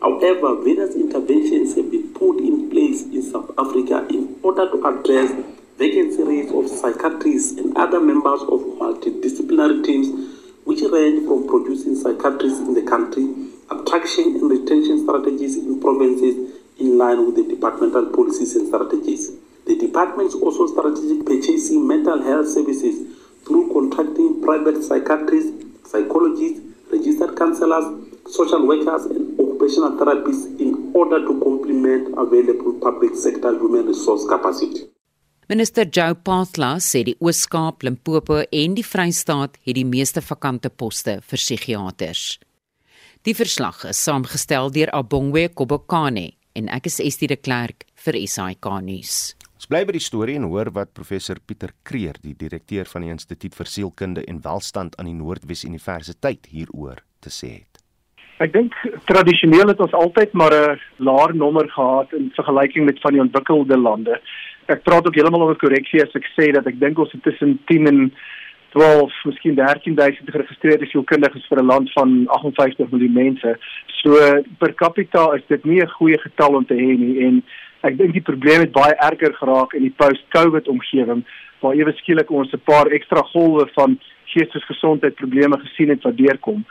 However, 0.00 0.56
various 0.64 0.94
interventions 0.94 1.74
have 1.74 1.90
been 1.90 2.12
put 2.12 2.40
in 2.40 2.68
place 2.70 3.04
in 3.12 3.22
South 3.22 3.50
Africa 3.56 4.04
in 4.08 4.38
order 4.40 4.70
to 4.70 4.78
address 4.84 5.30
vacancy 5.76 6.22
rates 6.22 6.52
of 6.52 6.66
psychiatrists 6.66 7.58
and 7.60 7.76
other 7.76 8.00
members 8.00 8.40
of 8.48 8.60
multidisciplinary 8.78 9.82
teams 9.82 10.08
which 10.66 10.82
range 10.82 11.24
from 11.26 11.46
producing 11.46 11.94
psychiatrists 11.94 12.58
in 12.58 12.74
the 12.74 12.82
country 12.82 13.22
attraction 13.70 14.34
and 14.34 14.50
retention 14.50 14.98
strategies 15.02 15.56
in 15.56 15.80
provinces 15.80 16.58
in 16.78 16.98
line 16.98 17.24
with 17.24 17.36
the 17.36 17.54
departmental 17.54 18.06
policies 18.06 18.54
and 18.56 18.66
strategies. 18.66 19.30
The 19.66 19.76
department 19.78 20.28
is 20.28 20.34
also 20.34 20.66
strategic 20.66 21.24
purchasing 21.24 21.86
mental 21.86 22.22
health 22.22 22.48
services 22.48 23.16
through 23.46 23.72
contracting 23.72 24.42
private 24.42 24.82
psychiatrists, 24.82 25.54
psychologists, 25.88 26.60
registered 26.90 27.36
counselors, 27.36 27.86
social 28.26 28.66
workers, 28.66 29.06
and 29.06 29.38
occupational 29.38 29.94
therapists 29.98 30.58
in 30.60 30.90
order 30.94 31.20
to 31.20 31.40
complement 31.40 32.14
available 32.18 32.74
public 32.82 33.14
sector 33.14 33.54
human 33.54 33.86
resource 33.86 34.26
capacity. 34.26 34.95
Minister 35.48 35.86
Joe 35.86 36.16
Pathla 36.18 36.72
sê 36.82 37.04
die 37.06 37.12
Oos-Kaap, 37.22 37.84
Limpopo 37.86 38.40
en 38.50 38.72
die 38.74 38.82
Vrystaat 38.82 39.54
het 39.62 39.76
die 39.78 39.84
meeste 39.86 40.18
vakante 40.18 40.72
poste 40.74 41.20
vir 41.22 41.38
psigiaters. 41.38 42.24
Die 43.22 43.34
verslag 43.38 43.84
is 43.86 44.00
saamgestel 44.02 44.72
deur 44.74 44.90
Abongwe 44.90 45.44
Kobokane 45.54 46.32
en 46.58 46.72
ek 46.74 46.90
is 46.90 46.98
Estie 46.98 47.30
de 47.30 47.38
Klerk 47.38 47.86
vir 48.02 48.18
SAK 48.26 48.72
nuus. 48.88 49.36
Ons 49.54 49.70
bly 49.70 49.84
by 49.86 49.94
die 49.94 50.02
storie 50.02 50.34
en 50.40 50.50
hoor 50.50 50.72
wat 50.74 50.90
professor 50.98 51.38
Pieter 51.38 51.76
Kreer, 51.86 52.18
die 52.18 52.34
direkteur 52.34 52.90
van 52.90 53.06
die 53.06 53.14
Instituut 53.14 53.54
vir 53.54 53.70
Sielkunde 53.70 54.26
en 54.26 54.42
Welstand 54.42 54.98
aan 54.98 55.06
die 55.06 55.14
Noordwes 55.14 55.62
Universiteit 55.62 56.50
hieroor 56.50 57.04
te 57.22 57.30
sê 57.30 57.60
het. 57.60 57.86
Ek 58.42 58.50
dink 58.52 58.74
tradisioneel 59.08 59.70
het 59.70 59.78
ons 59.80 59.94
altyd 59.96 60.34
maar 60.34 60.52
'n 60.52 60.80
laer 60.98 61.32
nommer 61.34 61.70
gehad 61.70 62.12
in 62.12 62.32
vergelyking 62.34 62.84
met 62.84 63.00
van 63.00 63.12
die 63.12 63.22
ontwikkelde 63.22 63.78
lande. 63.78 64.20
Ek 64.66 64.82
praat 64.82 65.06
ook 65.06 65.14
heeltemal 65.14 65.46
oor 65.46 65.56
korreksie 65.56 66.02
as 66.02 66.14
ek 66.18 66.26
sê 66.34 66.50
dat 66.52 66.66
ek 66.66 66.80
dink 66.80 66.98
ons 66.98 67.12
het 67.12 67.22
tussen 67.22 67.58
10 67.66 67.86
en 67.86 68.00
12, 68.76 69.12
miskien 69.24 69.54
13000 69.54 70.30
geregistreerde 70.34 70.86
sielkundiges 70.90 71.46
vir 71.48 71.62
'n 71.62 71.66
land 71.66 71.92
van 71.92 72.26
58 72.28 72.90
miljoen 72.90 73.12
mense. 73.12 73.56
So 74.02 74.10
per 74.58 74.74
capita 74.74 75.34
is 75.36 75.42
dit 75.48 75.64
nie 75.64 75.80
'n 75.80 75.96
goeie 75.98 76.18
getal 76.18 76.54
om 76.54 76.66
te 76.66 76.74
hê 76.74 76.98
nie 76.98 77.24
en 77.26 77.42
ek 77.82 77.96
dink 77.98 78.12
die 78.12 78.28
probleem 78.30 78.60
het 78.60 78.72
baie 78.72 78.94
erger 78.94 79.34
geraak 79.34 79.72
in 79.74 79.82
die 79.82 79.94
post-COVID 79.96 80.68
omgewing 80.68 81.24
waar 81.60 81.74
ewe 81.74 81.92
skielik 81.92 82.30
ons 82.30 82.52
'n 82.52 82.60
paar 82.64 82.86
ekstra 82.86 83.22
golwe 83.32 83.68
van 83.74 83.98
geestesgesondheid 84.24 85.14
probleme 85.14 85.58
gesien 85.58 85.88
het 85.88 86.02
wat 86.02 86.16
deurkom. 86.16 86.64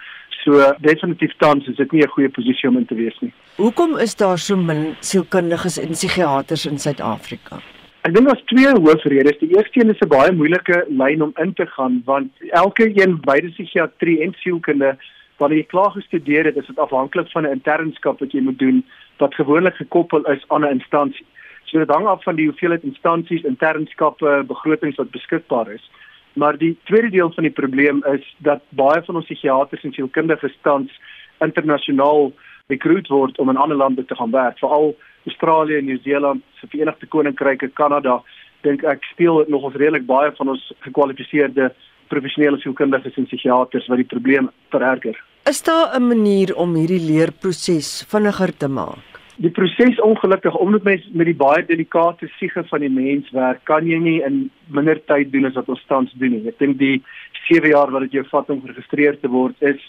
So 0.43 0.75
definitief 0.79 1.33
tans 1.37 1.67
is 1.67 1.75
dit 1.75 1.91
nie 1.91 2.01
'n 2.01 2.13
goeie 2.15 2.29
posisie 2.29 2.69
om 2.69 2.77
in 2.77 2.85
te 2.85 2.95
wees 2.95 3.17
nie. 3.19 3.33
Hoekom 3.55 3.97
is 3.97 4.15
daar 4.15 4.37
so 4.37 4.55
min 4.55 4.95
sielkundiges 4.99 5.77
en 5.77 5.89
psigiaters 5.89 6.65
in 6.65 6.77
Suid-Afrika? 6.77 7.74
Ek 8.05 8.13
dink 8.13 8.27
daar's 8.29 8.43
twee 8.45 8.69
hoofredes. 8.69 9.39
Die 9.41 9.55
eerste 9.55 9.79
een 9.81 9.89
is 9.89 10.01
'n 10.05 10.07
baie 10.07 10.31
moeilike 10.31 10.85
lyn 10.89 11.21
om 11.25 11.31
in 11.43 11.53
te 11.53 11.65
gaan 11.65 12.01
want 12.05 12.31
elke 12.51 12.85
een 13.01 13.17
beide 13.21 13.49
psigiatrie 13.49 14.21
en 14.21 14.33
sielkunde 14.37 14.97
wat 15.37 15.49
jy 15.51 15.63
klaar 15.63 15.91
gestudeer 15.91 16.45
het, 16.45 16.55
is 16.55 16.67
dit 16.67 16.79
afhanklik 16.79 17.31
van 17.31 17.43
'n 17.43 17.55
internskap 17.57 18.19
wat 18.19 18.31
jy 18.31 18.41
moet 18.41 18.59
doen 18.59 18.85
wat 19.17 19.33
gewoonlik 19.33 19.75
gekoppel 19.75 20.21
is 20.25 20.43
aan 20.47 20.61
'n 20.61 20.77
instansie. 20.77 21.25
So 21.63 21.79
dit 21.79 21.89
hang 21.89 22.05
af 22.05 22.23
van 22.23 22.35
die 22.35 22.45
hoeveelheid 22.45 22.83
instansies, 22.83 23.43
internskappe, 23.43 24.43
begrotings 24.47 24.97
wat 24.97 25.11
beskikbaar 25.11 25.71
is. 25.71 25.91
Maar 26.33 26.57
die 26.57 26.77
tweede 26.83 27.09
deel 27.09 27.31
van 27.31 27.43
die 27.43 27.53
probleem 27.53 28.03
is 28.03 28.35
dat 28.37 28.61
baie 28.69 29.01
van 29.03 29.15
ons 29.15 29.25
psigiaters 29.25 29.83
en 29.83 29.93
sielkundiges 29.93 30.57
tans 30.61 30.91
internasionaal 31.39 32.31
rekruut 32.71 33.09
word 33.13 33.37
om 33.37 33.49
in 33.49 33.59
ander 33.61 33.77
lande 33.77 34.05
te 34.05 34.15
gaan 34.17 34.31
werk, 34.31 34.57
veral 34.59 34.95
Australië, 35.25 35.81
Nieu-Seeland, 35.81 36.41
se 36.59 36.67
Verenigde 36.67 37.07
Koninkryk 37.07 37.61
en 37.65 37.73
Kanada, 37.77 38.19
dink 38.65 38.83
ek 38.89 39.03
speel 39.11 39.43
dit 39.43 39.51
nog 39.53 39.67
ons 39.69 39.77
redelik 39.77 40.05
baie 40.09 40.31
van 40.37 40.53
ons 40.55 40.63
gekwalifiseerde 40.85 41.69
professionele 42.09 42.57
sielkundiges 42.61 43.17
en 43.17 43.27
psigiaters 43.29 43.89
wat 43.89 44.01
die 44.01 44.09
probleem 44.09 44.49
vererger. 44.73 45.17
Is 45.49 45.61
daar 45.61 45.93
'n 45.97 46.07
manier 46.07 46.55
om 46.55 46.73
hierdie 46.73 47.01
leerproses 47.01 48.05
vinniger 48.09 48.57
te 48.57 48.67
maak? 48.67 49.21
Die 49.37 49.51
proses 49.51 50.01
ongelukkig 50.01 50.55
omdat 50.55 50.83
mens 50.83 51.09
met 51.13 51.25
die 51.25 51.35
baie 51.35 51.65
delikate 51.65 52.27
siege 52.39 52.63
van 52.63 52.79
die 52.79 52.89
mens 52.89 53.29
werk, 53.31 53.65
kan 53.65 53.85
jy 53.85 53.97
nie 53.99 54.21
in 54.23 54.49
minder 54.67 54.99
tyd 55.05 55.31
doen 55.31 55.45
as 55.45 55.53
wat 55.53 55.69
ons 55.69 55.85
tans 55.87 56.11
doen 56.13 56.31
nie. 56.31 56.47
Ek 56.47 56.57
dink 56.59 56.77
die 56.77 57.03
7 57.47 57.69
jaar 57.69 57.91
wat 57.91 58.01
dit 58.01 58.11
jou 58.11 58.25
vat 58.31 58.49
om 58.49 58.61
geregistreer 58.61 59.19
te 59.19 59.27
word 59.27 59.55
is 59.59 59.81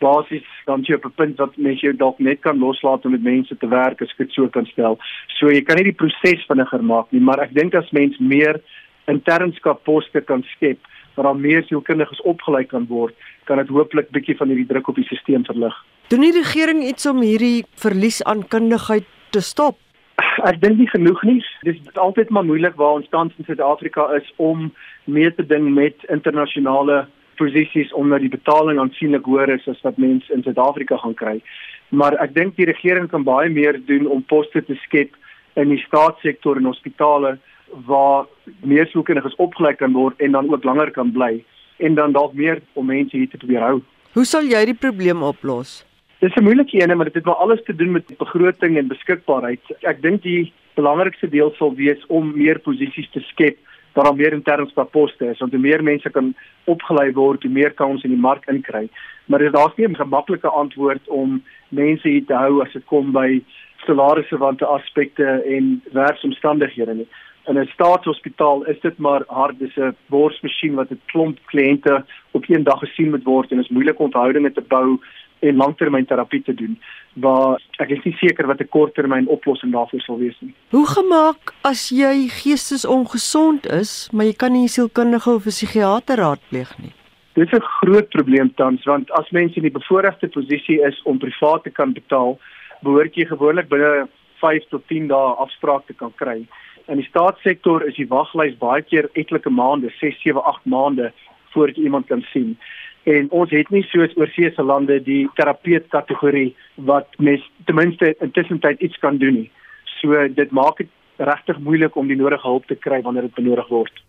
basies 0.00 0.46
dan 0.66 0.82
jy 0.82 0.94
op 0.94 1.04
'n 1.04 1.16
punt 1.16 1.38
wat 1.38 1.56
mens 1.56 1.80
jou 1.80 1.92
dalk 1.92 2.18
net 2.18 2.40
kan 2.40 2.58
loslaat 2.58 3.04
om 3.04 3.12
met 3.12 3.22
mense 3.22 3.56
te 3.56 3.68
werk 3.68 4.02
as 4.02 4.10
ek 4.10 4.26
dit 4.26 4.32
so 4.32 4.48
kan 4.48 4.66
stel. 4.66 4.98
So 5.38 5.50
jy 5.50 5.62
kan 5.62 5.76
nie 5.76 5.90
die 5.90 6.00
proses 6.00 6.46
vinniger 6.46 6.82
maak 6.82 7.06
nie, 7.12 7.20
maar 7.20 7.40
ek 7.40 7.54
dink 7.54 7.74
as 7.74 7.90
mens 7.92 8.18
meer 8.18 8.60
internskap 9.06 9.84
poste 9.84 10.20
kan 10.20 10.44
skep 10.56 10.78
waar 11.14 11.24
daar 11.24 11.36
meer 11.36 11.64
sielkundiges 11.66 12.20
opgelei 12.22 12.64
kan 12.64 12.86
word, 12.86 13.14
kan 13.44 13.58
dit 13.58 13.68
hooplik 13.68 14.10
bietjie 14.14 14.36
van 14.36 14.48
hierdie 14.48 14.66
druk 14.66 14.88
op 14.88 14.94
die 14.94 15.04
stelsel 15.04 15.44
verlig. 15.44 15.74
Doen 16.08 16.20
die 16.20 16.32
regering 16.32 16.82
iets 16.82 17.06
om 17.06 17.20
hierdie 17.20 17.64
verlies 17.74 18.22
aan 18.24 18.46
kundigheid 18.48 19.04
te 19.34 19.40
stop? 19.40 19.76
Ek 20.46 20.60
dink 20.62 20.78
nie 20.78 20.88
genoeg 20.88 21.22
nie. 21.26 21.40
Dis 21.66 21.78
altyd 21.98 22.30
maar 22.30 22.46
moeilik 22.46 22.76
waar 22.78 23.00
ons 23.00 23.10
tans 23.10 23.34
in 23.38 23.46
Suid-Afrika 23.48 24.06
is 24.14 24.30
om 24.36 24.70
mee 25.04 25.30
te 25.34 25.46
ding 25.46 25.72
met 25.74 26.06
internasionale 26.08 27.06
posisies 27.38 27.92
omdat 27.96 28.24
die 28.24 28.32
betaling 28.32 28.80
aansienlik 28.82 29.26
hoër 29.26 29.54
is 29.56 29.68
as 29.70 29.80
wat 29.86 29.98
mense 30.02 30.32
in 30.34 30.42
Suid-Afrika 30.42 30.98
gaan 31.02 31.16
kry. 31.18 31.36
Maar 31.88 32.18
ek 32.24 32.34
dink 32.34 32.56
die 32.58 32.68
regering 32.68 33.08
kan 33.08 33.24
baie 33.24 33.48
meer 33.50 33.78
doen 33.88 34.06
om 34.06 34.24
poste 34.26 34.62
te 34.64 34.76
skep 34.84 35.16
in 35.58 35.72
die 35.72 35.82
staatssektor 35.86 36.58
en 36.60 36.68
hospitale 36.70 37.36
waar 37.88 38.26
meer 38.64 38.88
sielkundiges 38.88 39.36
opgelei 39.36 39.74
kan 39.76 39.92
word 39.92 40.20
en 40.24 40.36
dan 40.36 40.48
ook 40.52 40.64
langer 40.64 40.90
kan 40.90 41.12
bly 41.12 41.38
en 41.78 41.94
dan 41.94 42.12
dalk 42.12 42.34
meer 42.34 42.62
om 42.74 42.86
mense 42.86 43.16
hier 43.16 43.28
te 43.30 43.40
probeer 43.40 43.64
hou. 43.64 43.78
Hoe 44.16 44.24
sal 44.26 44.48
jy 44.48 44.64
die 44.70 44.78
probleem 44.78 45.22
oplos? 45.22 45.84
Dis 46.18 46.34
'n 46.34 46.42
moeilike 46.42 46.82
een, 46.82 46.96
maar 46.96 47.06
dit 47.06 47.14
het 47.14 47.24
maar 47.24 47.42
alles 47.44 47.62
te 47.64 47.74
doen 47.74 47.92
met 47.92 48.16
begroting 48.18 48.76
en 48.76 48.88
beskikbaarheid. 48.88 49.60
Ek 49.82 50.02
dink 50.02 50.22
die 50.22 50.52
belangrikste 50.74 51.28
deel 51.28 51.52
sal 51.58 51.74
wees 51.74 52.06
om 52.08 52.32
meer 52.34 52.58
posisies 52.58 53.10
te 53.10 53.20
skep 53.20 53.58
dat 53.92 54.04
daar 54.04 54.14
meer 54.14 54.32
internskap 54.32 54.90
poste 54.90 55.30
is, 55.30 55.38
want 55.38 55.52
hoe 55.52 55.60
meer 55.60 55.82
mense 55.82 56.10
kan 56.10 56.34
opgelei 56.64 57.12
word, 57.12 57.42
hoe 57.42 57.52
meer 57.52 57.72
kans 57.72 58.02
in 58.02 58.10
die 58.10 58.20
mark 58.20 58.46
inkry. 58.48 58.88
Maar 59.26 59.38
dit 59.38 59.52
daar's 59.52 59.76
nie 59.76 59.88
'n 59.88 59.96
gemaklike 59.96 60.48
antwoord 60.48 61.08
om 61.08 61.42
mense 61.68 62.08
hier 62.08 62.24
te 62.26 62.34
hou 62.34 62.62
as 62.62 62.72
dit 62.72 62.84
kom 62.84 63.12
by 63.12 63.42
salarisse 63.86 64.38
wante 64.38 64.66
aspekte 64.66 65.42
en 65.44 65.82
werksomstandighede 65.92 66.94
nie 66.94 67.08
in 67.48 67.58
'n 67.58 67.70
staatshospitaal 67.72 68.64
is 68.64 68.80
dit 68.80 68.98
maar 68.98 69.22
hard 69.26 69.58
dis 69.58 69.76
'n 69.76 69.96
borsmasjien 70.06 70.74
wat 70.74 70.90
'n 70.90 71.00
klomp 71.06 71.38
kliënte 71.50 72.04
op 72.30 72.44
een 72.48 72.62
dag 72.62 72.78
gesien 72.78 73.10
moet 73.10 73.24
word 73.24 73.50
en 73.50 73.58
is 73.58 73.68
moeilik 73.68 73.98
onthoudinge 73.98 74.52
te 74.52 74.60
bou 74.60 75.00
en 75.40 75.56
langtermynterapie 75.56 76.42
te 76.42 76.54
doen 76.54 76.76
waar 77.14 77.62
ek 77.82 77.90
is 77.96 78.04
nie 78.04 78.14
seker 78.20 78.46
wat 78.46 78.60
'n 78.60 78.68
korttermyn 78.68 79.28
oplossing 79.28 79.72
daarvoor 79.72 80.00
sal 80.00 80.18
wees 80.18 80.36
nie. 80.40 80.54
Hoe 80.70 80.86
gemaak 80.86 81.54
as 81.62 81.90
jy 81.90 82.28
geestesongesond 82.28 83.66
is, 83.66 84.08
maar 84.12 84.26
jy 84.26 84.32
kan 84.32 84.52
nie 84.52 84.64
'n 84.64 84.74
sielkundige 84.76 85.30
of 85.30 85.46
'n 85.46 85.50
psigiater 85.50 86.16
raadpleeg 86.16 86.78
nie? 86.78 86.92
Dit 87.34 87.52
is 87.52 87.58
'n 87.58 87.62
groot 87.80 88.08
probleem 88.08 88.54
tans 88.54 88.84
want 88.84 89.10
as 89.10 89.30
mense 89.30 89.56
in 89.56 89.62
die 89.62 89.78
bevoordeelde 89.78 90.28
posisie 90.28 90.80
is 90.82 91.02
om 91.04 91.18
privaat 91.18 91.62
te 91.62 91.70
kan 91.70 91.92
betaal, 91.92 92.38
behoort 92.82 93.14
jy 93.14 93.24
gewoonlik 93.24 93.68
binne 93.68 94.08
5 94.40 94.68
tot 94.68 94.86
10 94.88 95.08
dae 95.08 95.34
afspraak 95.36 95.86
te 95.86 95.94
kan 95.94 96.12
kry 96.14 96.46
in 96.88 97.00
die 97.02 97.08
staatssektor 97.08 97.84
is 97.86 97.96
die 98.00 98.08
waglys 98.08 98.56
baie 98.60 98.82
keer 98.82 99.10
etlike 99.20 99.50
maande, 99.52 99.92
6, 100.00 100.22
7, 100.24 100.40
8 100.40 100.68
maande 100.72 101.10
voordat 101.52 101.76
jy 101.76 101.88
iemand 101.88 102.08
kan 102.08 102.22
sien. 102.32 102.56
En 103.08 103.30
ons 103.32 103.50
het 103.50 103.70
nie 103.72 103.84
soos 103.88 104.12
oorseese 104.20 104.62
lande 104.62 104.98
die 105.04 105.22
terapeut 105.38 105.86
kategorie 105.94 106.50
wat 106.90 107.14
mens 107.16 107.44
ten 107.64 107.78
minste 107.78 108.12
intussen 108.24 108.60
tyd 108.60 108.82
iets 108.84 108.98
kan 109.04 109.16
doen 109.22 109.34
nie. 109.42 109.50
So 110.00 110.26
dit 110.28 110.50
maak 110.52 110.82
dit 110.82 110.90
regtig 111.16 111.58
moeilik 111.64 111.96
om 111.96 112.10
die 112.10 112.18
nodige 112.18 112.46
hulp 112.46 112.68
te 112.68 112.76
kry 112.76 113.00
wanneer 113.02 113.30
dit 113.30 113.38
benodig 113.40 113.70
word. 113.72 114.02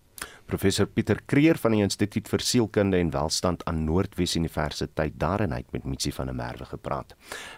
Professor 0.50 0.88
Pieter 0.89 1.20
Kreer 1.30 1.60
van 1.62 1.76
die 1.76 1.84
Instituut 1.86 2.26
vir 2.32 2.41
Sielkunde 2.41 2.97
en 2.97 3.12
Welstand 3.14 3.62
aan 3.70 3.84
Noordwes 3.86 4.34
Universiteit 4.34 5.14
daarin 5.22 5.54
uit 5.54 5.68
met 5.76 5.84
Mitsi 5.86 6.10
van 6.12 6.32
der 6.32 6.36
Merwe 6.36 6.66
gepraat. 6.66 7.14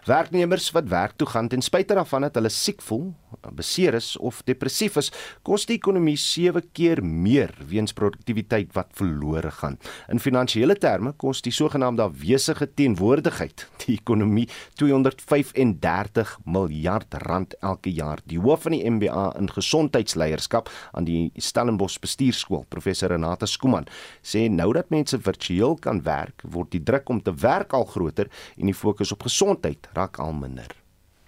Werknemers 0.09 0.67
wat 0.75 0.89
werk 0.91 1.15
toe 1.15 1.27
gaan 1.31 1.47
ten 1.47 1.63
spyte 1.63 1.95
daarvan 1.95 2.27
dat 2.27 2.35
hulle 2.35 2.51
siek 2.51 2.83
voel, 2.83 3.13
beseer 3.55 3.95
is 3.95 4.09
of 4.19 4.41
depressief 4.43 4.97
is, 4.99 5.11
kos 5.47 5.63
die 5.69 5.77
ekonomie 5.79 6.17
7 6.19 6.65
keer 6.75 6.99
meer 7.03 7.53
weens 7.69 7.95
produktiwiteit 7.95 8.75
wat 8.75 8.91
verlore 8.99 9.53
gaan. 9.61 9.79
In 10.11 10.19
finansiële 10.19 10.75
terme 10.75 11.13
kos 11.15 11.39
die 11.45 11.55
sogenaamde 11.55 12.03
afwesige 12.09 12.67
teenwoordigheid 12.75 13.65
die 13.85 13.95
ekonomie 14.01 14.49
235 14.83 16.35
miljard 16.43 17.15
rand 17.23 17.55
elke 17.61 17.95
jaar. 17.95 18.19
Die 18.27 18.41
hoof 18.43 18.67
van 18.67 18.75
die 18.75 18.83
MBA 18.83 19.29
in 19.39 19.47
gesondheidsleierskap 19.47 20.67
aan 20.91 21.07
die 21.07 21.31
Stellenbosch 21.39 22.01
Bestuurskool 22.03 22.67
professor 22.81 23.13
Renata 23.13 23.45
Skuman 23.45 23.85
sê 24.25 24.47
nou 24.49 24.71
dat 24.73 24.89
mense 24.89 25.17
virtueel 25.21 25.77
kan 25.85 26.01
werk, 26.05 26.41
word 26.55 26.73
die 26.73 26.81
druk 26.83 27.09
om 27.13 27.21
te 27.21 27.33
werk 27.43 27.75
al 27.77 27.85
groter 27.85 28.31
en 28.57 28.71
die 28.71 28.77
fokus 28.77 29.13
op 29.13 29.27
gesondheid 29.29 29.89
raak 29.97 30.17
al 30.19 30.33
minder. 30.33 30.73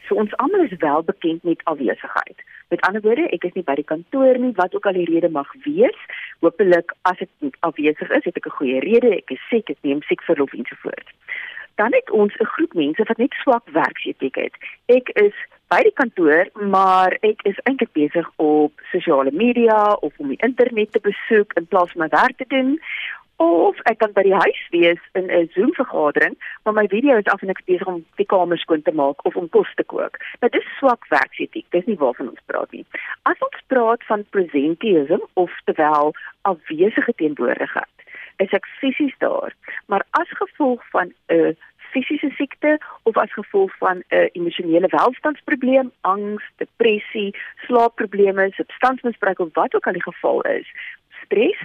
So 0.08 0.18
ons 0.20 0.34
almal 0.44 0.66
is 0.66 0.76
wel 0.82 1.06
bekend 1.08 1.46
met 1.48 1.62
afwesigheid. 1.70 2.42
Met 2.74 2.82
ander 2.88 3.04
woorde, 3.06 3.30
ek 3.36 3.46
is 3.48 3.54
nie 3.56 3.64
by 3.64 3.78
die 3.80 3.88
kantoor 3.88 4.40
nie, 4.42 4.52
wat 4.58 4.74
ook 4.76 4.90
al 4.90 4.98
die 4.98 5.08
rede 5.08 5.30
mag 5.32 5.48
wees. 5.64 6.00
Hoopelik 6.44 6.92
as 7.08 7.22
ek 7.24 7.60
afwesig 7.68 8.12
is, 8.18 8.26
het 8.26 8.40
ek 8.42 8.50
'n 8.50 8.58
goeie 8.58 8.80
rede, 8.84 9.14
ek 9.16 9.32
is 9.32 9.44
siek, 9.50 9.70
ek 9.70 9.80
neem 9.82 10.02
siek 10.10 10.24
verlof 10.26 10.54
ensovoorts. 10.54 11.12
Dan 11.78 11.94
het 11.94 12.10
ons 12.12 12.34
'n 12.36 12.52
groep 12.56 12.74
mense 12.74 13.04
wat 13.08 13.18
net 13.18 13.34
swak 13.44 13.70
werksetiek 13.70 14.36
het. 14.36 14.56
Ek 14.88 15.10
is 15.16 15.36
by 15.74 15.82
die 15.88 15.96
kantoor, 15.98 16.50
maar 16.70 17.16
ek 17.26 17.42
is 17.50 17.58
eintlik 17.66 17.90
besig 17.98 18.28
op 18.44 18.82
sosiale 18.92 19.32
media 19.34 19.80
of 20.06 20.14
om 20.22 20.30
die 20.30 20.42
internet 20.46 20.92
te 20.94 21.02
besoek 21.02 21.56
in 21.58 21.66
plaas 21.72 21.94
van 21.96 22.04
my 22.04 22.10
werk 22.14 22.38
te 22.38 22.46
doen. 22.52 22.76
Of 23.42 23.80
ek 23.90 23.98
kan 24.04 24.14
by 24.14 24.22
die 24.28 24.36
huis 24.36 24.60
wees 24.76 25.02
in 25.18 25.32
'n 25.32 25.50
Zoom 25.56 25.74
vergadering, 25.74 26.36
maar 26.64 26.78
my 26.78 26.86
video 26.88 27.18
is 27.18 27.32
af 27.34 27.42
en 27.42 27.50
ek 27.50 27.64
besig 27.66 27.88
om 27.88 28.06
die 28.22 28.30
kamer 28.34 28.58
skoon 28.58 28.82
te 28.82 28.94
maak 28.94 29.26
of 29.26 29.36
om 29.36 29.50
kos 29.50 29.74
te 29.76 29.84
kook. 29.84 30.22
Nou 30.42 30.52
dis 30.52 30.68
swak 30.78 31.10
werksetiek. 31.10 31.66
Dis 31.72 31.86
nie 31.86 31.98
waarvan 31.98 32.30
ons 32.30 32.46
praat 32.46 32.72
nie. 32.72 32.86
As 33.24 33.40
ons 33.40 33.66
praat 33.68 34.04
van 34.04 34.26
presenteeism 34.30 35.26
of 35.34 35.52
terwyl 35.66 36.14
afwesige 36.42 37.14
teenwoordigheid, 37.18 37.98
is 38.38 38.54
ek 38.54 38.66
fisies 38.80 39.16
daar, 39.18 39.54
maar 39.86 40.06
as 40.12 40.30
gevolg 40.30 40.82
van 40.92 41.14
'n 41.30 41.36
uh, 41.36 41.54
fisiese 41.94 42.32
siekte 42.38 42.78
of 43.10 43.18
as 43.18 43.34
gevolg 43.34 43.78
van 43.78 44.02
'n 44.02 44.04
uh, 44.10 44.28
emosionele 44.40 44.88
welstandsprobleem, 44.88 45.92
angs, 46.02 46.44
depressie, 46.58 47.30
slaapprobleme, 47.66 48.50
substansmisbruik 48.58 49.40
of 49.40 49.54
wat 49.54 49.76
ook 49.76 49.88
al 49.88 49.98
die 50.00 50.10
geval 50.10 50.42
is, 50.42 50.68
stres, 51.24 51.62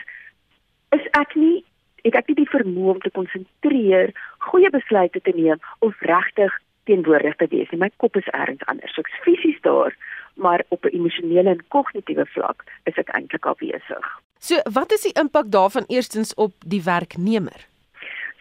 is 0.91 1.05
ek 1.11 1.35
nie 1.35 1.65
ek 2.07 2.15
het 2.15 2.29
nie 2.31 2.41
die 2.45 2.53
vermoë 2.53 2.95
om 2.95 3.01
te 3.03 3.11
konsentreer, 3.11 4.13
goeie 4.51 4.71
besluite 4.71 5.21
te 5.21 5.35
neem 5.37 5.61
of 5.85 5.99
regtig 6.01 6.55
teenwoordig 6.89 7.37
te 7.37 7.49
wees 7.53 7.71
nie. 7.71 7.81
My 7.83 7.91
kop 7.97 8.17
is 8.17 8.29
ergens 8.33 8.65
anders. 8.73 8.95
So 8.95 9.05
ek's 9.05 9.19
fisies 9.27 9.61
daar, 9.67 9.97
maar 10.35 10.65
op 10.69 10.85
'n 10.85 10.95
emosionele 10.95 11.51
en 11.51 11.65
kognitiewe 11.69 12.27
vlak 12.27 12.65
is 12.85 12.97
ek 12.97 13.09
eintlik 13.09 13.47
afwesig. 13.47 14.07
So, 14.39 14.57
wat 14.73 14.93
is 14.93 15.03
die 15.03 15.19
impak 15.21 15.51
daarvan 15.51 15.85
eerstens 15.89 16.35
op 16.35 16.53
die 16.67 16.83
werknemer? 16.83 17.67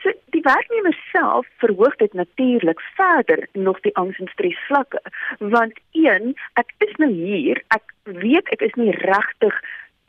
So 0.07 0.13
die 0.31 0.41
werknemer 0.41 0.97
self 1.11 1.47
verhoog 1.57 1.95
dit 1.95 2.13
natuurlik 2.13 2.81
verder 2.95 3.47
nog 3.51 3.79
die 3.79 3.95
angs 3.95 4.19
en 4.19 4.27
stres 4.31 4.59
vlakke 4.67 5.01
want 5.39 5.79
een 5.91 6.35
ek 6.53 6.71
is 6.85 6.93
nou 7.01 7.09
hier 7.11 7.59
ek 7.75 7.91
weet 8.03 8.47
ek 8.55 8.63
is 8.69 8.77
nie 8.79 8.93
regtig 9.01 9.57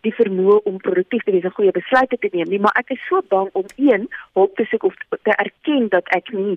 die 0.06 0.14
vermoë 0.14 0.60
om 0.70 0.78
produktief 0.84 1.24
te 1.26 1.34
wees 1.34 1.48
en 1.48 1.54
goeie 1.56 1.74
besluite 1.74 2.18
te 2.22 2.30
neem 2.32 2.52
nie 2.52 2.60
maar 2.62 2.78
ek 2.78 2.94
is 2.94 3.02
so 3.08 3.24
bang 3.34 3.50
om 3.58 3.66
een 3.74 4.06
hulp 4.38 4.54
te 4.60 4.68
soek 4.70 4.86
of 4.90 4.94
te 5.10 5.34
erken 5.34 5.88
dat 5.96 6.14
ek 6.20 6.30
nie 6.36 6.54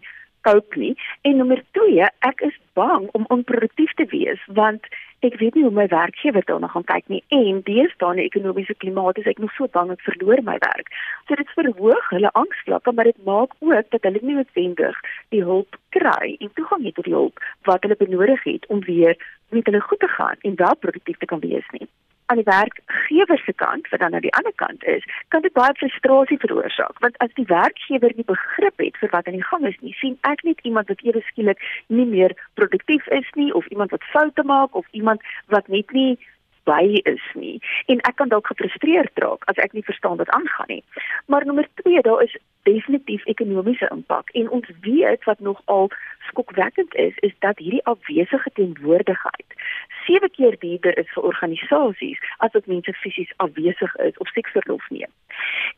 koop 0.48 0.76
nie. 0.76 0.94
En 1.28 1.38
nommer 1.38 1.64
2 1.78 2.10
ek 2.28 2.44
is 2.48 2.58
bang 2.74 3.08
om 3.12 3.26
onproduktief 3.28 3.94
te 4.00 4.06
wees 4.12 4.44
want 4.48 4.88
ek 5.22 5.38
weet 5.38 5.56
nie 5.56 5.64
hoe 5.64 5.74
my 5.76 5.88
werkgewer 5.88 6.46
daarna 6.46 6.68
gaan 6.74 6.88
kyk 6.89 7.08
nie. 7.14 7.24
En 7.30 7.62
deesdae 7.68 8.16
in 8.16 8.22
die 8.22 8.30
ekonomiese 8.30 8.76
klimaat 8.84 9.22
is 9.22 9.30
ek 9.30 9.42
nog 9.44 9.54
so 9.58 9.70
bang 9.78 9.92
ek 9.94 10.06
verloor 10.08 10.42
my 10.48 10.58
werk. 10.66 10.89
So 11.28 11.38
dit 11.38 11.56
verhoog 11.58 12.10
hulle 12.10 12.34
angsvlakke, 12.44 12.94
maar 12.98 13.10
dit 13.12 13.26
maak 13.26 13.54
ook 13.60 13.92
dat 13.94 14.08
hulle 14.08 14.22
nie 14.22 14.39
noodwendig 14.39 15.02
die 15.30 15.44
hulp 15.46 15.78
kry 15.98 16.36
en 16.39 16.54
toegang 16.58 16.88
het 16.88 16.98
tot 16.98 17.10
die 17.10 17.18
hulp 17.18 17.44
wat 17.70 17.86
hulle 17.86 18.00
benodig 18.00 18.44
het 18.50 18.66
om 18.74 18.82
weer 18.88 19.18
met 19.50 19.66
hulle 19.66 19.82
goed 19.82 20.00
te 20.00 20.08
gaan 20.08 20.38
en 20.42 20.56
wel 20.56 20.76
produktief 20.80 21.18
te 21.18 21.30
kan 21.30 21.39
wees 21.44 21.68
nie 21.78 21.88
aan 22.32 22.40
die 22.40 22.48
werkgewer 22.48 23.42
se 23.46 23.54
kant 23.54 23.90
wat 23.92 24.00
dan 24.00 24.14
aan 24.14 24.26
die 24.26 24.34
ander 24.40 24.56
kant 24.56 24.84
is, 24.84 25.04
kan 25.28 25.42
dit 25.42 25.54
baie 25.54 25.76
frustrasie 25.76 26.40
veroorsaak. 26.40 27.00
Want 27.04 27.18
as 27.26 27.34
die 27.40 27.48
werkgewer 27.50 28.16
nie 28.16 28.28
begrip 28.28 28.80
het 28.80 29.00
vir 29.04 29.12
wat 29.12 29.28
aan 29.28 29.40
die 29.40 29.50
gang 29.52 29.68
is 29.68 29.80
nie, 29.84 29.96
sien 30.00 30.16
ek 30.32 30.44
net 30.48 30.64
iemand 30.64 30.88
wat 30.94 31.04
ewe 31.04 31.24
skielik 31.28 31.60
nie 31.88 32.08
meer 32.08 32.36
produktief 32.60 33.08
is 33.20 33.28
nie 33.36 33.52
of 33.54 33.68
iemand 33.68 33.92
wat 33.92 34.08
foute 34.14 34.44
maak 34.48 34.76
of 34.76 34.88
iemand 34.92 35.28
wat 35.52 35.68
net 35.68 35.92
nie 35.92 36.16
by 36.64 37.01
is 37.03 37.26
nie 37.34 37.57
en 37.86 38.01
ek 38.09 38.16
kan 38.16 38.30
dalk 38.30 38.47
gefrustreerd 38.47 39.24
raak 39.24 39.45
as 39.51 39.57
ek 39.57 39.74
nie 39.74 39.86
verstaan 39.88 40.18
wat 40.18 40.30
aangaan 40.30 40.68
nie. 40.68 40.84
Maar 41.26 41.45
nommer 41.45 41.68
2, 41.84 42.01
daar 42.01 42.24
is 42.24 42.38
definitief 42.64 43.26
ekonomiese 43.26 43.89
impak 43.89 44.30
en 44.30 44.49
ons 44.49 44.68
weet 44.82 45.24
wat 45.24 45.39
nogal 45.39 45.89
skokwekkend 46.28 46.95
is 46.95 47.18
is 47.18 47.34
dat 47.39 47.57
hierdie 47.57 47.86
afwesige 47.86 48.49
teenwoordigheid 48.53 49.57
sewe 50.05 50.30
keer 50.30 50.55
duurder 50.59 50.97
is 50.97 51.09
vir 51.16 51.26
organisasies 51.30 52.22
as 52.45 52.53
wat 52.57 52.70
mense 52.72 52.93
fisies 53.03 53.34
afwesig 53.45 53.95
is 54.07 54.18
of 54.18 54.30
siek 54.34 54.49
verlof 54.55 54.89
neem. 54.89 55.12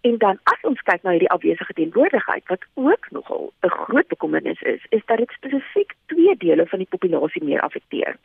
En 0.08 0.18
dan 0.18 0.40
as 0.52 0.68
ons 0.70 0.82
kyk 0.88 1.04
na 1.04 1.16
hierdie 1.16 1.32
afwesige 1.36 1.76
teenwoordigheid 1.80 2.48
wat 2.52 2.66
ook 2.74 3.10
nogal 3.18 3.52
'n 3.64 3.76
groot 3.84 4.08
bekommernis 4.08 4.62
is, 4.62 4.82
is 4.90 5.06
dat 5.06 5.18
dit 5.18 5.32
spesifiek 5.32 5.94
twee 6.06 6.36
dele 6.38 6.68
van 6.68 6.80
die 6.80 6.92
populasie 6.96 7.44
meer 7.44 7.62
affekteer. 7.62 8.18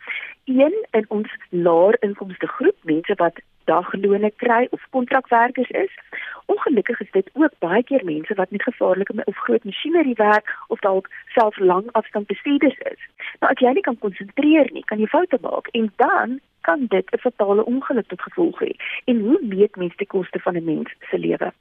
Een 0.44 0.74
in 0.90 1.04
ons 1.08 1.30
laer 1.50 1.96
inkomste 2.00 2.47
groep, 2.48 2.76
mense 2.82 3.14
wat 3.22 3.40
daglone 3.68 4.30
kry 4.42 4.66
of 4.70 4.86
kontrakwerkers 4.90 5.70
is. 5.70 5.94
Ongelukkig 6.46 7.00
is 7.00 7.10
dit 7.10 7.30
ook 7.32 7.52
baie 7.64 7.82
keer 7.84 8.04
mense 8.04 8.34
wat 8.34 8.50
met 8.50 8.62
gevaarlike 8.62 9.22
of 9.24 9.36
groot 9.36 9.64
masjinerie 9.64 10.16
werk 10.20 10.56
of 10.68 10.80
dalk 10.80 11.10
self 11.36 11.58
lang 11.58 11.88
afstand 12.00 12.26
bestuurders 12.26 12.78
is. 12.92 13.00
Nou 13.40 13.52
as 13.52 13.64
jy 13.64 13.74
nie 13.76 13.86
kan 13.88 13.98
konsentreer 14.04 14.72
nie, 14.72 14.84
kan 14.90 15.02
jy 15.02 15.10
foute 15.12 15.40
maak 15.44 15.68
en 15.80 15.92
dan 15.96 16.38
kan 16.68 16.86
dit 16.88 17.06
'n 17.12 17.24
fatale 17.26 17.64
ongeluk 17.64 18.08
tot 18.08 18.22
gevolg 18.22 18.58
hê. 18.64 18.72
En 19.04 19.20
hoe 19.20 19.40
meet 19.42 19.76
mens 19.76 19.96
die 19.96 20.06
koste 20.06 20.38
van 20.40 20.56
'n 20.56 20.64
mens 20.64 20.90
se 21.10 21.18
lewe? 21.18 21.52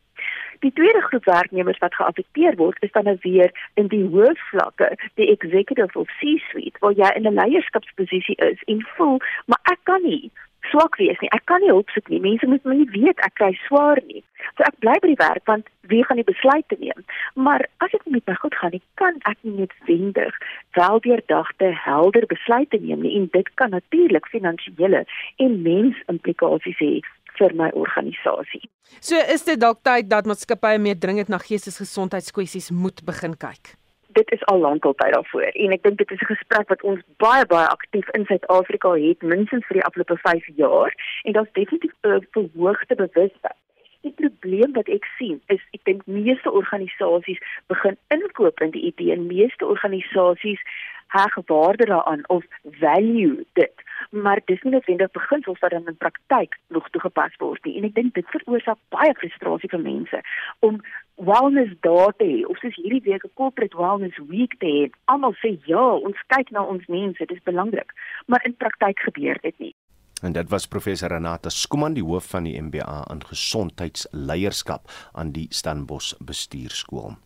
Die 0.60 0.74
tweede 0.74 1.02
groep 1.02 1.26
werknemers 1.26 1.78
wat 1.78 1.96
geaffekteer 1.96 2.56
word, 2.56 2.84
is 2.84 2.92
dan 2.92 3.04
nou 3.04 3.18
weer 3.22 3.52
in 3.74 3.88
die 3.88 4.04
hoofvlakke, 4.04 4.98
die 5.14 5.30
executive 5.36 6.00
of 6.00 6.08
C-suite, 6.20 6.80
waar 6.80 6.94
jy 6.94 7.10
in 7.16 7.28
'n 7.28 7.34
leierskapsposisie 7.34 8.36
is 8.36 8.64
en 8.64 8.82
voel, 8.96 9.18
maar 9.46 9.60
ek 9.64 9.80
kan 9.84 10.02
nie 10.04 10.32
swak 10.72 10.98
wees 11.02 11.20
nie. 11.22 11.30
Ek 11.36 11.46
kan 11.50 11.62
nie 11.64 11.72
hulp 11.72 11.90
soek 11.94 12.10
nie. 12.12 12.20
Mense 12.24 12.48
moet 12.50 12.66
my 12.68 12.80
weet 12.94 13.22
ek 13.26 13.36
kry 13.40 13.52
swaar 13.66 14.02
nie. 14.08 14.24
So 14.58 14.66
ek 14.68 14.78
bly 14.84 14.98
by 15.04 15.12
die 15.12 15.20
werk 15.20 15.50
want 15.50 15.70
wie 15.92 16.04
gaan 16.06 16.20
die 16.20 16.28
besluite 16.28 16.78
neem? 16.82 17.06
Maar 17.36 17.66
as 17.84 17.94
dit 17.94 18.06
nie 18.06 18.18
met 18.18 18.32
my 18.32 18.36
goed 18.42 18.58
gaan 18.60 18.76
nie, 18.76 18.84
kan 19.02 19.20
ek 19.30 19.40
nie 19.44 19.56
noodwendig 19.62 20.40
weldeurdagte, 20.78 21.72
helder 21.86 22.28
besluite 22.30 22.82
neem 22.84 23.06
nie 23.06 23.16
en 23.20 23.30
dit 23.34 23.52
kan 23.62 23.74
natuurlik 23.76 24.30
finansiële 24.34 25.06
en 25.44 25.58
mensimplikasies 25.66 26.82
hê 26.84 26.94
vir 27.38 27.54
my 27.54 27.72
organisasie. 27.78 28.66
So 29.00 29.20
is 29.34 29.46
dit 29.46 29.60
dalk 29.62 29.84
tyd 29.86 30.10
dat 30.10 30.30
maatskappye 30.30 30.80
meer 30.82 30.98
dringend 31.00 31.30
na 31.30 31.42
geestesgesondheidskwessies 31.42 32.72
moet 32.74 33.04
begin 33.06 33.38
kyk 33.38 33.78
dit 34.18 34.32
is 34.32 34.46
al 34.46 34.60
lankal 34.60 34.96
tyd 34.98 35.14
daarvoor 35.14 35.50
en 35.64 35.76
ek 35.76 35.84
dink 35.86 35.98
dit 36.02 36.12
is 36.16 36.22
'n 36.26 36.34
gesprek 36.34 36.68
wat 36.74 36.84
ons 36.92 37.02
baie 37.24 37.46
baie 37.54 37.68
aktief 37.78 38.08
in 38.18 38.26
Suid-Afrika 38.26 38.90
het 39.08 39.22
minstens 39.34 39.66
vir 39.68 39.78
die 39.80 39.88
afgelope 39.90 40.18
5 40.24 40.50
jaar 40.64 40.92
en 41.24 41.34
daar's 41.38 41.56
definitief 41.60 41.94
'n 42.02 42.28
verhoogde 42.36 42.96
bewustheid. 42.96 43.60
Die 44.02 44.14
probleem 44.22 44.74
wat 44.74 44.90
ek 44.98 45.06
sien 45.18 45.42
is 45.56 45.62
ek 45.76 45.84
dink 45.84 46.02
meeste 46.06 46.52
organisasies 46.52 47.42
begin 47.68 47.98
inkoop 48.08 48.62
in 48.66 48.72
die 48.72 48.86
idee 48.92 49.12
en 49.12 49.28
meeste 49.28 49.66
organisasies 49.66 50.62
heg 51.08 51.36
waarde 51.46 51.86
daaraan 51.86 52.24
of 52.28 52.46
value 52.64 53.46
dit. 53.54 53.74
Maar 54.10 54.42
dis 54.46 54.62
nie 54.62 54.72
noodwendig 54.72 55.12
beginsels 55.12 55.60
wat 55.60 55.72
dan 55.72 55.88
in 55.88 55.98
praktyk 55.98 56.58
nog 56.68 56.90
toegepas 56.90 57.36
word 57.38 57.66
nie. 57.66 57.78
En 57.78 57.84
ek 57.90 57.96
dink 57.96 58.14
dit 58.14 58.30
veroorsaak 58.36 58.80
baie 58.94 59.14
frustrasie 59.20 59.70
vir 59.70 59.84
mense 59.84 60.22
om 60.60 60.82
wellness 61.16 61.74
dae 61.82 62.12
te 62.18 62.30
hê. 62.30 62.46
Of 62.46 62.62
soos 62.62 62.76
hierdie 62.76 63.04
week 63.10 63.26
'n 63.26 63.34
corporate 63.34 63.78
wellness 63.78 64.18
week 64.30 64.60
te 64.60 64.66
hê. 64.66 64.92
Almal 65.06 65.36
sê 65.44 65.58
ja 65.66 65.86
ons 65.96 66.20
kyk 66.28 66.52
na 66.52 66.64
ons 66.64 66.86
mense 66.88 67.26
dit 67.26 67.38
is 67.38 67.44
belangrik. 67.44 67.92
Maar 68.26 68.46
in 68.46 68.56
praktyk 68.56 69.00
gebeur 69.00 69.38
dit 69.42 69.60
nie. 69.60 69.76
En 70.22 70.32
dit 70.32 70.50
was 70.50 70.68
professor 70.68 71.10
Renata 71.10 71.50
Skuman 71.50 71.94
die 71.94 72.04
hoof 72.04 72.30
van 72.30 72.44
die 72.44 72.62
MBA 72.62 73.06
in 73.12 73.26
gesondheidsleierskap 73.26 74.90
aan 75.14 75.32
die 75.32 75.48
Stellenbosch 75.50 76.16
Bestuurskool. 76.20 77.18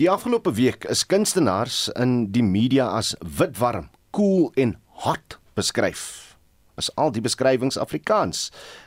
Die 0.00 0.08
afgelope 0.08 0.54
week 0.56 0.86
is 0.88 1.02
kunstenaars 1.04 1.90
in 2.00 2.30
die 2.32 2.40
media 2.40 2.86
as 2.96 3.10
witwarm, 3.20 3.90
cool 4.16 4.46
en 4.56 4.70
hot 5.04 5.34
beskryf. 5.58 6.38
Is 6.80 6.88
al 6.96 7.10
die 7.12 7.20
beskrywings 7.20 7.76
Afrikaans? 7.76 8.46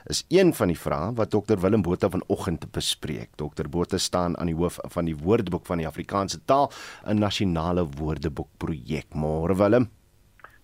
Is 0.10 0.24
een 0.34 0.56
van 0.58 0.72
die 0.72 0.78
vrae 0.80 1.12
wat 1.14 1.30
Dr 1.36 1.60
Willem 1.62 1.84
Botha 1.86 2.10
vanoggend 2.10 2.66
bespreek. 2.74 3.30
Dr 3.38 3.70
Botha 3.70 4.00
staan 4.02 4.40
aan 4.42 4.50
die 4.50 4.58
hoof 4.58 4.80
van 4.96 5.06
die 5.06 5.14
Woordeboek 5.14 5.70
van 5.70 5.84
die 5.84 5.86
Afrikaanse 5.86 6.40
taal, 6.50 6.72
'n 7.06 7.22
nasionale 7.22 7.86
woordeboek 7.86 8.50
projek. 8.58 9.14
Môre 9.14 9.54
Willem. 9.54 9.92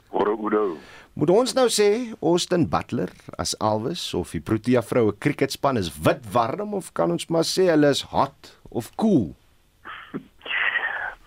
Môre 0.10 0.34
Udo. 0.34 0.78
Moet 1.14 1.30
ons 1.30 1.54
nou 1.54 1.68
sê 1.70 2.10
Austin 2.22 2.66
Butler 2.70 3.12
as 3.38 3.54
Alwys 3.60 4.14
of 4.14 4.32
die 4.32 4.42
Protea 4.42 4.82
vroue 4.82 5.14
cricketspan 5.20 5.78
is 5.78 5.92
wit 6.02 6.26
warm 6.34 6.74
of 6.74 6.92
kan 6.94 7.12
ons 7.12 7.28
maar 7.28 7.46
sê 7.46 7.70
hulle 7.70 7.90
is 7.90 8.02
hot 8.02 8.58
of 8.72 8.90
cool? 8.96 9.36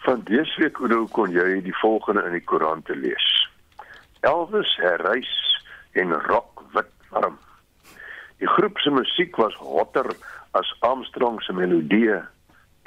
Van 0.03 0.21
dese 0.25 0.61
week 0.61 0.79
Udo 0.79 1.05
kon 1.15 1.31
jy 1.31 1.61
die 1.63 1.77
volgende 1.79 2.25
in 2.27 2.35
die 2.35 2.43
koerante 2.43 2.97
lees. 2.99 3.27
Elvis 4.27 4.75
herreis 4.83 5.31
en 5.93 6.15
rock 6.27 6.63
wit 6.75 6.91
warm. 7.11 7.39
Die 8.43 8.51
groep 8.51 8.79
se 8.83 8.91
musiek 8.91 9.39
was 9.39 9.55
hotter 9.63 10.11
as 10.59 10.73
Armstrong 10.81 11.39
se 11.43 11.55
melodie 11.55 12.19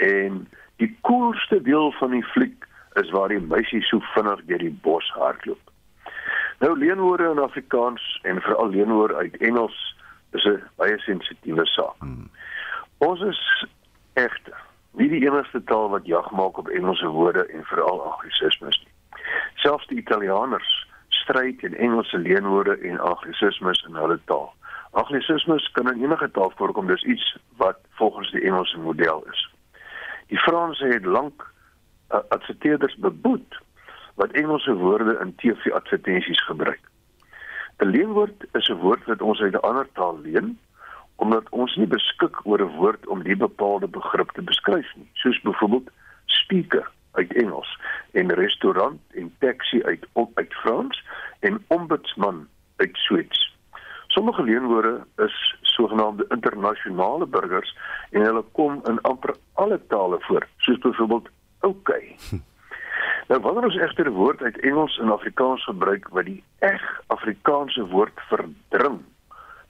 en 0.03 0.41
die 0.83 0.91
koelste 1.07 1.61
deel 1.63 1.93
van 2.01 2.11
die 2.17 2.25
fliek 2.33 2.67
is 2.99 3.11
waar 3.15 3.31
die 3.31 3.39
meisie 3.39 3.81
so 3.87 4.03
vinnig 4.11 4.43
deur 4.51 4.65
die 4.67 4.75
bos 4.83 5.07
hardloop. 5.15 5.71
Nou 6.59 6.75
leenwoorde 6.79 7.31
in 7.31 7.43
Afrikaans 7.43 8.03
en 8.27 8.43
veral 8.43 8.75
leenwoorde 8.75 9.15
uit 9.15 9.37
Engels 9.37 9.79
is 10.35 10.43
'n 10.43 10.63
baie 10.75 10.99
sensitiewe 10.99 11.65
saak. 11.65 11.95
Hmm. 11.99 12.29
Ons 12.97 13.21
is 13.21 13.67
egter 14.13 14.64
nie 14.97 15.09
die 15.09 15.23
enigste 15.27 15.63
taal 15.63 15.89
wat 15.89 16.05
jag 16.05 16.31
maak 16.31 16.57
op 16.57 16.67
Engelse 16.67 17.07
woorde 17.07 17.45
en 17.45 17.63
veral 17.63 18.01
anglisismes 18.11 18.77
nie. 18.83 19.23
Selfs 19.55 19.87
die 19.87 19.97
Italianers 19.97 20.87
stryd 21.09 21.59
teen 21.59 21.75
Engelse 21.75 22.17
leenwoorde 22.17 22.77
en 22.77 22.99
anglisismes 22.99 23.83
in 23.87 23.95
hulle 23.95 24.19
taal. 24.25 24.53
Anglisismes 24.91 25.71
kan 25.71 25.91
in 25.91 26.03
enige 26.03 26.31
taal 26.31 26.51
voorkom, 26.55 26.87
dis 26.87 27.03
iets 27.03 27.37
wat 27.57 27.79
volgens 27.99 28.31
die 28.31 28.41
Engelse 28.41 28.77
model 28.79 29.23
is. 29.31 29.49
Die 30.27 30.39
Franse 30.39 30.85
het 30.85 31.05
lank 31.05 31.43
uh, 31.43 32.19
adverteerders 32.29 32.95
beboet 32.95 33.59
wat 34.15 34.31
Engelse 34.31 34.73
woorde 34.73 35.17
in 35.21 35.35
TV-advertensies 35.35 36.45
gebruik. 36.45 36.81
'n 37.77 37.91
Leenwoord 37.91 38.45
is 38.51 38.69
'n 38.69 38.79
woord 38.79 39.05
wat 39.05 39.21
ons 39.21 39.41
uit 39.41 39.53
'n 39.53 39.67
ander 39.69 39.87
taal 39.93 40.19
leen 40.19 40.59
omdat 41.15 41.49
ons 41.49 41.75
nie 41.75 41.87
beskik 41.87 42.45
oor 42.45 42.61
'n 42.61 42.75
woord 42.75 43.07
om 43.07 43.23
die 43.23 43.35
bepaalde 43.35 43.87
begrip 43.87 44.31
te 44.31 44.41
beskryf 44.41 44.95
nie, 44.95 45.09
soos 45.13 45.41
byvoorbeeld 45.41 45.89
speaker 46.25 46.91
uit 47.11 47.33
Engels 47.33 47.79
en 48.11 48.33
restaurant 48.33 48.99
en 49.13 49.35
taxi 49.39 49.83
uit 49.83 50.05
uit 50.33 50.53
Frans 50.53 51.03
en 51.39 51.63
ombudsman 51.67 52.47
uit 52.75 52.95
Sweeds. 52.97 53.55
Sommige 54.07 54.43
leenwoorde 54.43 55.05
is 55.17 55.55
sogenaamde 55.61 56.25
internasionale 56.29 57.25
burgers 57.25 57.77
en 58.11 58.21
hulle 58.21 58.43
kom 58.51 58.81
in 58.83 59.01
amper 59.01 59.35
alle 59.53 59.79
tale 59.87 60.17
voor, 60.19 60.47
soos 60.57 60.77
byvoorbeeld 60.77 61.29
okay. 61.59 62.15
Nou 63.27 63.41
wanneer 63.41 63.63
ons 63.63 63.75
egter 63.75 64.05
'n 64.05 64.13
woord 64.13 64.41
uit 64.41 64.59
Engels 64.59 64.97
en 64.97 65.11
Afrikaans 65.11 65.63
gebruik 65.63 66.07
wat 66.07 66.25
die 66.25 66.43
eg 66.59 67.01
Afrikaanse 67.07 67.85
woord 67.85 68.19
verdring, 68.29 68.99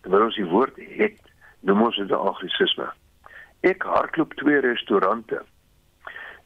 terwyl 0.02 0.24
ons 0.24 0.36
die 0.36 0.46
woord 0.46 0.76
het, 0.76 1.20
noem 1.66 1.82
ons 1.82 1.97
dit 1.97 2.09
'n 2.09 2.26
anglisisme. 2.30 2.88
Ek 3.61 3.84
hardloop 3.84 4.34
twee 4.34 4.59
restaurante 4.59 5.41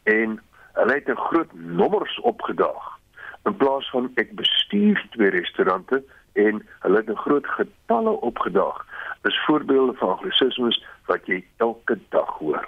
en 0.04 0.40
Hulle 0.80 0.94
het 0.94 1.10
'n 1.10 1.16
groot 1.16 1.54
nommers 1.54 2.20
opgedaag. 2.20 2.98
In 3.44 3.56
plaas 3.56 3.90
van 3.90 4.12
ek 4.16 4.36
bestuur 4.36 5.06
twee 5.10 5.30
restaurante 5.30 6.04
en 6.34 6.68
hulle 6.80 6.98
het 6.98 7.10
'n 7.10 7.24
groot 7.26 7.48
getalle 7.48 8.10
opgedaag. 8.10 8.86
Dis 9.22 9.44
voorbeelde 9.46 9.94
van 9.94 10.10
anglisismes 10.10 10.86
wat 11.06 11.26
jy 11.26 11.46
elke 11.58 12.00
dag 12.10 12.30
hoor. 12.38 12.68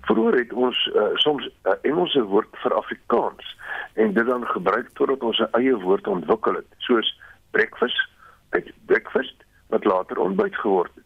Vroeger 0.00 0.38
het 0.38 0.52
ons 0.52 0.90
uh, 0.94 1.02
soms 1.14 1.44
'n 1.44 1.68
uh, 1.68 1.72
Engelse 1.82 2.22
woord 2.22 2.48
vir 2.52 2.74
Afrikaans 2.74 3.58
en 3.92 4.12
dit 4.12 4.26
dan 4.26 4.46
gebruik 4.46 4.88
totdat 4.92 5.22
ons 5.22 5.38
'n 5.38 5.48
eie 5.50 5.76
woord 5.76 6.06
ontwikkel 6.06 6.54
het, 6.54 6.66
soos 6.78 7.20
breakfast 7.50 8.08
uit 8.50 8.72
breakfast 8.84 9.44
wat 9.66 9.84
later 9.84 10.18
ontbyt 10.18 10.56
geword 10.56 10.94
het. 10.94 11.05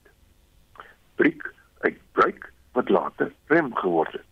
Break 1.21 1.53
uit 1.85 1.99
break 2.13 2.53
wat 2.73 2.89
later 2.89 3.33
rem 3.53 3.75
geword 3.77 4.13
het. 4.13 4.31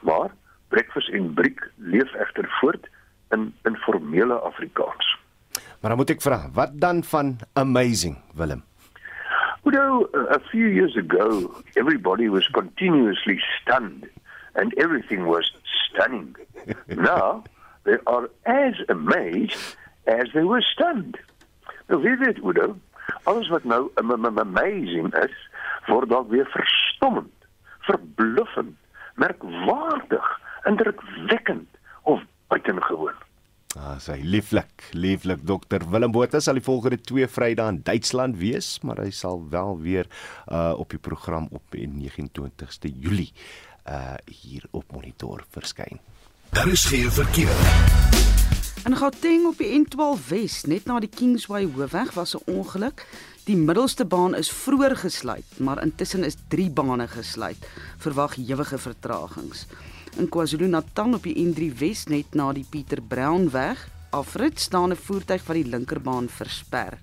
Maar 0.00 0.30
breakfast 0.68 1.08
en 1.10 1.32
briek 1.34 1.70
leef 1.76 2.14
egter 2.14 2.46
voort 2.60 2.88
in 3.30 3.54
informele 3.62 4.34
Afrikaans. 4.34 5.18
Maar 5.80 5.90
dan 5.90 5.96
moet 5.96 6.10
ek 6.10 6.22
vra, 6.22 6.38
wat 6.54 6.74
dan 6.74 7.02
van 7.04 7.38
amazing, 7.52 8.18
Willem? 8.34 8.62
You 9.62 9.74
know, 9.74 10.08
a 10.30 10.38
few 10.50 10.66
years 10.66 10.96
ago, 10.96 11.50
everybody 11.74 12.28
was 12.28 12.48
continuously 12.48 13.38
stunned 13.38 14.06
and 14.54 14.72
everything 14.78 15.26
was 15.26 15.54
stunning. 15.62 16.36
Now, 16.86 17.42
they 17.82 17.98
are 18.04 18.30
as 18.44 18.74
amazed 18.88 19.76
as 20.06 20.32
they 20.32 20.44
were 20.44 20.62
stunned. 20.62 21.18
Nou 21.88 22.02
weet 22.02 22.20
jy, 22.20 22.32
Udo, 22.44 22.76
alles 23.22 23.48
wat 23.48 23.64
nou 23.64 23.90
amazing 23.96 25.14
is, 25.14 25.47
word 25.88 26.10
dalk 26.12 26.30
weer 26.32 26.48
verstommend, 26.52 27.48
verbluffend, 27.88 28.76
merkwaardig 29.18 30.26
indrukwekkend 30.68 31.68
of 32.02 32.22
buitengewoon. 32.52 33.16
Ah, 33.76 33.98
sy 34.00 34.16
lieflik, 34.24 34.88
lieflik 34.96 35.42
dokter 35.46 35.84
Willem 35.92 36.12
Botha 36.14 36.40
sal 36.40 36.56
die 36.58 36.64
volgende 36.64 36.96
2 37.04 37.28
Vrydae 37.28 37.74
in 37.74 37.82
Duitsland 37.84 38.38
wees, 38.40 38.78
maar 38.82 39.02
hy 39.04 39.10
sal 39.14 39.42
wel 39.52 39.76
weer 39.84 40.08
uh 40.48 40.72
op 40.80 40.90
die 40.94 41.02
program 41.02 41.50
op 41.52 41.76
die 41.76 41.86
29ste 41.86 42.88
Julie 42.88 43.30
uh 43.84 44.16
hier 44.24 44.64
op 44.72 44.88
monitor 44.92 45.44
verskyn. 45.52 46.00
Daar 46.56 46.72
is 46.72 46.88
geen 46.88 47.12
verkeer. 47.12 48.57
In 48.84 48.96
Gauteng 48.96 49.46
op 49.46 49.58
die 49.58 49.70
N12 49.74 50.28
Wes, 50.28 50.62
net 50.70 50.84
na 50.86 51.00
die 51.02 51.10
Kingsway 51.10 51.64
hoofweg, 51.66 52.12
was 52.14 52.34
'n 52.36 52.42
ongeluk. 52.46 53.06
Die 53.44 53.56
middelste 53.56 54.04
baan 54.04 54.34
is 54.34 54.50
vroeër 54.50 54.96
gesluit, 54.96 55.58
maar 55.58 55.82
intussen 55.82 56.24
is 56.24 56.36
3 56.48 56.70
bane 56.70 57.08
gesluit. 57.08 57.66
Verwag 57.96 58.36
ewige 58.36 58.78
vertragings. 58.78 59.66
In 60.16 60.28
KwaZulu-Natal 60.28 61.14
op 61.14 61.22
die 61.22 61.34
N3 61.34 61.78
Wes 61.78 62.04
net 62.04 62.34
na 62.34 62.52
die 62.52 62.66
Pieter 62.70 63.02
Brown 63.02 63.50
weg, 63.50 63.88
afrit 64.10 64.60
staan 64.60 64.90
'n 64.90 64.96
voertuig 64.96 65.42
van 65.42 65.54
die 65.54 65.68
linkerbaan 65.68 66.28
versper. 66.28 66.98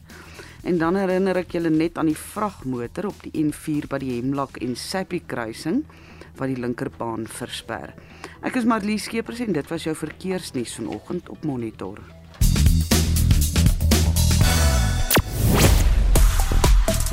En 0.64 0.78
dan 0.78 0.96
herinner 0.96 1.36
ek 1.36 1.52
julle 1.52 1.70
net 1.70 1.98
aan 1.98 2.06
die 2.06 2.18
vragmotor 2.18 3.06
op 3.06 3.24
die 3.24 3.44
N4 3.44 3.88
by 3.88 3.98
die 3.98 4.22
Hemlak 4.22 4.58
en 4.58 4.76
Sappi 4.76 5.22
kruising 5.26 5.84
wat 6.40 6.52
die 6.52 6.60
linkerbaan 6.60 7.28
versper. 7.28 7.94
Ek 8.46 8.60
is 8.60 8.68
Marlie 8.68 9.00
Skeepers 9.02 9.42
en 9.46 9.56
dit 9.56 9.72
was 9.72 9.88
jou 9.88 9.96
verkeersnuus 9.96 10.76
vanoggend 10.80 11.30
op 11.30 11.44
Monitor. 11.44 12.02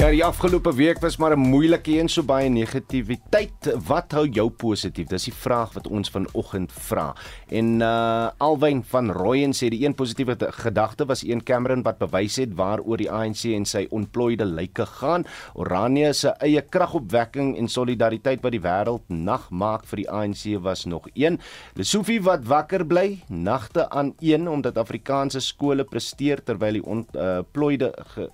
Ja, 0.03 0.09
die 0.11 0.25
afgelope 0.27 0.73
week 0.75 0.99
was 0.99 1.17
maar 1.17 1.37
'n 1.37 1.39
moeilike 1.39 1.99
een, 1.99 2.09
so 2.09 2.23
baie 2.23 2.49
negativiteit. 2.49 3.75
Wat 3.87 4.13
hou 4.13 4.29
jou 4.29 4.51
positief? 4.51 5.07
Dis 5.07 5.25
die 5.25 5.33
vraag 5.33 5.73
wat 5.73 5.87
ons 5.87 6.11
vanoggend 6.11 6.73
vra. 6.73 7.15
En 7.49 7.81
uh 7.81 8.29
Alwyn 8.37 8.83
van 8.85 9.11
Rooyen 9.11 9.53
sê 9.53 9.69
die 9.69 9.85
een 9.85 9.95
positiewe 9.95 10.37
gedagte 10.39 11.05
was 11.07 11.23
een 11.23 11.43
Cameron 11.43 11.83
wat 11.83 11.99
bewys 11.99 12.37
het 12.37 12.55
waaroor 12.55 12.97
die 12.97 13.11
ANC 13.11 13.45
en 13.45 13.65
sy 13.65 13.87
ontplooide 13.91 14.45
lyke 14.45 14.87
gaan. 14.87 15.25
Oranje 15.55 16.13
se 16.13 16.29
eie 16.29 16.61
kragopwekking 16.61 17.57
en 17.57 17.69
solidariteit 17.69 18.43
wat 18.43 18.53
die 18.53 18.61
wêreld 18.61 19.09
nag 19.09 19.51
maak 19.51 19.87
vir 19.87 19.97
die 19.97 20.11
ANC 20.11 20.63
was 20.63 20.85
nog 20.85 21.09
een. 21.15 21.39
Lesofie 21.75 22.23
wat 22.23 22.45
wakker 22.45 22.87
bly 22.87 23.23
nagte 23.29 23.91
aan 23.91 24.15
een 24.19 24.49
omdat 24.49 24.79
Afrikaanse 24.79 25.41
skole 25.41 25.85
presteer 25.85 26.43
terwyl 26.43 26.73
die 26.73 26.85
ontplooide 26.85 27.95
uh, 27.99 28.05
ge, 28.05 28.31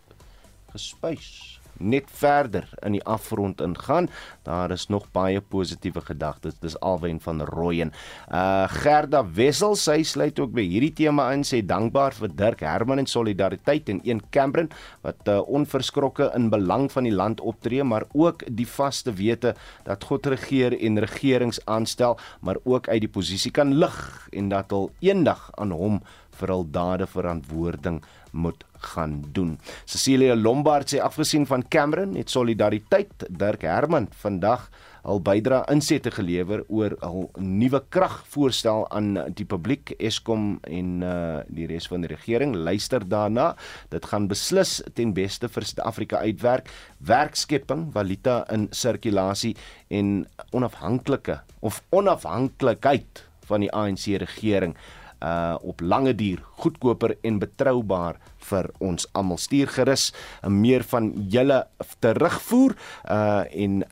gespuis 0.72 1.57
net 1.78 2.10
verder 2.10 2.68
in 2.82 2.96
die 2.96 3.04
afgrond 3.04 3.60
ingaan. 3.60 4.08
Daar 4.42 4.70
is 4.70 4.88
nog 4.88 5.06
baie 5.12 5.40
positiewe 5.40 6.00
gedagtes. 6.00 6.58
Dis 6.60 6.78
Alwyn 6.80 7.20
van 7.20 7.42
Rooyen. 7.42 7.92
Uh 8.32 8.66
Gerda 8.68 9.24
Wessel, 9.34 9.76
sy 9.76 10.02
sluit 10.02 10.38
ook 10.40 10.52
by 10.54 10.64
hierdie 10.66 10.92
tema 10.92 11.28
in 11.34 11.44
sê 11.46 11.60
dankbaar 11.64 12.14
vir 12.18 12.34
Dirk 12.34 12.62
Herman 12.66 13.02
en 13.02 13.08
solidariteit 13.10 13.88
en 13.88 14.00
een 14.04 14.22
Cameron 14.30 14.70
wat 15.06 15.28
uh, 15.28 15.40
onverskrokke 15.48 16.30
in 16.36 16.48
belang 16.52 16.88
van 16.92 17.08
die 17.08 17.14
land 17.14 17.40
optree, 17.40 17.84
maar 17.84 18.06
ook 18.12 18.44
die 18.48 18.66
vaste 18.68 19.14
wete 19.18 19.54
dat 19.84 20.04
God 20.04 20.26
regeer 20.26 20.76
en 20.76 21.00
regerings 21.04 21.60
aanstel, 21.66 22.18
maar 22.40 22.60
ook 22.64 22.88
uit 22.88 23.00
die 23.06 23.12
posisie 23.12 23.52
kan 23.54 23.74
lig 23.78 23.98
en 24.32 24.48
dat 24.52 24.72
hul 24.74 24.90
eendag 25.04 25.50
aan 25.56 25.74
hom 25.74 26.00
vir 26.38 26.52
hul 26.54 26.66
dade 26.70 27.06
verantwoording 27.10 28.02
moet 28.30 28.64
gaan 28.78 29.24
doen. 29.32 29.58
Cecilia 29.84 30.36
Lombard 30.36 30.94
sê 30.94 31.00
afgesien 31.02 31.46
van 31.46 31.64
Cameron 31.68 32.14
het 32.14 32.30
solidariteit 32.30 33.26
Dirk 33.28 33.62
Herman 33.62 34.08
vandag 34.22 34.68
al 35.08 35.20
bydra 35.24 35.62
insette 35.72 36.10
gelewer 36.12 36.64
oor 36.68 36.96
'n 37.00 37.58
nuwe 37.58 37.80
kragvoorstel 37.88 38.86
aan 38.90 39.14
die 39.34 39.44
publiek 39.44 39.94
Eskom 39.98 40.58
en 40.62 41.02
uh, 41.02 41.40
die 41.48 41.66
res 41.66 41.88
van 41.88 42.00
die 42.00 42.10
regering. 42.12 42.54
Luister 42.54 43.08
daarna. 43.08 43.56
Dit 43.88 44.04
gaan 44.04 44.28
beslis 44.28 44.82
ten 44.94 45.14
beste 45.14 45.48
vir 45.48 45.64
Suid-Afrika 45.64 46.18
uitwerk. 46.18 46.68
Werkskepping 46.98 47.88
valuta 47.92 48.44
in 48.52 48.68
sirkulasie 48.70 49.56
en 49.88 50.26
onafhanklike 50.50 51.40
of 51.60 51.82
onafhanklikheid 51.90 53.24
van 53.48 53.60
die 53.60 53.72
ANC 53.72 54.06
regering 54.20 54.76
uh 55.22 55.56
op 55.62 55.80
lange 55.80 56.14
duur 56.14 56.42
goedkoper 56.62 57.16
en 57.22 57.38
betroubaar 57.38 58.16
vir 58.50 58.70
ons 58.78 59.06
almal. 59.12 59.38
Stuur 59.38 59.68
gerus 59.68 60.12
'n 60.42 60.60
meer 60.60 60.82
van 60.82 61.12
julle 61.28 61.66
terugvoer 62.00 62.76
uh 63.10 63.44
en 63.50 63.84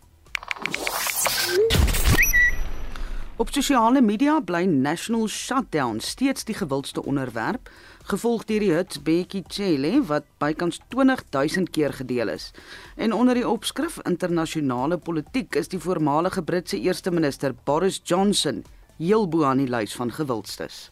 Op 3.42 3.50
sosiale 3.50 4.00
media 4.00 4.36
bly 4.40 4.64
National 4.70 5.26
Shutdown 5.26 5.98
steeds 5.98 6.44
die 6.46 6.54
gewildste 6.54 7.02
onderwerp, 7.02 7.70
gevolg 8.06 8.44
deur 8.46 8.62
die 8.62 8.70
hit 8.70 9.00
Becky 9.02 9.40
Chele 9.50 9.90
wat 10.06 10.28
bykans 10.38 10.78
20000 10.94 11.72
keer 11.74 11.96
gedeel 11.98 12.30
is. 12.36 12.52
En 12.94 13.10
onder 13.12 13.34
die 13.34 13.48
opskrif 13.48 13.98
internasionale 14.06 14.98
politiek 14.98 15.58
is 15.58 15.72
die 15.74 15.82
voormalige 15.82 16.46
Britse 16.46 16.78
eerste 16.78 17.10
minister 17.10 17.56
Boris 17.64 17.98
Johnson 18.04 18.62
heel 19.02 19.26
bo 19.26 19.42
aan 19.50 19.66
die 19.66 19.70
lys 19.74 19.98
van 19.98 20.14
gewildstes. 20.14 20.84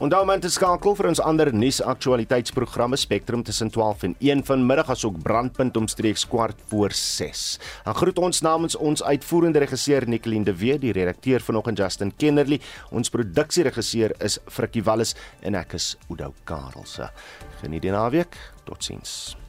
Onthou 0.00 0.22
om 0.24 0.30
te 0.40 0.48
skakel 0.48 0.94
vir 0.96 1.06
ons 1.10 1.20
ander 1.20 1.50
nuusaktualiteitsprogramme 1.52 2.96
Spectrum 2.96 3.42
tussen 3.44 3.68
12 3.68 4.04
en 4.06 4.14
1 4.24 4.46
vanmiddag 4.48 4.88
asook 4.94 5.18
Brandpunt 5.20 5.76
omstreeks 5.76 6.24
kwart 6.24 6.56
voor 6.70 6.94
6. 6.96 7.42
Dan 7.84 7.98
groet 7.98 8.22
ons 8.24 8.40
namens 8.40 8.78
ons 8.80 9.02
uitvoerende 9.04 9.60
regisseur 9.60 10.08
Nicoline 10.08 10.48
de 10.48 10.54
Wet, 10.56 10.80
die 10.80 10.94
redakteur 10.96 11.44
vanoggend 11.44 11.84
Justin 11.84 12.14
Kennerly, 12.16 12.62
ons 12.88 13.12
produksieregisseur 13.12 14.16
is 14.24 14.38
Frikkie 14.48 14.86
Wallis 14.88 15.12
en 15.44 15.60
ek 15.60 15.76
is 15.76 15.92
Oudo 16.08 16.32
Karelse. 16.48 17.12
Geniet 17.60 17.84
die 17.84 17.92
naweek. 17.92 18.40
Totsiens. 18.64 19.39